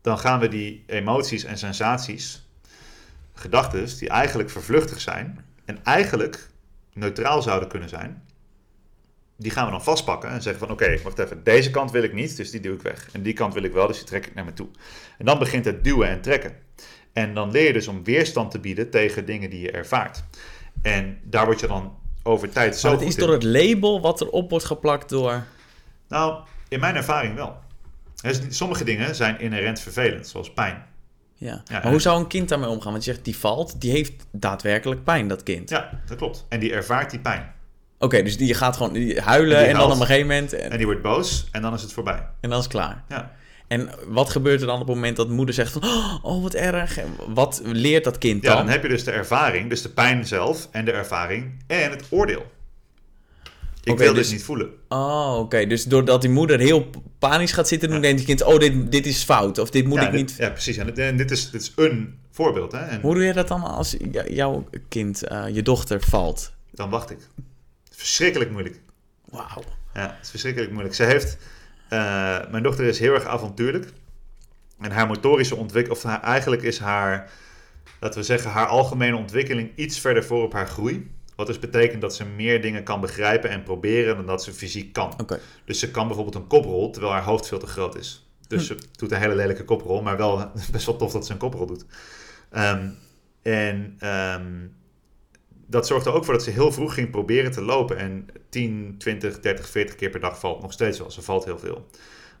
[0.00, 2.48] dan gaan we die emoties en sensaties,
[3.34, 6.50] gedachten, die eigenlijk vervluchtig zijn en eigenlijk
[6.92, 8.24] neutraal zouden kunnen zijn,
[9.36, 12.12] die gaan we dan vastpakken en zeggen van oké, wacht even, deze kant wil ik
[12.12, 13.08] niet, dus die duw ik weg.
[13.12, 14.68] En die kant wil ik wel, dus die trek ik naar me toe.
[15.18, 16.52] En dan begint het duwen en trekken.
[17.12, 20.24] En dan leer je dus om weerstand te bieden tegen dingen die je ervaart.
[20.82, 24.20] En daar word je dan over tijd zo Maar het is door het label wat
[24.20, 25.44] erop wordt geplakt door...
[26.08, 27.56] Nou, in mijn ervaring wel.
[28.48, 30.86] Sommige dingen zijn inherent vervelend, zoals pijn.
[31.34, 31.62] Ja.
[31.64, 32.92] Ja, maar hoe zou een kind daarmee omgaan?
[32.92, 35.70] Want je zegt, die valt, die heeft daadwerkelijk pijn, dat kind.
[35.70, 36.46] Ja, dat klopt.
[36.48, 37.53] En die ervaart die pijn.
[38.04, 40.52] Oké, dus die gaat gewoon die huilen Die en dan op een gegeven moment...
[40.52, 42.26] En, En die wordt boos en dan is het voorbij.
[42.40, 43.04] en dan is het klaar.
[43.08, 43.32] Ja.
[43.68, 45.82] En wat gebeurt er dan op het moment dat moeder zegt van...
[46.22, 46.98] Oh, wat erg.
[46.98, 48.56] En Wat leert dat kind ja, dan?
[48.64, 52.04] dan heb je dus de ervaring, dus de pijn zelf en de ervaring en het
[52.10, 52.52] oordeel.
[53.84, 54.70] Ik wil dus- dit niet voelen.
[54.88, 55.66] Oh, oké.
[55.66, 58.42] Dus doordat die moeder heel panisch gaat zitten, dan denkt die kind...
[58.42, 59.58] Oh, dit, dit is fout.
[59.58, 60.36] Of dit moet ja, ik dit- niet...
[60.38, 60.76] ja, precies.
[60.76, 62.72] En dit, en dit is, dit is een voorbeeld.
[62.72, 62.78] Hè?
[62.78, 63.96] En Hoe doe je dat dan als
[64.28, 66.52] jouw kind, eh, je dochter, valt?
[66.70, 67.18] dan wacht ik.
[67.96, 68.80] Verschrikkelijk moeilijk.
[69.24, 69.62] Wauw.
[69.94, 70.94] Ja, het is verschrikkelijk moeilijk.
[70.94, 71.36] Ze heeft,
[71.88, 73.92] eh, mijn dochter is heel erg avontuurlijk.
[74.80, 77.30] En haar motorische ontwikkeling, of haar, eigenlijk is haar,
[78.00, 81.10] laten we zeggen, haar algemene ontwikkeling iets verder voor op haar groei.
[81.36, 84.92] Wat dus betekent dat ze meer dingen kan begrijpen en proberen dan dat ze fysiek
[84.92, 85.14] kan.
[85.20, 85.40] Oké.
[85.64, 88.28] Dus ze kan bijvoorbeeld een koprol, terwijl haar hoofd veel te groot is.
[88.48, 91.38] Dus ze doet een hele lelijke koprol, maar wel best wel tof dat ze een
[91.38, 91.84] koprol doet.
[92.50, 92.88] Ehm,
[93.42, 94.66] en ehm,
[95.66, 97.96] dat zorgt er ook voor dat ze heel vroeg ging proberen te lopen.
[97.96, 101.10] En 10, 20, 30, 40 keer per dag valt nog steeds wel.
[101.10, 101.86] Ze valt heel veel.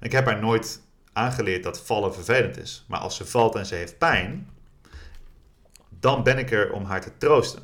[0.00, 0.80] Ik heb haar nooit
[1.12, 2.84] aangeleerd dat vallen vervelend is.
[2.88, 4.50] Maar als ze valt en ze heeft pijn,
[5.88, 7.62] dan ben ik er om haar te troosten.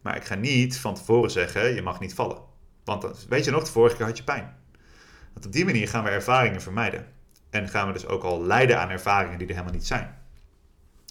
[0.00, 2.38] Maar ik ga niet van tevoren zeggen, je mag niet vallen.
[2.84, 4.56] Want weet je nog, de vorige keer had je pijn.
[5.32, 7.06] Want op die manier gaan we ervaringen vermijden.
[7.50, 10.18] En gaan we dus ook al lijden aan ervaringen die er helemaal niet zijn.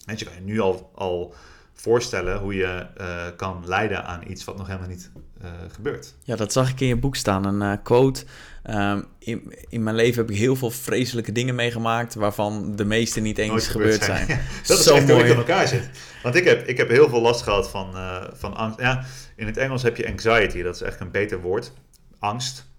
[0.04, 1.34] Weet je, kan je nu al, al
[1.74, 6.14] voorstellen hoe je eh, kan lijden aan iets wat nog helemaal niet eh, gebeurt.
[6.22, 7.44] Ja, dat zag ik in je boek staan.
[7.44, 8.24] Een eh, quote.
[8.62, 12.14] Ehm, in, in mijn leven heb ik heel veel vreselijke dingen meegemaakt...
[12.14, 14.26] waarvan de meeste niet eens Nooit gebeurd zijn.
[14.66, 15.30] dat is echt hoe ik mooi.
[15.30, 15.90] in elkaar zit.
[16.22, 17.94] Want ik heb, ik heb heel veel last gehad van,
[18.32, 18.80] van angst.
[18.80, 19.04] Ja,
[19.36, 21.72] in het Engels heb je anxiety, dat is echt een beter woord.
[22.18, 22.70] angst.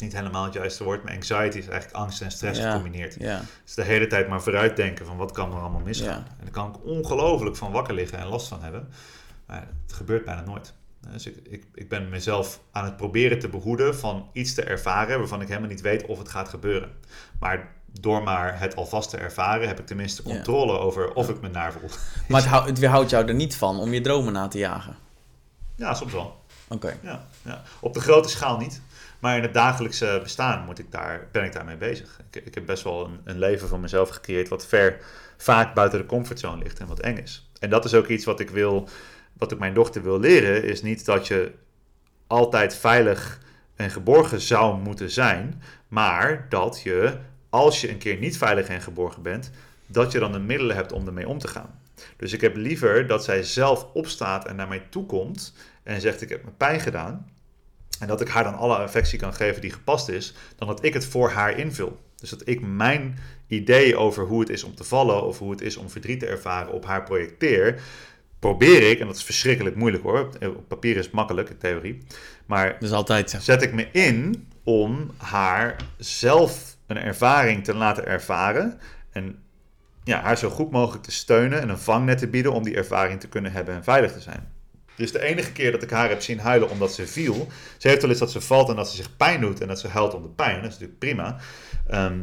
[0.00, 2.66] Is niet helemaal het juiste woord, maar anxiety is eigenlijk angst en stress Ja.
[2.70, 3.16] gecombineerd.
[3.18, 6.26] Ja, Dus de hele tijd maar vooruitdenken van wat kan er allemaal misgaan.
[6.38, 8.88] En daar kan ik ongelooflijk van wakker liggen en last van hebben.
[9.46, 10.72] Maar het gebeurt bijna nooit.
[11.12, 15.18] Dus ik, ik, ik ben mezelf aan het proberen te behoeden van iets te ervaren
[15.18, 16.90] waarvan ik helemaal niet weet of het gaat gebeuren.
[17.40, 20.34] Maar door maar het alvast te ervaren heb ik tenminste Ja.
[20.34, 21.90] controle over of ik me naar voel.
[22.28, 24.96] maar het, hou- het weerhoudt jou er niet van om je dromen na te jagen.
[25.76, 26.38] Ja, soms wel.
[26.68, 26.96] Oké.
[27.02, 27.62] Ja, ja.
[27.80, 28.80] Op de grote schaal niet.
[29.20, 32.20] Maar in het dagelijkse bestaan moet ik daar, ben ik daarmee bezig.
[32.30, 34.96] Ik, ik heb best wel een, een leven van mezelf gecreëerd wat ver,
[35.36, 37.50] vaak buiten de comfortzone ligt en wat eng is.
[37.58, 38.88] En dat is ook iets wat ik wil,
[39.32, 41.52] wat ik mijn dochter wil leren, is niet dat je
[42.26, 43.40] altijd veilig
[43.76, 47.18] en geborgen zou moeten zijn, maar dat je,
[47.48, 49.50] als je een keer niet veilig en geborgen bent,
[49.86, 51.80] dat je dan de middelen hebt om ermee om te gaan.
[52.16, 56.22] Dus ik heb liever dat zij zelf opstaat en naar mij toe komt en zegt:
[56.22, 57.30] Ik heb me pijn gedaan.
[58.00, 60.94] En dat ik haar dan alle affectie kan geven die gepast is, dan dat ik
[60.94, 62.00] het voor haar invul.
[62.16, 65.60] Dus dat ik mijn idee over hoe het is om te vallen of hoe het
[65.60, 67.82] is om verdriet te ervaren op haar projecteer.
[68.38, 70.28] Probeer ik, en dat is verschrikkelijk moeilijk hoor.
[70.40, 71.98] Op papier is het makkelijk, in theorie.
[72.46, 78.78] Maar is altijd zet ik me in om haar zelf een ervaring te laten ervaren.
[79.12, 79.38] En
[80.04, 83.20] ja, haar zo goed mogelijk te steunen en een vangnet te bieden om die ervaring
[83.20, 84.59] te kunnen hebben en veilig te zijn.
[85.00, 87.48] Dus de enige keer dat ik haar heb zien huilen omdat ze viel.
[87.76, 89.80] Ze heeft wel eens dat ze valt en dat ze zich pijn doet en dat
[89.80, 90.54] ze huilt om de pijn.
[90.54, 91.36] Dat is natuurlijk prima.
[91.86, 92.20] Ehm,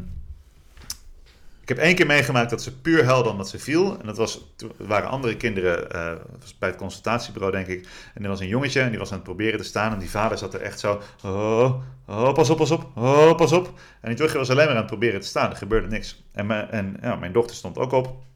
[1.61, 3.99] ik heb één keer meegemaakt dat ze puur huilde omdat ze viel.
[3.99, 6.13] En dat was, waren andere kinderen, eh,
[6.59, 7.87] bij het consultatiebureau denk ik.
[8.13, 9.93] En er was een jongetje en die was aan het proberen te staan.
[9.93, 11.73] En die vader zat er echt zo, oh,
[12.07, 13.67] oh pas op, pas op, oh, pas op.
[14.01, 15.49] En die terug was alleen maar aan het proberen te staan.
[15.49, 16.23] Er gebeurde niks.
[16.31, 18.26] En, en ja, mijn dochter stond ook op.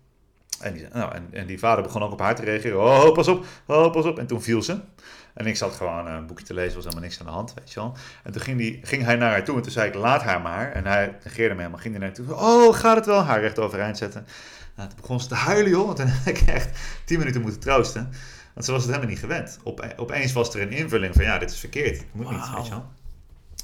[0.62, 2.80] En die, nou, en, en die vader begon ook op haar te reageren.
[2.80, 4.20] Oh, pas op, oh, pas op.
[4.20, 4.80] En toen viel ze.
[5.34, 7.74] En ik zat gewoon een boekje te lezen, was helemaal niks aan de hand, weet
[7.74, 7.96] je wel.
[8.24, 10.42] En toen ging, die, ging hij naar haar toe en toen zei ik, laat haar
[10.42, 10.72] maar.
[10.72, 12.36] En hij negeerde me helemaal, ging hij naar haar toe.
[12.36, 13.24] Oh, gaat het wel?
[13.24, 14.26] Haar recht overeind zetten.
[14.76, 15.86] Nou, toen begon ze te huilen, joh.
[15.86, 18.10] Want toen heb ik echt tien minuten moeten troosten.
[18.54, 19.60] Want ze was het helemaal niet gewend.
[19.64, 21.98] Op, opeens was er een invulling van, ja, dit is verkeerd.
[21.98, 22.86] Het moet niet, weet je wel.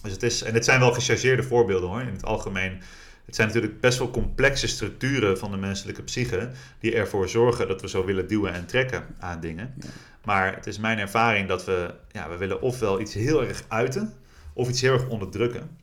[0.01, 2.01] Dus het is, en het zijn wel gechargeerde voorbeelden hoor.
[2.01, 2.81] In het algemeen
[3.27, 7.81] het zijn natuurlijk best wel complexe structuren van de menselijke psyche die ervoor zorgen dat
[7.81, 9.73] we zo willen duwen en trekken aan dingen.
[9.79, 9.89] Ja.
[10.23, 14.13] Maar het is mijn ervaring dat we, ja, we willen ofwel iets heel erg uiten
[14.53, 15.77] of iets heel erg onderdrukken.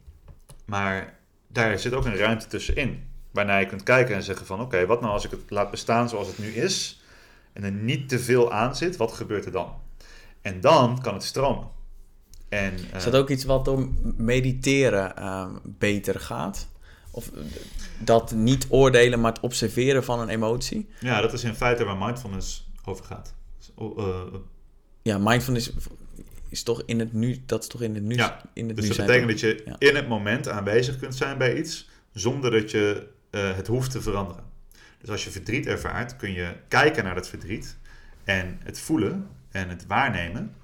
[0.64, 1.18] Maar
[1.48, 3.04] daar zit ook een ruimte tussenin.
[3.30, 6.08] Waarna je kunt kijken en zeggen van oké, wat nou als ik het laat bestaan
[6.08, 7.02] zoals het nu is
[7.52, 9.74] en er niet te veel aan zit, wat gebeurt er dan?
[10.42, 11.68] En dan kan het stromen.
[12.48, 16.72] En, eh, Is dat ook iets wat door mediteren ehm, beter gaat?
[17.14, 17.40] Of eh,
[17.98, 20.88] dat niet oordelen, maar het observeren van een emotie?
[21.00, 23.34] Ja, dat is in feite waar mindfulness over gaat.
[23.58, 24.34] Dus, oh, eh,
[25.02, 25.72] Ja, mindfulness
[26.48, 28.88] is toch in het nu, dat is toch in het nu, Ja, in het dus
[28.88, 29.76] nu dat betekent dat je Ja.
[29.78, 34.00] in het moment aanwezig kunt zijn bij iets, zonder dat je eh, het hoeft te
[34.02, 34.44] veranderen.
[35.00, 37.76] Dus als je verdriet ervaart, kun je kijken naar dat verdriet
[38.24, 40.54] en het voelen en het waarnemen.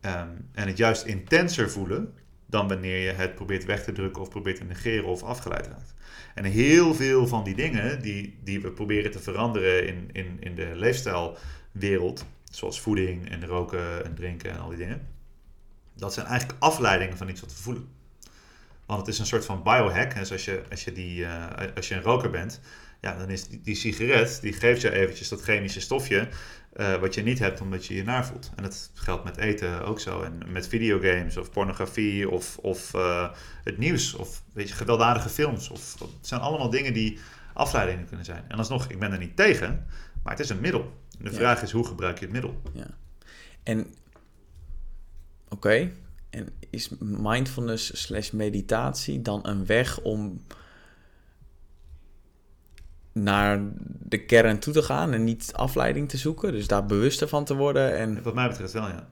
[0.00, 2.12] ehm, en het juist intenser voelen
[2.46, 5.94] dan wanneer je het probeert weg te drukken of probeert te negeren of afgeleid raakt.
[6.38, 10.54] En heel veel van die dingen die, die we proberen te veranderen in, in, in
[10.54, 15.06] de leefstijlwereld, zoals voeding en roken en drinken en al die dingen,
[15.94, 17.88] dat zijn eigenlijk afleidingen van iets wat we voelen.
[18.86, 20.14] Want het is een soort van biohack.
[20.14, 22.60] Dus als je, als je, die, eh, als je een roker bent,
[23.00, 26.28] ja, dan is die, die sigaret, die geeft je eventjes dat chemische stofje
[26.78, 28.50] eh, wat je niet hebt omdat je je naar voelt.
[28.56, 30.22] En dat geldt met eten ook zo.
[30.22, 33.28] En met videogames of pornografie of, of eh,
[33.64, 35.68] het nieuws of weet je, gewelddadige films.
[35.68, 37.18] Of, het zijn allemaal dingen die
[37.54, 38.44] afleidingen kunnen zijn.
[38.48, 39.86] En alsnog, ik ben er niet tegen,
[40.22, 40.92] maar het is een middel.
[41.18, 41.36] De Ja.
[41.36, 42.60] vraag is, hoe gebruik je het middel?
[42.72, 42.86] Ja.
[43.62, 43.94] En
[45.48, 45.90] oké,
[46.30, 50.44] en is mindfulness slash meditatie dan een weg om
[53.22, 53.60] naar
[53.98, 56.52] de kern toe te gaan en niet afleiding te zoeken?
[56.52, 58.22] Dus daar bewuster van te worden en...
[58.22, 59.08] Wat mij betreft wel, ja.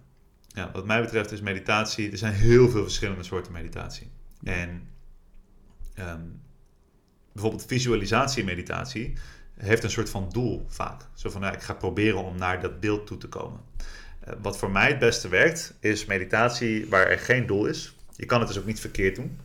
[0.46, 0.70] ja.
[0.72, 2.10] Wat mij betreft is meditatie...
[2.10, 4.10] Er zijn heel veel verschillende soorten meditatie.
[4.42, 4.88] En
[5.94, 6.20] ehm,
[7.32, 9.12] bijvoorbeeld visualisatie-meditatie
[9.56, 11.02] heeft een soort van doel vaak.
[11.14, 13.60] Zo van, nou, ik ga proberen om naar dat beeld toe te komen.
[14.20, 17.96] Eh, wat voor mij het beste werkt, is meditatie waar er geen doel is.
[18.16, 19.38] Je kan het dus ook niet verkeerd doen.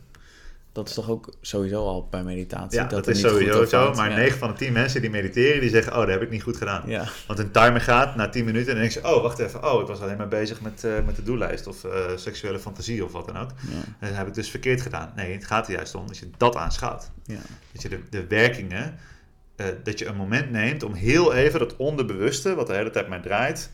[0.72, 2.80] Dat is toch ook sowieso al bij meditatie?
[2.80, 3.92] Ja, dat, is sowieso zo.
[3.94, 4.16] Maar ja.
[4.16, 5.92] 9 van de 10 mensen die mediteren, die zeggen...
[5.92, 6.82] oh, dat heb ik niet goed gedaan.
[6.86, 9.14] Ja, Want een timer gaat na 10 minuten en dan denk je...
[9.14, 9.72] oh, wacht even.
[9.72, 11.66] Oh, ik was alleen maar bezig met, eh, met de doellijst...
[11.66, 13.50] of eh, seksuele fantasie of wat dan ook.
[13.70, 15.12] ja, En dan heb ik dus verkeerd gedaan.
[15.16, 17.10] Nee, het gaat er juist om dat je dat aanschouwt.
[17.24, 17.38] ja.
[17.72, 18.98] Dat je de, de werkingen...
[19.56, 22.54] eh, dat je een moment neemt om heel even dat onderbewuste...
[22.54, 23.70] wat de hele tijd maar draait...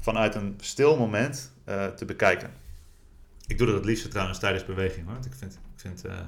[0.00, 1.54] vanuit een stil moment
[1.96, 2.50] te bekijken.
[3.46, 5.12] ik doe dat het liefst trouwens tijdens beweging hoor.
[5.14, 6.20] Want ik vind, vind uh,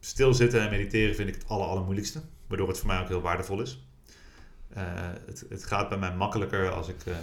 [0.00, 2.20] stilzitten en mediteren vind ik het aller, allermoeilijkste.
[2.46, 3.84] Waardoor het voor mij ook heel waardevol is.
[4.76, 4.82] Uh,
[5.26, 7.16] het, het gaat bij mij makkelijker als ik uh,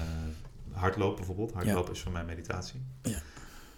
[0.72, 1.53] hardloop bijvoorbeeld.
[1.53, 2.81] Hardlopen is voor mij meditatie.
[3.01, 3.19] Ja.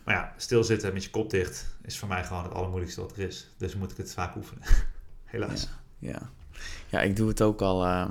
[0.03, 3.27] Maar ja, stilzitten met je kop dicht is voor mij gewoon het allermoeilijkste wat er
[3.27, 3.49] is.
[3.57, 4.63] Dus moet ik het vaak oefenen.
[5.23, 5.69] Helaas.
[5.99, 6.09] Ja.
[6.09, 6.29] ja.
[6.87, 7.85] ja, ik doe het ook al.
[7.85, 8.09] Uh,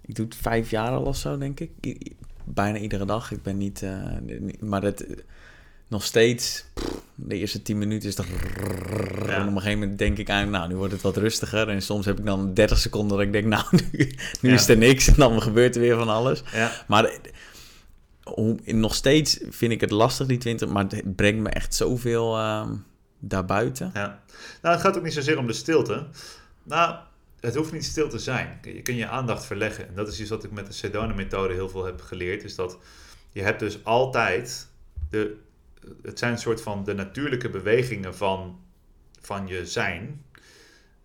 [0.00, 2.12] ik doe het vijf jaar al of zo, denk ik.
[2.44, 3.30] Bijna iedere dag.
[3.30, 3.84] Ik ben niet.
[4.60, 5.24] Maar het
[5.88, 6.64] nog steeds.
[6.74, 8.16] Pff, de eerste tien minuten is.
[8.16, 8.22] Ja.
[8.22, 11.68] En op een gegeven moment denk ik aan, nou, nu wordt het wat rustiger.
[11.68, 13.88] En soms heb ik dan 30 seconden dat ik denk, nou, nu,
[14.40, 14.54] nu ja.
[14.54, 15.08] is er niks.
[15.08, 16.42] En dan gebeurt er weer van alles.
[16.52, 16.72] Ja.
[16.86, 17.18] Maar
[18.22, 20.68] hoe, nog steeds vind ik het lastig, die 20.
[20.68, 22.70] Maar het brengt me echt zoveel uh,
[23.18, 23.90] daarbuiten.
[23.94, 24.22] Ja.
[24.62, 26.06] Nou, het gaat ook niet zozeer om de stilte.
[26.62, 26.96] Nou,
[27.40, 28.58] het hoeft niet stil te zijn.
[28.62, 29.88] Je kunt je aandacht verleggen.
[29.88, 32.44] En dat is iets wat ik met de Sedona-methode heel veel heb geleerd.
[32.44, 32.78] Is dat
[33.32, 34.68] je hebt dus altijd...
[35.10, 35.36] De,
[36.02, 38.58] het zijn een soort van de natuurlijke bewegingen van,
[39.20, 40.24] van je zijn.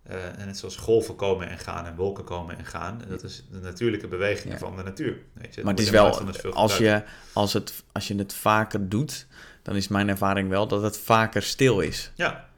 [0.09, 3.01] Uh, en net zoals golven komen en gaan en wolken komen en gaan.
[3.01, 4.59] En dat is de natuurlijke bewegingen ja.
[4.65, 5.17] van de natuur.
[5.33, 5.63] Weet je.
[5.63, 6.21] Maar het is wel,
[6.51, 7.03] als je,
[7.33, 9.27] als, het, als je het vaker doet,
[9.61, 12.11] dan is mijn ervaring wel dat het vaker stil is.
[12.15, 12.49] Ja,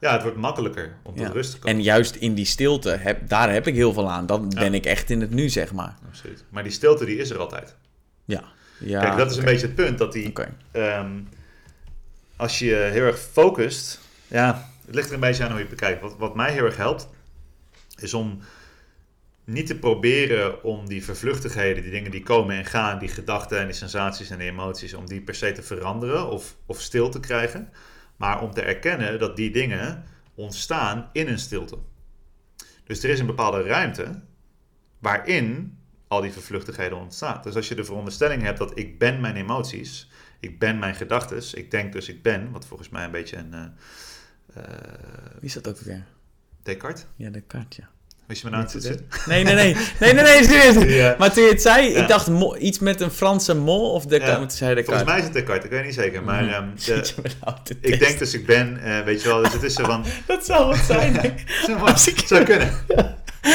[0.00, 1.32] ja het wordt makkelijker om tot ja.
[1.32, 1.76] rust te komen.
[1.76, 4.26] En juist in die stilte, heb, daar heb ik heel veel aan.
[4.26, 5.94] Dan ben ik echt in het nu, zeg maar.
[6.08, 6.44] Absoluut.
[6.48, 7.76] Maar die stilte, die is er altijd.
[8.24, 8.44] Ja.
[8.78, 9.46] ja Kijk, dat is okay.
[9.46, 9.98] een beetje het punt.
[9.98, 10.48] Dat die, okay.
[10.72, 11.28] um,
[12.40, 15.74] als je heel erg focust, ja, het ligt er een beetje aan hoe je het
[15.74, 16.00] bekijkt.
[16.00, 17.08] Wat, wat mij heel erg helpt,
[17.96, 18.40] is om
[19.44, 23.66] niet te proberen om die vervluchtigheden, die dingen die komen en gaan, die gedachten en
[23.66, 27.20] die sensaties en die emoties, om die per se te veranderen of, of stil te
[27.20, 27.72] krijgen.
[28.16, 30.04] Maar om te erkennen dat die dingen
[30.34, 31.78] ontstaan in een stilte.
[32.84, 34.22] Dus er is een bepaalde ruimte
[34.98, 37.40] waarin al die vervluchtigheden ontstaan.
[37.42, 40.10] Dus als je de veronderstelling hebt dat ik ben mijn emoties,
[40.40, 43.52] ik ben mijn gedachten, ik denk dus ik ben, wat volgens mij een beetje een...
[44.56, 44.64] Uh,
[45.32, 46.04] Wie is dat ook weer?
[46.62, 47.06] Descartes?
[47.16, 47.88] Ja, Descartes, ja.
[48.30, 49.06] Wist je me nou te zitten?
[49.26, 49.76] Nee, nee, nee.
[50.00, 50.84] Nee, nee, nee, serieus.
[51.00, 51.14] Ja.
[51.18, 52.02] Maar toen je het zei, ja.
[52.02, 54.58] ik dacht mo, iets met een Franse mol of Descartes.
[54.58, 54.74] Ja.
[54.74, 54.84] Descartes.
[54.84, 56.22] Volgens mij is het Descartes, ik weet niet zeker.
[56.22, 56.52] Maar mm.
[56.52, 56.72] um,
[57.64, 60.04] de, ik denk dus ik ben, uh, weet je wel, dus het is zo van...
[60.26, 61.40] dat zou wat zijn.
[61.66, 62.70] zou, zou kunnen.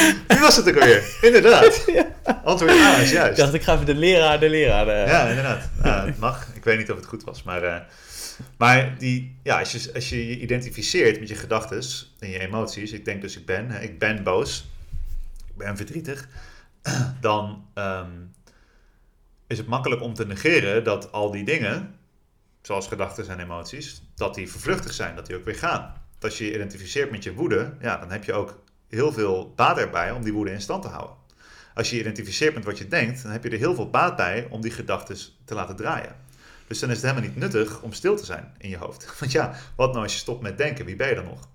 [0.28, 1.16] Wie was het ook alweer?
[1.20, 1.84] Inderdaad.
[2.44, 3.30] Antwoord A is juist.
[3.30, 4.86] Ik dacht, ik ga even de leraar, de leraar.
[4.86, 5.06] Uh...
[5.06, 5.68] Ja, inderdaad.
[5.82, 6.48] Nou, het mag.
[6.54, 7.62] Ik weet niet of het goed was, maar...
[7.62, 7.76] Uh,
[8.58, 11.82] maar die, ja, als, je, als je je identificeert met je gedachten
[12.18, 14.68] en je emoties, ik denk dus ik ben, ik ben boos,
[15.46, 16.28] ik ben verdrietig,
[17.20, 18.34] dan um,
[19.46, 21.94] is het makkelijk om te negeren dat al die dingen,
[22.62, 25.94] zoals gedachten en emoties, dat die vervluchtig zijn, dat die ook weer gaan.
[26.14, 29.52] Dat als je je identificeert met je woede, ja, dan heb je ook heel veel
[29.56, 31.16] baat erbij om die woede in stand te houden.
[31.74, 34.16] Als je je identificeert met wat je denkt, dan heb je er heel veel baat
[34.16, 36.16] bij om die gedachten te laten draaien.
[36.66, 39.06] Dus dan is het helemaal niet nuttig om stil te zijn in je hoofd.
[39.18, 40.84] Want ja, wat nou als je stopt met denken?
[40.84, 41.48] Wie ben je dan nog?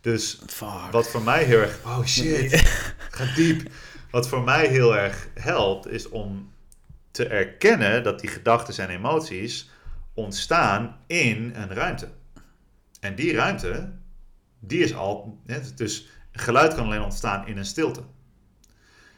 [0.00, 0.68] Dus Fuck.
[0.90, 1.78] wat voor mij heel erg...
[1.84, 2.60] Oh shit,
[3.10, 3.70] gaat diep.
[4.10, 6.52] Wat voor mij heel erg helpt, is om
[7.10, 9.70] te erkennen dat die gedachten en emoties
[10.14, 12.08] ontstaan in een ruimte.
[13.00, 13.92] En die ruimte,
[14.58, 15.38] die is al...
[15.74, 18.02] Dus geluid kan alleen ontstaan in een stilte.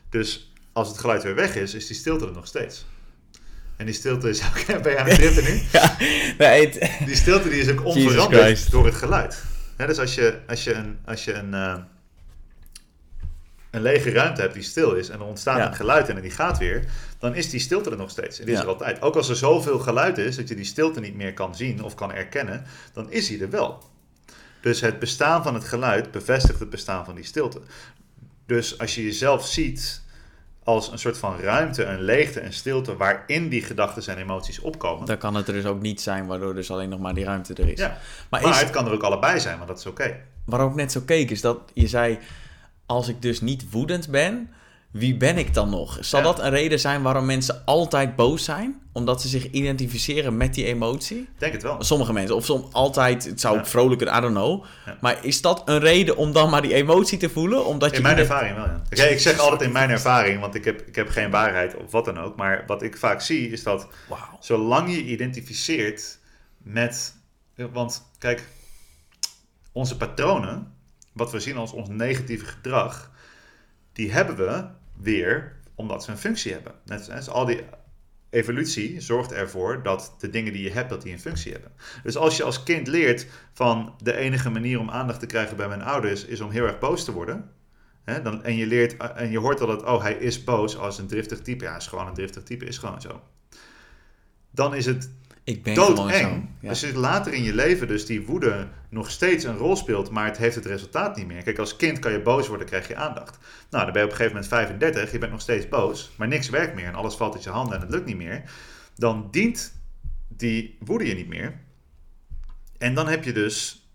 [0.08, 2.84] Dus als het geluid weer weg is, is die stilte er nog steeds.
[3.76, 4.66] En die stilte is ook...
[4.82, 5.60] Ben je aan het nu?
[5.78, 5.96] ja,
[6.38, 7.06] nee, het...
[7.06, 9.42] Die stilte die is ook onveranderd door het geluid.
[9.76, 11.74] He, dus als je, als je, een, als je een, uh,
[13.70, 15.08] een lege ruimte hebt die stil is...
[15.08, 15.66] en er ontstaat ja.
[15.66, 16.84] een geluid en die gaat weer...
[17.18, 18.38] dan is die stilte er nog steeds.
[18.38, 18.60] En die ja.
[18.60, 19.02] is er altijd.
[19.02, 21.94] Ook als er zoveel geluid is dat je die stilte niet meer kan zien of
[21.94, 22.64] kan erkennen...
[22.92, 23.90] dan is die er wel.
[24.62, 27.60] Dus het bestaan van het geluid bevestigt het bestaan van die stilte.
[28.46, 30.02] Dus als je jezelf ziet
[30.64, 35.06] als een soort van ruimte, een leegte, een stilte waarin die gedachten en emoties opkomen.
[35.06, 37.54] Dan kan het er dus ook niet zijn, waardoor dus alleen nog maar die ruimte
[37.54, 37.78] er is.
[37.78, 37.98] Ja.
[38.30, 40.02] Maar, maar is, het kan er ook allebei zijn, maar dat is oké.
[40.02, 40.20] Okay.
[40.44, 42.18] Waarom ik net zo keek, is dat je zei,
[42.86, 44.50] als ik dus niet woedend ben,
[44.92, 45.98] wie ben ik dan nog?
[46.00, 46.24] Zal ja.
[46.24, 48.80] dat een reden zijn waarom mensen altijd boos zijn?
[48.92, 51.28] Omdat ze zich identificeren met die emotie?
[51.38, 51.82] Denk het wel.
[51.84, 52.36] Sommige mensen.
[52.36, 53.64] Of soms altijd, het zou ja.
[53.64, 54.64] vrolijker, I don't know.
[54.86, 54.96] Ja.
[55.00, 57.66] Maar is dat een reden om dan maar die emotie te voelen?
[57.66, 58.82] Omdat in je mijn ervaring wel, ja.
[58.92, 61.90] Okay, ik zeg altijd in mijn ervaring, want ik heb, ik heb geen waarheid of
[61.90, 62.36] wat dan ook.
[62.36, 64.18] Maar wat ik vaak zie is dat wow.
[64.40, 66.18] zolang je identificeert
[66.58, 67.14] met...
[67.72, 68.48] Want kijk,
[69.72, 70.72] onze patronen,
[71.12, 73.10] wat we zien als ons negatieve gedrag...
[73.92, 76.72] die hebben we weer omdat ze een functie hebben.
[76.84, 77.60] Net al die
[78.30, 81.72] evolutie zorgt ervoor dat de dingen die je hebt, dat die een functie hebben.
[82.02, 85.68] Dus als je als kind leert van de enige manier om aandacht te krijgen bij
[85.68, 87.50] mijn ouders is om heel erg boos te worden.
[88.04, 90.98] Hè, dan, en, je leert, en je hoort al dat, oh, hij is boos als
[90.98, 91.64] een driftig type.
[91.64, 93.22] Ja, is gewoon een driftig type, is gewoon zo.
[94.50, 95.10] Dan is het
[95.44, 96.48] Ik ben gewoon doodeng.
[96.60, 96.68] Ja.
[96.68, 100.24] Als je later in je leven dus die woede nog steeds een rol speelt, maar
[100.24, 101.42] het heeft het resultaat niet meer.
[101.42, 103.38] Kijk, als kind kan je boos worden, krijg je aandacht.
[103.70, 106.28] Nou, dan ben je op een gegeven moment 35, je bent nog steeds boos, maar
[106.28, 108.42] niks werkt meer en alles valt uit je handen en het lukt niet meer.
[108.94, 109.74] Dan dient
[110.28, 111.60] die woede je niet meer.
[112.78, 113.86] En dan heb je dus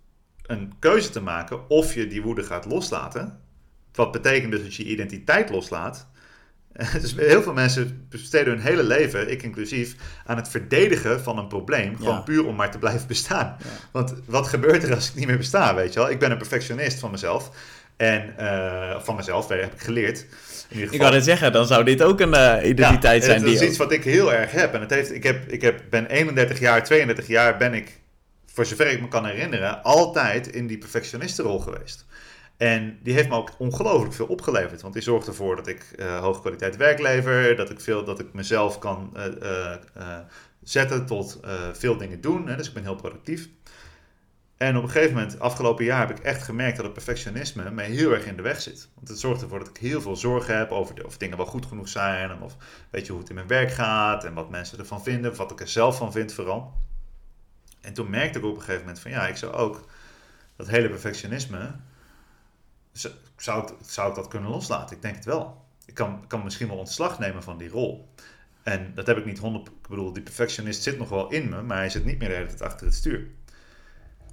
[0.41, 3.41] een keuze te maken of je die woede gaat loslaten.
[3.93, 6.07] Wat betekent dus dat je je identiteit loslaat.
[7.01, 9.95] Dus heel veel mensen besteden hun hele leven, ik inclusief,
[10.25, 11.95] aan het verdedigen van een probleem.
[11.95, 12.19] Gewoon Ja.
[12.19, 13.55] puur om maar te blijven bestaan.
[13.59, 13.69] Ja.
[13.91, 16.09] Want wat gebeurt er als ik niet meer besta, weet je wel?
[16.09, 17.51] Ik ben een perfectionist van mezelf.
[17.97, 20.25] En eh, van mezelf, dat heb ik geleerd.
[20.69, 23.41] In ieder Ik wou net zeggen, dan zou dit ook een eh, identiteit Ja, zijn.
[23.41, 24.73] Dat is iets wat ik heel erg heb.
[24.73, 27.99] En het heeft, ik, heb, ik heb, ben 31 jaar, 32 jaar ben ik,
[28.53, 32.05] voor zover ik me kan herinneren, altijd in die perfectionistenrol geweest.
[32.57, 34.81] En die heeft me ook ongelooflijk veel opgeleverd.
[34.81, 37.55] Want die zorgt ervoor dat ik eh, hoge kwaliteit werk lever.
[37.55, 40.19] Dat ik, veel, dat ik mezelf kan eh, eh,
[40.63, 41.39] zetten tot
[41.73, 42.47] veel dingen doen.
[42.47, 42.55] Hè?
[42.55, 43.49] Dus ik ben heel productief.
[44.57, 47.89] En op een gegeven moment, afgelopen jaar, heb ik echt gemerkt dat het perfectionisme mij
[47.89, 48.89] heel erg in de weg zit.
[48.95, 51.65] Want het zorgt ervoor dat ik heel veel zorgen heb over of dingen wel goed
[51.65, 52.41] genoeg zijn.
[52.41, 52.55] Of
[52.89, 55.31] weet je hoe het in mijn werk gaat en wat mensen ervan vinden.
[55.31, 56.73] Of wat ik er zelf van vind vooral.
[57.81, 59.85] En toen merkte ik op een gegeven moment van ja, ik zou ook
[60.55, 61.71] dat hele perfectionisme,
[63.37, 64.95] zou ik, zou ik dat kunnen loslaten?
[64.95, 65.65] Ik denk het wel.
[65.85, 68.09] Ik kan, kan misschien wel ontslag nemen van die rol.
[68.63, 69.67] En dat heb ik niet 100.
[69.67, 72.35] Ik bedoel, die perfectionist zit nog wel in me, maar hij zit niet meer de
[72.35, 73.27] hele tijd achter het stuur.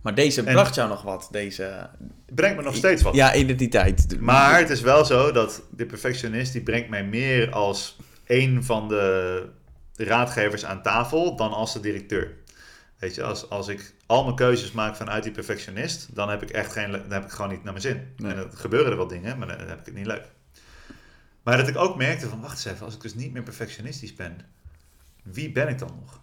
[0.02, 1.90] Maar deze En- bracht jou nog wat, deze...
[2.34, 3.14] Brengt me nog steeds wat.
[3.14, 4.20] Ja, identiteit.
[4.20, 7.96] Maar het is wel zo dat de perfectionist die brengt mij meer als
[8.26, 9.48] een van de
[9.96, 12.36] raadgevers aan tafel dan als de directeur.
[13.04, 16.50] Weet je, als, als ik al mijn keuzes maak vanuit die perfectionist, dan heb ik
[16.50, 18.12] echt geen, dan heb ik gewoon niet naar mijn zin.
[18.16, 18.30] Nee.
[18.30, 20.24] En dan gebeuren er wel dingen, maar dan heb ik het niet leuk.
[21.42, 24.14] Maar dat ik ook merkte van, wacht eens even, als ik dus niet meer perfectionistisch
[24.14, 24.40] ben,
[25.22, 26.20] wie ben ik dan nog?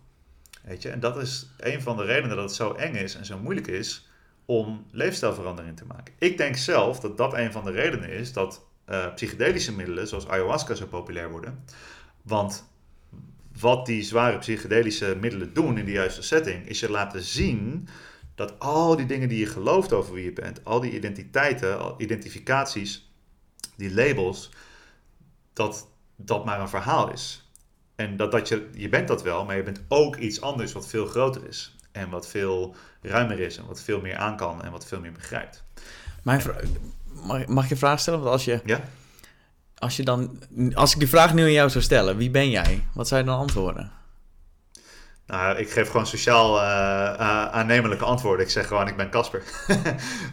[0.64, 3.26] Weet je, en dat is een van de redenen dat het zo eng is en
[3.26, 4.10] zo moeilijk is
[4.46, 6.14] om leefstijlverandering te maken.
[6.18, 10.28] Ik denk zelf dat dat een van de redenen is dat eh, psychedelische middelen zoals
[10.28, 11.64] ayahuasca zo populair worden.
[12.22, 12.71] Want
[13.62, 17.88] wat die zware psychedelische middelen doen in de juiste setting, is je laten zien
[18.36, 23.12] dat al die dingen die je gelooft over wie je bent, al die identiteiten, identificaties,
[23.76, 24.50] die labels,
[25.54, 27.52] dat dat maar een verhaal is.
[27.96, 30.88] En dat, dat je, je bent dat wel, maar je bent ook iets anders wat
[30.88, 31.76] veel groter is.
[31.92, 35.12] En wat veel ruimer is en wat veel meer aan kan en wat veel meer
[35.12, 35.64] begrijpt.
[36.24, 36.42] Mijn
[37.14, 38.20] mag, mag ik je een vraag stellen?
[38.20, 38.82] Want als je, Ja?
[39.82, 40.40] Als je dan...
[40.74, 42.84] Als ik die vraag nu aan jou zou stellen, wie ben jij?
[42.94, 43.92] Wat zou je dan antwoorden?
[45.28, 48.46] Nou, ik geef gewoon sociaal eh, eh, aannemelijke antwoorden.
[48.46, 49.44] Ik zeg gewoon, ik ben Casper.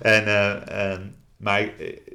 [0.00, 1.60] en, eh, en, maar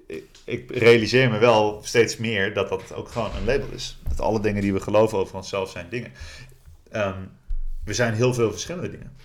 [0.07, 3.97] ik, ik, realiseer me wel steeds meer dat dat ook gewoon een label is.
[4.07, 6.11] Dat alle dingen die we geloven over onszelf zijn dingen.
[6.91, 7.19] Ehm,
[7.85, 9.17] we zijn heel veel verschillende dingen.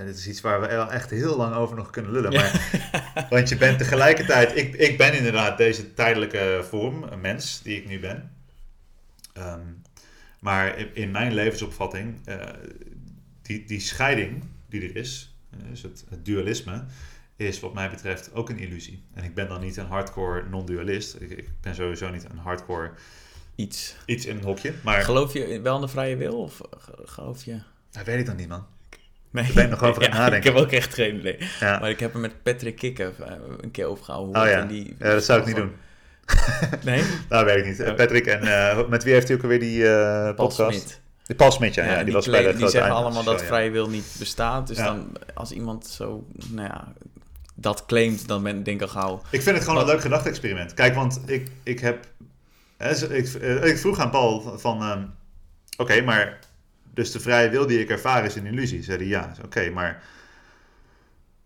[0.00, 2.32] En dit is iets waar we echt heel lang over nog kunnen lullen.
[2.32, 2.80] Maar,
[3.30, 4.56] want je bent tegelijkertijd...
[4.56, 8.32] Ik, ik ben inderdaad deze tijdelijke vorm, een mens die ik nu ben.
[9.32, 9.60] Ehm,
[10.38, 12.46] maar in, mijn levensopvatting, eh,
[13.42, 16.84] die, die scheiding die er is, eh, dus het, het dualisme,
[17.36, 19.02] is wat mij betreft ook een illusie.
[19.14, 21.14] En ik ben dan niet een hardcore non-dualist.
[21.20, 22.90] Ik, ik ben sowieso niet een hardcore
[23.54, 23.96] Iets.
[24.06, 24.72] iets in een hokje.
[24.84, 26.38] Maar Geloof je wel in de vrije wil?
[26.42, 27.60] Of ge- geloof je...
[27.90, 28.66] dat weet ik dan niet, man.
[29.30, 29.44] Nee.
[29.44, 30.50] Daar ben ik nog over aan het Ja, nadenken.
[30.50, 31.36] Ik heb ook echt geen idee.
[31.60, 31.78] Ja.
[31.78, 34.42] Maar ik heb er met Patrick Kikker eh, een keer over gehouden.
[34.42, 34.62] Oh ja.
[34.64, 35.72] die- ja, dat zou ik niet doen.
[36.84, 37.02] Nee?
[37.28, 37.80] Dat weet ik niet.
[37.80, 39.88] Eh, Patrick en uh, met wie heeft hij ook alweer die uh,
[40.22, 40.80] Paul podcast?
[40.80, 41.00] Smit.
[41.26, 41.84] De Paul Smit, ja.
[41.84, 43.46] ja, die, die, was bij de die grote zeggen allemaal dat ja.
[43.46, 44.66] vrije wil niet bestaat.
[44.66, 46.92] Dus dan, als iemand zo, nou ja,
[47.54, 49.22] dat claimt, dan ben, denk ik al gauw...
[49.30, 50.74] Ik vind het gewoon Wat- een leuk gedachte-experiment.
[50.74, 52.06] Kijk, want ik, ik heb...
[52.76, 54.60] hè, ik, eh, ik vroeg aan Paul van...
[54.60, 55.02] van, ehm,
[55.76, 56.38] Oké, maar...
[57.00, 58.82] Dus de vrije wil die ik ervaar is een illusie.
[58.82, 59.32] Zei hij ja.
[59.44, 60.02] Oké, maar...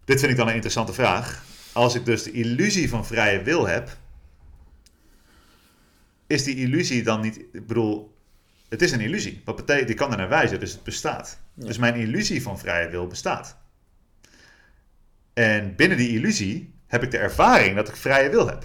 [0.05, 1.45] Dit vind ik dan een interessante vraag.
[1.73, 3.97] Als ik dus de illusie van vrije wil heb...
[6.27, 7.39] Is die illusie dan niet...
[7.53, 8.17] Ik bedoel...
[8.69, 9.43] Het is een illusie.
[9.45, 9.87] Wat betekent...
[9.87, 11.39] Die kan er naar wijzen, dus het bestaat.
[11.55, 11.67] Ja.
[11.67, 13.57] Dus mijn illusie van vrije wil bestaat.
[15.33, 18.65] En binnen die illusie heb ik de ervaring dat ik vrije wil heb.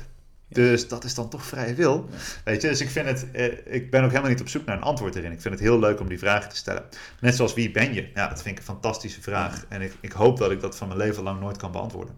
[0.50, 2.10] Dus dat is dan toch vrije wil.
[2.44, 4.78] Weet je, dus ik vind het, eh, ik ben ook helemaal niet op zoek naar
[4.78, 5.32] een antwoord erin.
[5.32, 6.84] Ik vind het heel leuk om die vragen te stellen.
[7.20, 8.10] Net zoals wie ben je?
[8.14, 9.66] Ja, dat vind ik een fantastische vraag.
[9.70, 12.16] En ik, ik hoop dat ik dat van mijn leven lang nooit kan beantwoorden.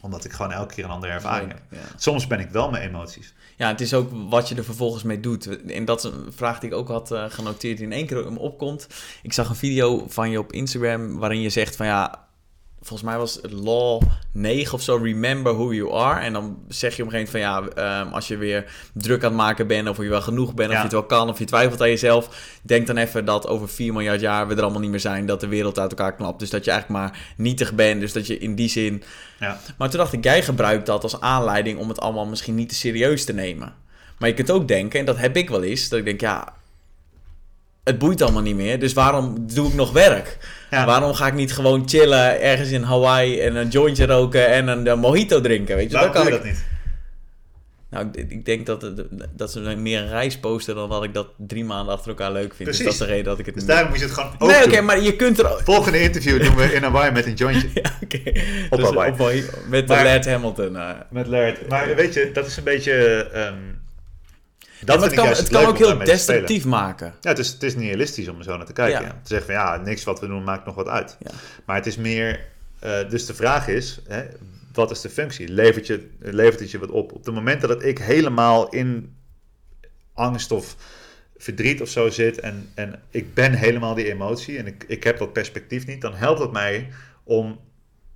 [0.00, 1.62] Omdat ik gewoon elke keer een andere ervaring heb.
[1.70, 1.78] Ja.
[1.96, 3.34] Soms ben ik wel mijn emoties.
[3.56, 5.62] ja, het is ook wat je er vervolgens mee doet.
[5.66, 8.32] En dat is een vraag die ik ook had eh, genoteerd die in één keer
[8.32, 8.86] me opkomt.
[9.22, 12.28] Ik zag een video van je op Instagram waarin je zegt van ja,
[12.82, 14.02] volgens mij was het law
[14.32, 16.20] 9 of zo, remember who you are.
[16.20, 19.24] En dan zeg je op een gegeven moment van ja, ehm, als je weer druk
[19.24, 21.38] aan het maken bent, of je wel genoeg bent, of je het wel kan, of
[21.38, 24.80] je twijfelt aan jezelf, denk dan even dat over 4 miljard jaar we er allemaal
[24.80, 26.38] niet meer zijn, dat de wereld uit elkaar knapt.
[26.38, 29.02] Dus dat je eigenlijk maar nietig bent, dus dat je in die zin...
[29.40, 29.58] Ja.
[29.78, 32.74] Maar toen dacht ik, jij gebruikt dat als aanleiding om het allemaal misschien niet te
[32.74, 33.74] serieus te nemen.
[34.18, 36.54] Maar je kunt ook denken, en dat heb ik wel eens, dat ik denk, ja,
[37.84, 40.38] het boeit allemaal niet meer, dus waarom doe ik nog werk?
[40.70, 40.86] Ja.
[40.86, 44.98] Waarom ga ik niet gewoon chillen ergens in Hawaii en een jointje roken en een,
[44.98, 45.76] mojito drinken?
[45.76, 46.42] Weet je, Waarom doe kan je ik.
[46.44, 46.64] dat niet?
[47.90, 49.02] Nou, ik, denk dat, het,
[49.36, 52.54] dat ze meer een reis posten dan dat ik dat drie maanden achter elkaar leuk
[52.54, 52.68] vind.
[52.68, 52.84] Dus Precies.
[52.84, 53.72] dat is de reden dat ik het Dus niet.
[53.72, 55.60] daarom moet je het gewoon ook nee, oké, maar je kunt er.
[55.64, 57.68] Volgende interview doen we in Hawaii met een jointje.
[57.82, 58.18] Ja, oké.
[58.70, 59.10] Op Dus Hawaii.
[59.12, 60.76] op Hawaii met Maar- Laird Hamilton.
[60.76, 60.88] eh.
[61.10, 61.68] Met Laird.
[61.68, 62.92] Maar weet je, dat is een beetje...
[63.32, 63.54] ehm,
[64.84, 67.14] dat het kan, het kan ook heel destructief maken.
[67.20, 69.00] Ja, het is, het is nihilistisch om er zo naar te kijken.
[69.00, 69.06] Ja.
[69.06, 69.20] ja.
[69.22, 71.16] Te zeggen van ja, niks wat we doen maakt nog wat uit.
[71.20, 71.30] Ja.
[71.64, 72.40] Maar het is meer...
[72.78, 74.24] eh, dus de vraag is, hè,
[74.72, 75.48] wat is de functie?
[75.48, 77.12] Levert, je, levert het je wat op?
[77.12, 79.16] Op het moment dat ik helemaal in
[80.14, 80.76] angst of
[81.36, 82.40] verdriet of zo zit...
[82.40, 86.00] en, en ik ben helemaal die emotie en ik, ik heb dat perspectief niet...
[86.00, 86.88] dan helpt het mij
[87.24, 87.60] om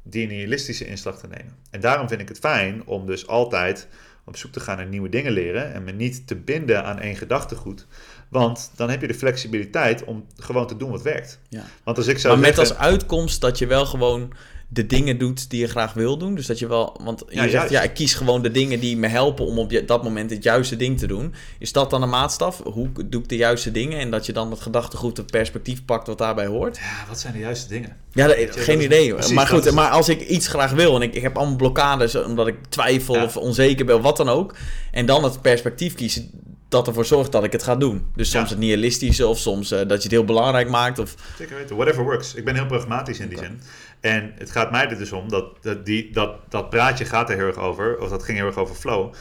[0.03, 1.57] die nihilistische inslag te nemen.
[1.71, 3.89] En daarom vind ik het fijn om dus altijd
[4.25, 5.73] op zoek te gaan naar nieuwe dingen leren...
[5.73, 7.87] en me niet te binden aan één gedachtegoed...
[8.29, 11.39] Want dan heb je de flexibiliteit om gewoon te doen wat werkt.
[11.49, 11.65] Ja.
[11.85, 12.77] Want als ik zou Maar met zeggen...
[12.77, 14.33] als uitkomst dat je wel gewoon
[14.75, 16.35] de dingen doet die je graag wil doen.
[16.35, 18.97] Dus dat je wel, want je Ja, zegt ja, ik kies gewoon de dingen die
[18.97, 21.35] me helpen om op dat moment het juiste ding te doen.
[21.59, 22.61] Is dat dan een maatstaf?
[22.65, 23.99] Hoe doe ik de juiste dingen?
[23.99, 26.77] En dat je dan het gedachtegoed, het perspectief pakt wat daarbij hoort?
[26.77, 27.97] Ja, wat zijn de juiste dingen?
[28.13, 29.15] Ja, dat- geen idee.
[29.15, 32.15] precies, maar goed, maar als ik iets graag wil en ik, ik heb allemaal blokkades
[32.15, 33.25] omdat ik twijfel Ja.
[33.25, 34.55] of onzeker ben wat dan ook.
[34.91, 36.31] En dan het perspectief kiezen
[36.69, 38.07] dat ervoor zorgt dat ik het ga doen.
[38.15, 38.51] Dus soms Ja.
[38.55, 40.99] het nihilistische of soms eh, dat je het heel belangrijk maakt.
[40.99, 42.35] Of, Zeker weten, whatever works.
[42.35, 43.61] Ik ben heel pragmatisch in die zin.
[44.01, 47.37] En het gaat mij er dus om dat, dat, die, dat dat praatje gaat er
[47.37, 49.15] heel erg over, of dat ging heel erg over flow.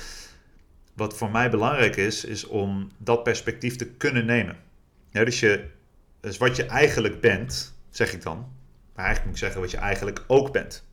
[0.95, 4.55] Wat voor mij belangrijk is, is om dat perspectief te kunnen nemen.
[5.11, 5.63] Ja, dus, je,
[6.21, 8.37] dus wat je eigenlijk bent, zeg ik dan.
[8.95, 10.83] Maar eigenlijk moet ik zeggen wat je eigenlijk ook bent.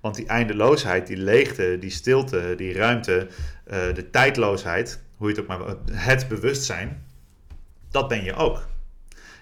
[0.00, 3.26] Want die eindeloosheid, die leegte, die stilte, die ruimte,
[3.64, 7.04] eh, de tijdloosheid, hoe je het ook maar het bewustzijn,
[7.90, 8.66] dat ben je ook.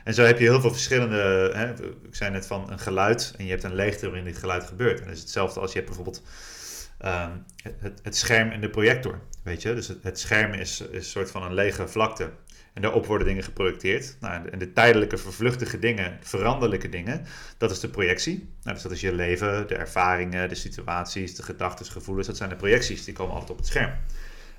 [0.05, 1.51] En zo heb je heel veel verschillende.
[1.55, 1.71] Hè,
[2.07, 5.01] ik zei net van een geluid en je hebt een leegte waarin dit geluid gebeurt.
[5.01, 6.23] En dat is hetzelfde als je hebt bijvoorbeeld
[6.99, 7.31] ehm,
[7.79, 9.21] het, het scherm en de projector.
[9.43, 12.31] Weet je, dus het, scherm is, is een soort van een lege vlakte.
[12.73, 14.17] En daarop worden dingen geprojecteerd.
[14.21, 17.27] Nou, en de tijdelijke, vervluchtige dingen, veranderlijke dingen,
[17.59, 18.55] dat is de projectie.
[18.63, 22.27] Nou, dus dat is je leven, de ervaringen, de situaties, de gedachten, gevoelens.
[22.27, 23.93] Dat zijn de projecties, die komen altijd op het scherm.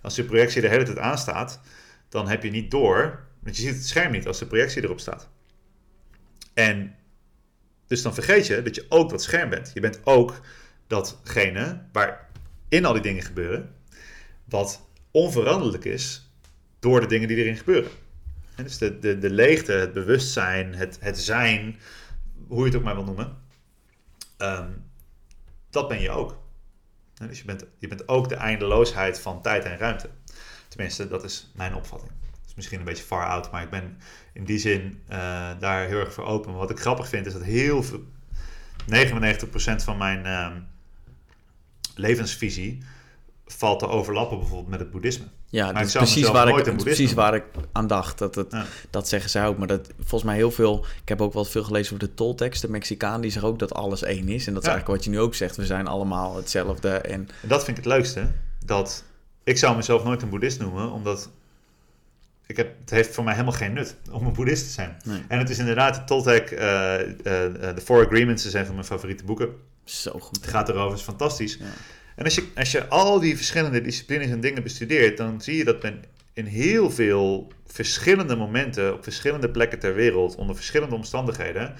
[0.02, 1.62] Als de projectie de hele tijd aanstaat,
[2.10, 5.00] dan heb je niet door, want je ziet het scherm niet als de projectie erop
[5.00, 5.30] staat.
[6.54, 6.96] En
[7.88, 9.72] dus dan vergeet je dat je ook dat scherm bent.
[9.74, 10.42] Je bent ook
[10.88, 13.76] datgene waarin al die dingen gebeuren,
[14.44, 16.30] wat onveranderlijk is
[16.80, 17.92] door de dingen die erin gebeuren.
[18.56, 21.80] En dus de, de, leegte, het bewustzijn, het, het zijn,
[22.48, 23.38] hoe je het ook maar wil noemen,
[24.38, 24.70] ehm,
[25.70, 26.41] dat ben je ook.
[27.28, 30.10] Dus je bent, je bent ook de eindeloosheid van tijd en ruimte.
[30.68, 32.12] Tenminste, dat is mijn opvatting.
[32.32, 33.98] Dat is misschien een beetje far out, maar ik ben
[34.34, 35.20] in die zin eh,
[35.60, 36.54] daar heel erg voor open.
[36.54, 38.04] Wat ik grappig vind is dat heel veel,
[38.90, 40.62] 99% van mijn ehm,
[41.96, 42.84] levensvisie
[43.46, 45.26] valt te overlappen bijvoorbeeld met het boeddhisme.
[45.52, 48.18] Ja, dat is precies, waar ik, precies waar ik aan dacht.
[48.18, 48.66] Dat, het, Ja.
[48.90, 49.58] dat zeggen zij ook.
[49.58, 50.86] Maar dat, volgens mij heel veel...
[51.02, 52.62] Ik heb ook wel veel gelezen over de toltekst.
[52.62, 54.48] De Mexicaan die zegt ook dat alles één is.
[54.48, 55.56] En dat is eigenlijk wat je nu ook zegt.
[55.56, 56.90] We zijn allemaal hetzelfde.
[56.90, 58.28] En En dat vind ik het leukste.
[58.66, 59.04] Dat
[59.44, 61.30] ik zou mezelf nooit een boeddhist noemen, omdat
[62.46, 64.98] ik heb, het heeft voor mij helemaal geen nut om een boeddhist te zijn.
[65.04, 65.24] Nee.
[65.28, 68.74] En het is inderdaad de Toltec, eh, eh, eh, de Four Agreements, is een van
[68.76, 69.50] mijn favoriete boeken.
[69.84, 70.36] zo goed.
[70.36, 71.58] Het gaat erover, is fantastisch.
[71.60, 71.66] Ja.
[72.22, 75.64] En als je, als je al die verschillende disciplines en dingen bestudeert, dan zie je
[75.64, 76.04] dat men
[76.34, 81.74] in heel veel verschillende momenten, op verschillende plekken ter wereld, onder verschillende omstandigheden,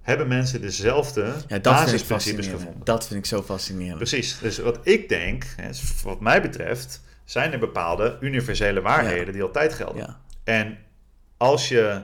[0.00, 2.84] hebben mensen dezelfde Ja, basisprincipes gevonden.
[2.84, 3.96] Dat vind ik zo fascinerend.
[3.96, 4.38] Precies.
[4.38, 5.44] Dus wat ik denk,
[6.02, 10.02] wat mij betreft, zijn er bepaalde universele waarheden die altijd gelden.
[10.02, 10.20] Ja.
[10.44, 10.78] En
[11.36, 12.02] als je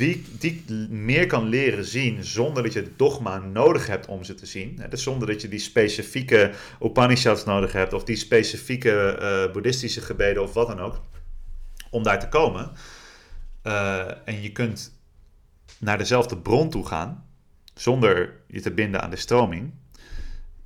[0.00, 4.34] die, die meer kan leren zien zonder dat je het dogma nodig hebt om ze
[4.34, 6.52] te zien, dus zonder dat je die specifieke
[6.82, 11.00] Upanishads nodig hebt of die specifieke eh, boeddhistische gebeden of wat dan ook,
[11.90, 12.72] om daar te komen.
[13.62, 14.98] eh, en je kunt
[15.78, 17.26] naar dezelfde bron toe gaan
[17.74, 19.72] zonder je te binden aan de stroming.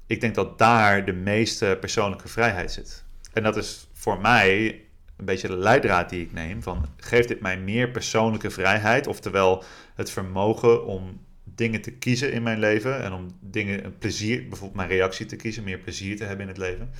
[0.06, 3.04] Ik denk dat daar de meeste persoonlijke vrijheid zit.
[3.32, 4.84] En dat is voor mij
[5.16, 6.62] een beetje de leidraad die ik neem.
[6.62, 9.06] Van, geeft dit mij meer persoonlijke vrijheid?
[9.06, 9.64] Oftewel
[9.94, 13.02] het vermogen om dingen te kiezen in mijn leven.
[13.02, 16.48] En om dingen, een plezier, bijvoorbeeld mijn reactie te kiezen, meer plezier te hebben in
[16.48, 16.90] het leven.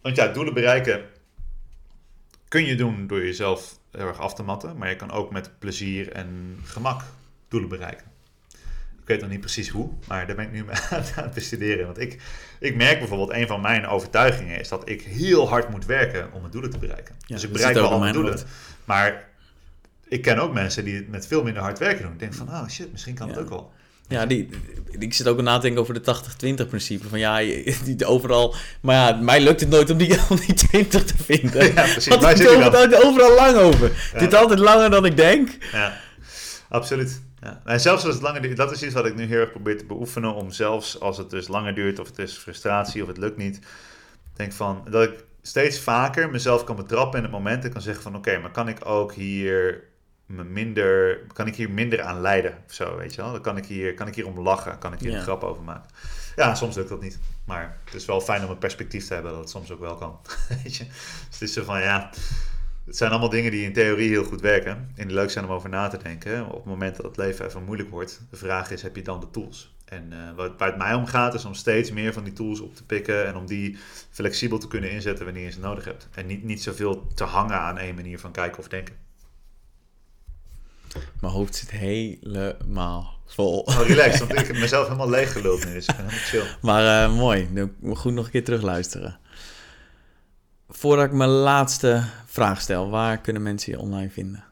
[0.00, 1.04] Want ja, doelen bereiken
[2.48, 4.76] kun je doen door jezelf heel erg af te matten.
[4.76, 7.02] Maar je kan ook met plezier en gemak
[7.48, 8.07] doelen bereiken.
[9.08, 10.76] Ik weet nog niet precies hoe, maar daar ben ik nu mee
[11.16, 11.84] aan het bestuderen.
[11.84, 12.20] Want ik,
[12.58, 16.40] ik merk bijvoorbeeld, een van mijn overtuigingen is dat ik heel hard moet werken om
[16.40, 17.14] mijn doelen te bereiken.
[17.18, 18.38] Ja, dus ik bereik wel al mijn doelen.
[18.84, 19.28] Maar
[20.08, 22.12] ik ken ook mensen die het met veel minder hard werken doen.
[22.12, 23.72] Ik denk van, oh shit, misschien kan het ook wel.
[24.08, 24.48] Ja, die,
[24.98, 27.08] ik zit ook na te denken over de 80-20 principe.
[27.08, 27.38] Van ja,
[27.84, 28.54] die overal...
[28.80, 31.64] Maar ja, mij lukt het nooit om die, om die 20 te vinden.
[31.64, 32.06] Ja, precies.
[32.06, 34.10] Want ik doe het overal lang over.
[34.12, 34.18] Ja.
[34.18, 35.50] Dit altijd langer dan ik denk.
[35.72, 36.00] Ja,
[36.68, 37.20] absoluut.
[37.40, 37.60] Ja.
[37.64, 39.78] En zelfs als het langer duurt, dat is iets wat ik nu heel erg probeer
[39.78, 40.34] te beoefenen.
[40.34, 43.60] Om zelfs als het dus langer duurt, of het is frustratie, of het lukt niet.
[44.34, 47.64] Denk van, dat ik steeds vaker mezelf kan betrappen in het moment.
[47.64, 49.82] En kan zeggen van, oké, maar kan ik ook hier
[50.26, 52.58] me minder, kan ik hier minder aan lijden?
[52.66, 53.32] Of zo, weet je wel.
[53.32, 55.16] Dan kan ik hier, kan ik hier om lachen, kan ik hier Ja.
[55.16, 55.90] een grap over maken.
[56.36, 57.18] Ja, soms lukt dat niet.
[57.44, 59.94] Maar het is wel fijn om een perspectief te hebben dat het soms ook wel
[59.94, 60.18] kan.
[60.62, 60.84] Weet je?
[60.84, 62.10] Dus het is zo van, ja,
[62.88, 64.90] het zijn allemaal dingen die in theorie heel goed werken.
[64.94, 66.46] En die leuk zijn om over na te denken.
[66.46, 68.20] Op het moment dat het leven even moeilijk wordt.
[68.30, 69.76] De vraag is, heb je dan de tools?
[69.84, 72.74] En eh, waar het mij om gaat, is om steeds meer van die tools op
[72.74, 73.26] te pikken.
[73.26, 73.78] En om die
[74.10, 76.08] flexibel te kunnen inzetten wanneer je ze nodig hebt.
[76.14, 78.94] En niet, niet zoveel te hangen aan één manier van kijken of denken.
[81.20, 83.58] Mijn hoofd zit helemaal vol.
[83.60, 85.72] Oh, relax, want ik heb mezelf helemaal leeg geluld nu.
[85.72, 86.56] Dus ik ben helemaal chill.
[86.68, 89.18] Maar eh, mooi, goed nog een keer terugluisteren.
[90.68, 94.44] Voordat ik mijn laatste vraag stel, waar kunnen mensen je online vinden?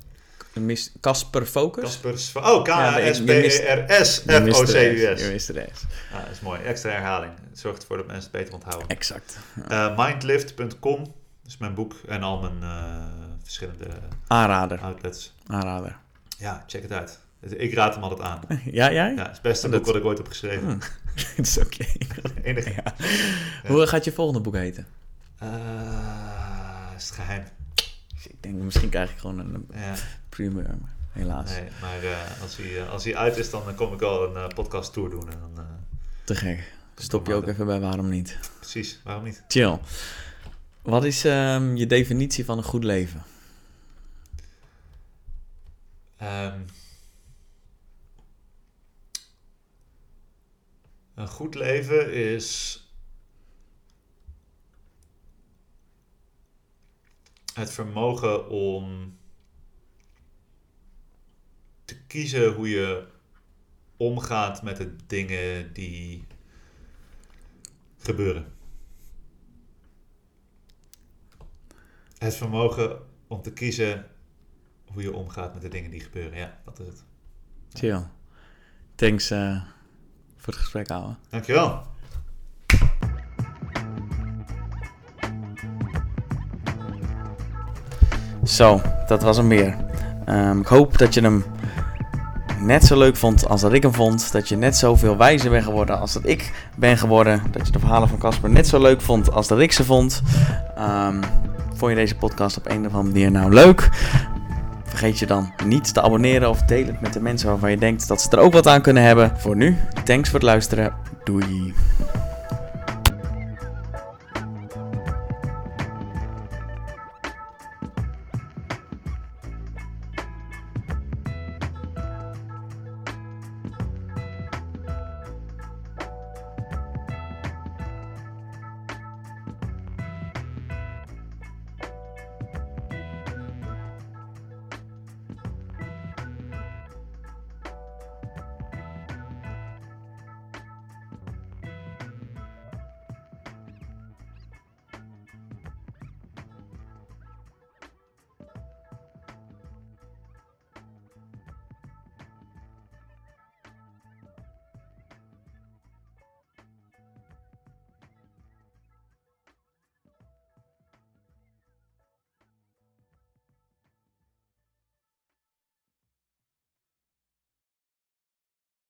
[1.02, 1.84] Casper Focus?
[1.84, 2.36] Kaspers.
[2.36, 5.46] Oh, je mist- Je mist K-A-S-P-E-R-S-F-O-C-U-S.
[5.46, 5.86] de S.
[6.14, 6.62] Ah, dat is mooi.
[6.62, 7.32] Extra herhaling.
[7.50, 8.88] Het zorgt ervoor dat mensen het beter onthouden.
[8.88, 9.38] Exact.
[9.68, 11.14] Eh, mindlift.com.
[11.46, 13.06] Is mijn boek en al mijn eh,
[13.44, 13.88] verschillende
[14.28, 14.80] Aanrader.
[14.80, 15.34] outlets.
[15.48, 15.98] Aanrader.
[16.38, 17.20] Ja, check het uit.
[17.50, 18.40] Ik raad hem altijd aan.
[18.72, 19.14] Ja, jij?
[19.14, 20.68] Ja, het is het beste Dat- boek wat ik ooit heb geschreven.
[20.70, 20.78] Hm.
[21.36, 21.86] Het is oké.
[22.44, 22.72] Enige.
[22.74, 22.94] Ja.
[23.68, 24.88] Hoe gaat je volgende boek heten?
[25.38, 25.50] Eh,
[26.98, 27.44] is het geheim.
[28.24, 29.94] Ik denk, misschien krijg ik gewoon een Ja,
[30.30, 31.50] primeur, maar helaas.
[31.52, 34.54] nee, maar eh, als, hij, eh, als hij uit is, dan kom ik al een
[34.54, 35.32] podcast tour doen.
[35.32, 35.66] En dan,
[36.24, 36.74] Te gek.
[36.96, 38.38] Stop je ook even bij waarom niet.
[38.60, 39.44] precies, waarom niet?
[39.48, 39.80] Chill.
[40.82, 43.24] Wat is ehm, je definitie van een goed leven?
[46.18, 46.60] Ehm,
[51.16, 52.78] een goed leven is
[57.54, 59.18] het vermogen om
[61.86, 63.08] te kiezen hoe je
[63.98, 66.28] omgaat met de dingen die
[67.98, 68.54] gebeuren.
[72.18, 74.10] Het vermogen om te kiezen
[74.86, 76.38] hoe je omgaat met de dingen die gebeuren.
[76.38, 77.04] Ja, dat is het.
[77.74, 78.04] Chill.
[78.96, 79.73] Thanks eh,
[80.44, 81.14] voor het gesprek, ouwe.
[81.30, 81.82] Dankjewel.
[88.44, 89.78] Zo, dat was hem weer.
[90.26, 91.46] Ehm, ik hoop dat je hem
[92.60, 94.32] net zo leuk vond als dat ik hem vond.
[94.32, 97.42] Dat je net zoveel wijzer bent geworden als dat ik ben geworden.
[97.52, 100.22] Dat je de verhalen van Casper net zo leuk vond als dat ik ze vond.
[100.76, 101.22] Ehm,
[101.74, 103.90] vond je deze podcast op een of andere manier nou leuk?
[104.94, 108.08] Vergeet je dan niet te abonneren of deel het met de mensen waarvan je denkt
[108.08, 109.32] dat ze er ook wat aan kunnen hebben.
[109.38, 110.94] Voor nu, thanks voor het luisteren.
[111.24, 111.74] Doei.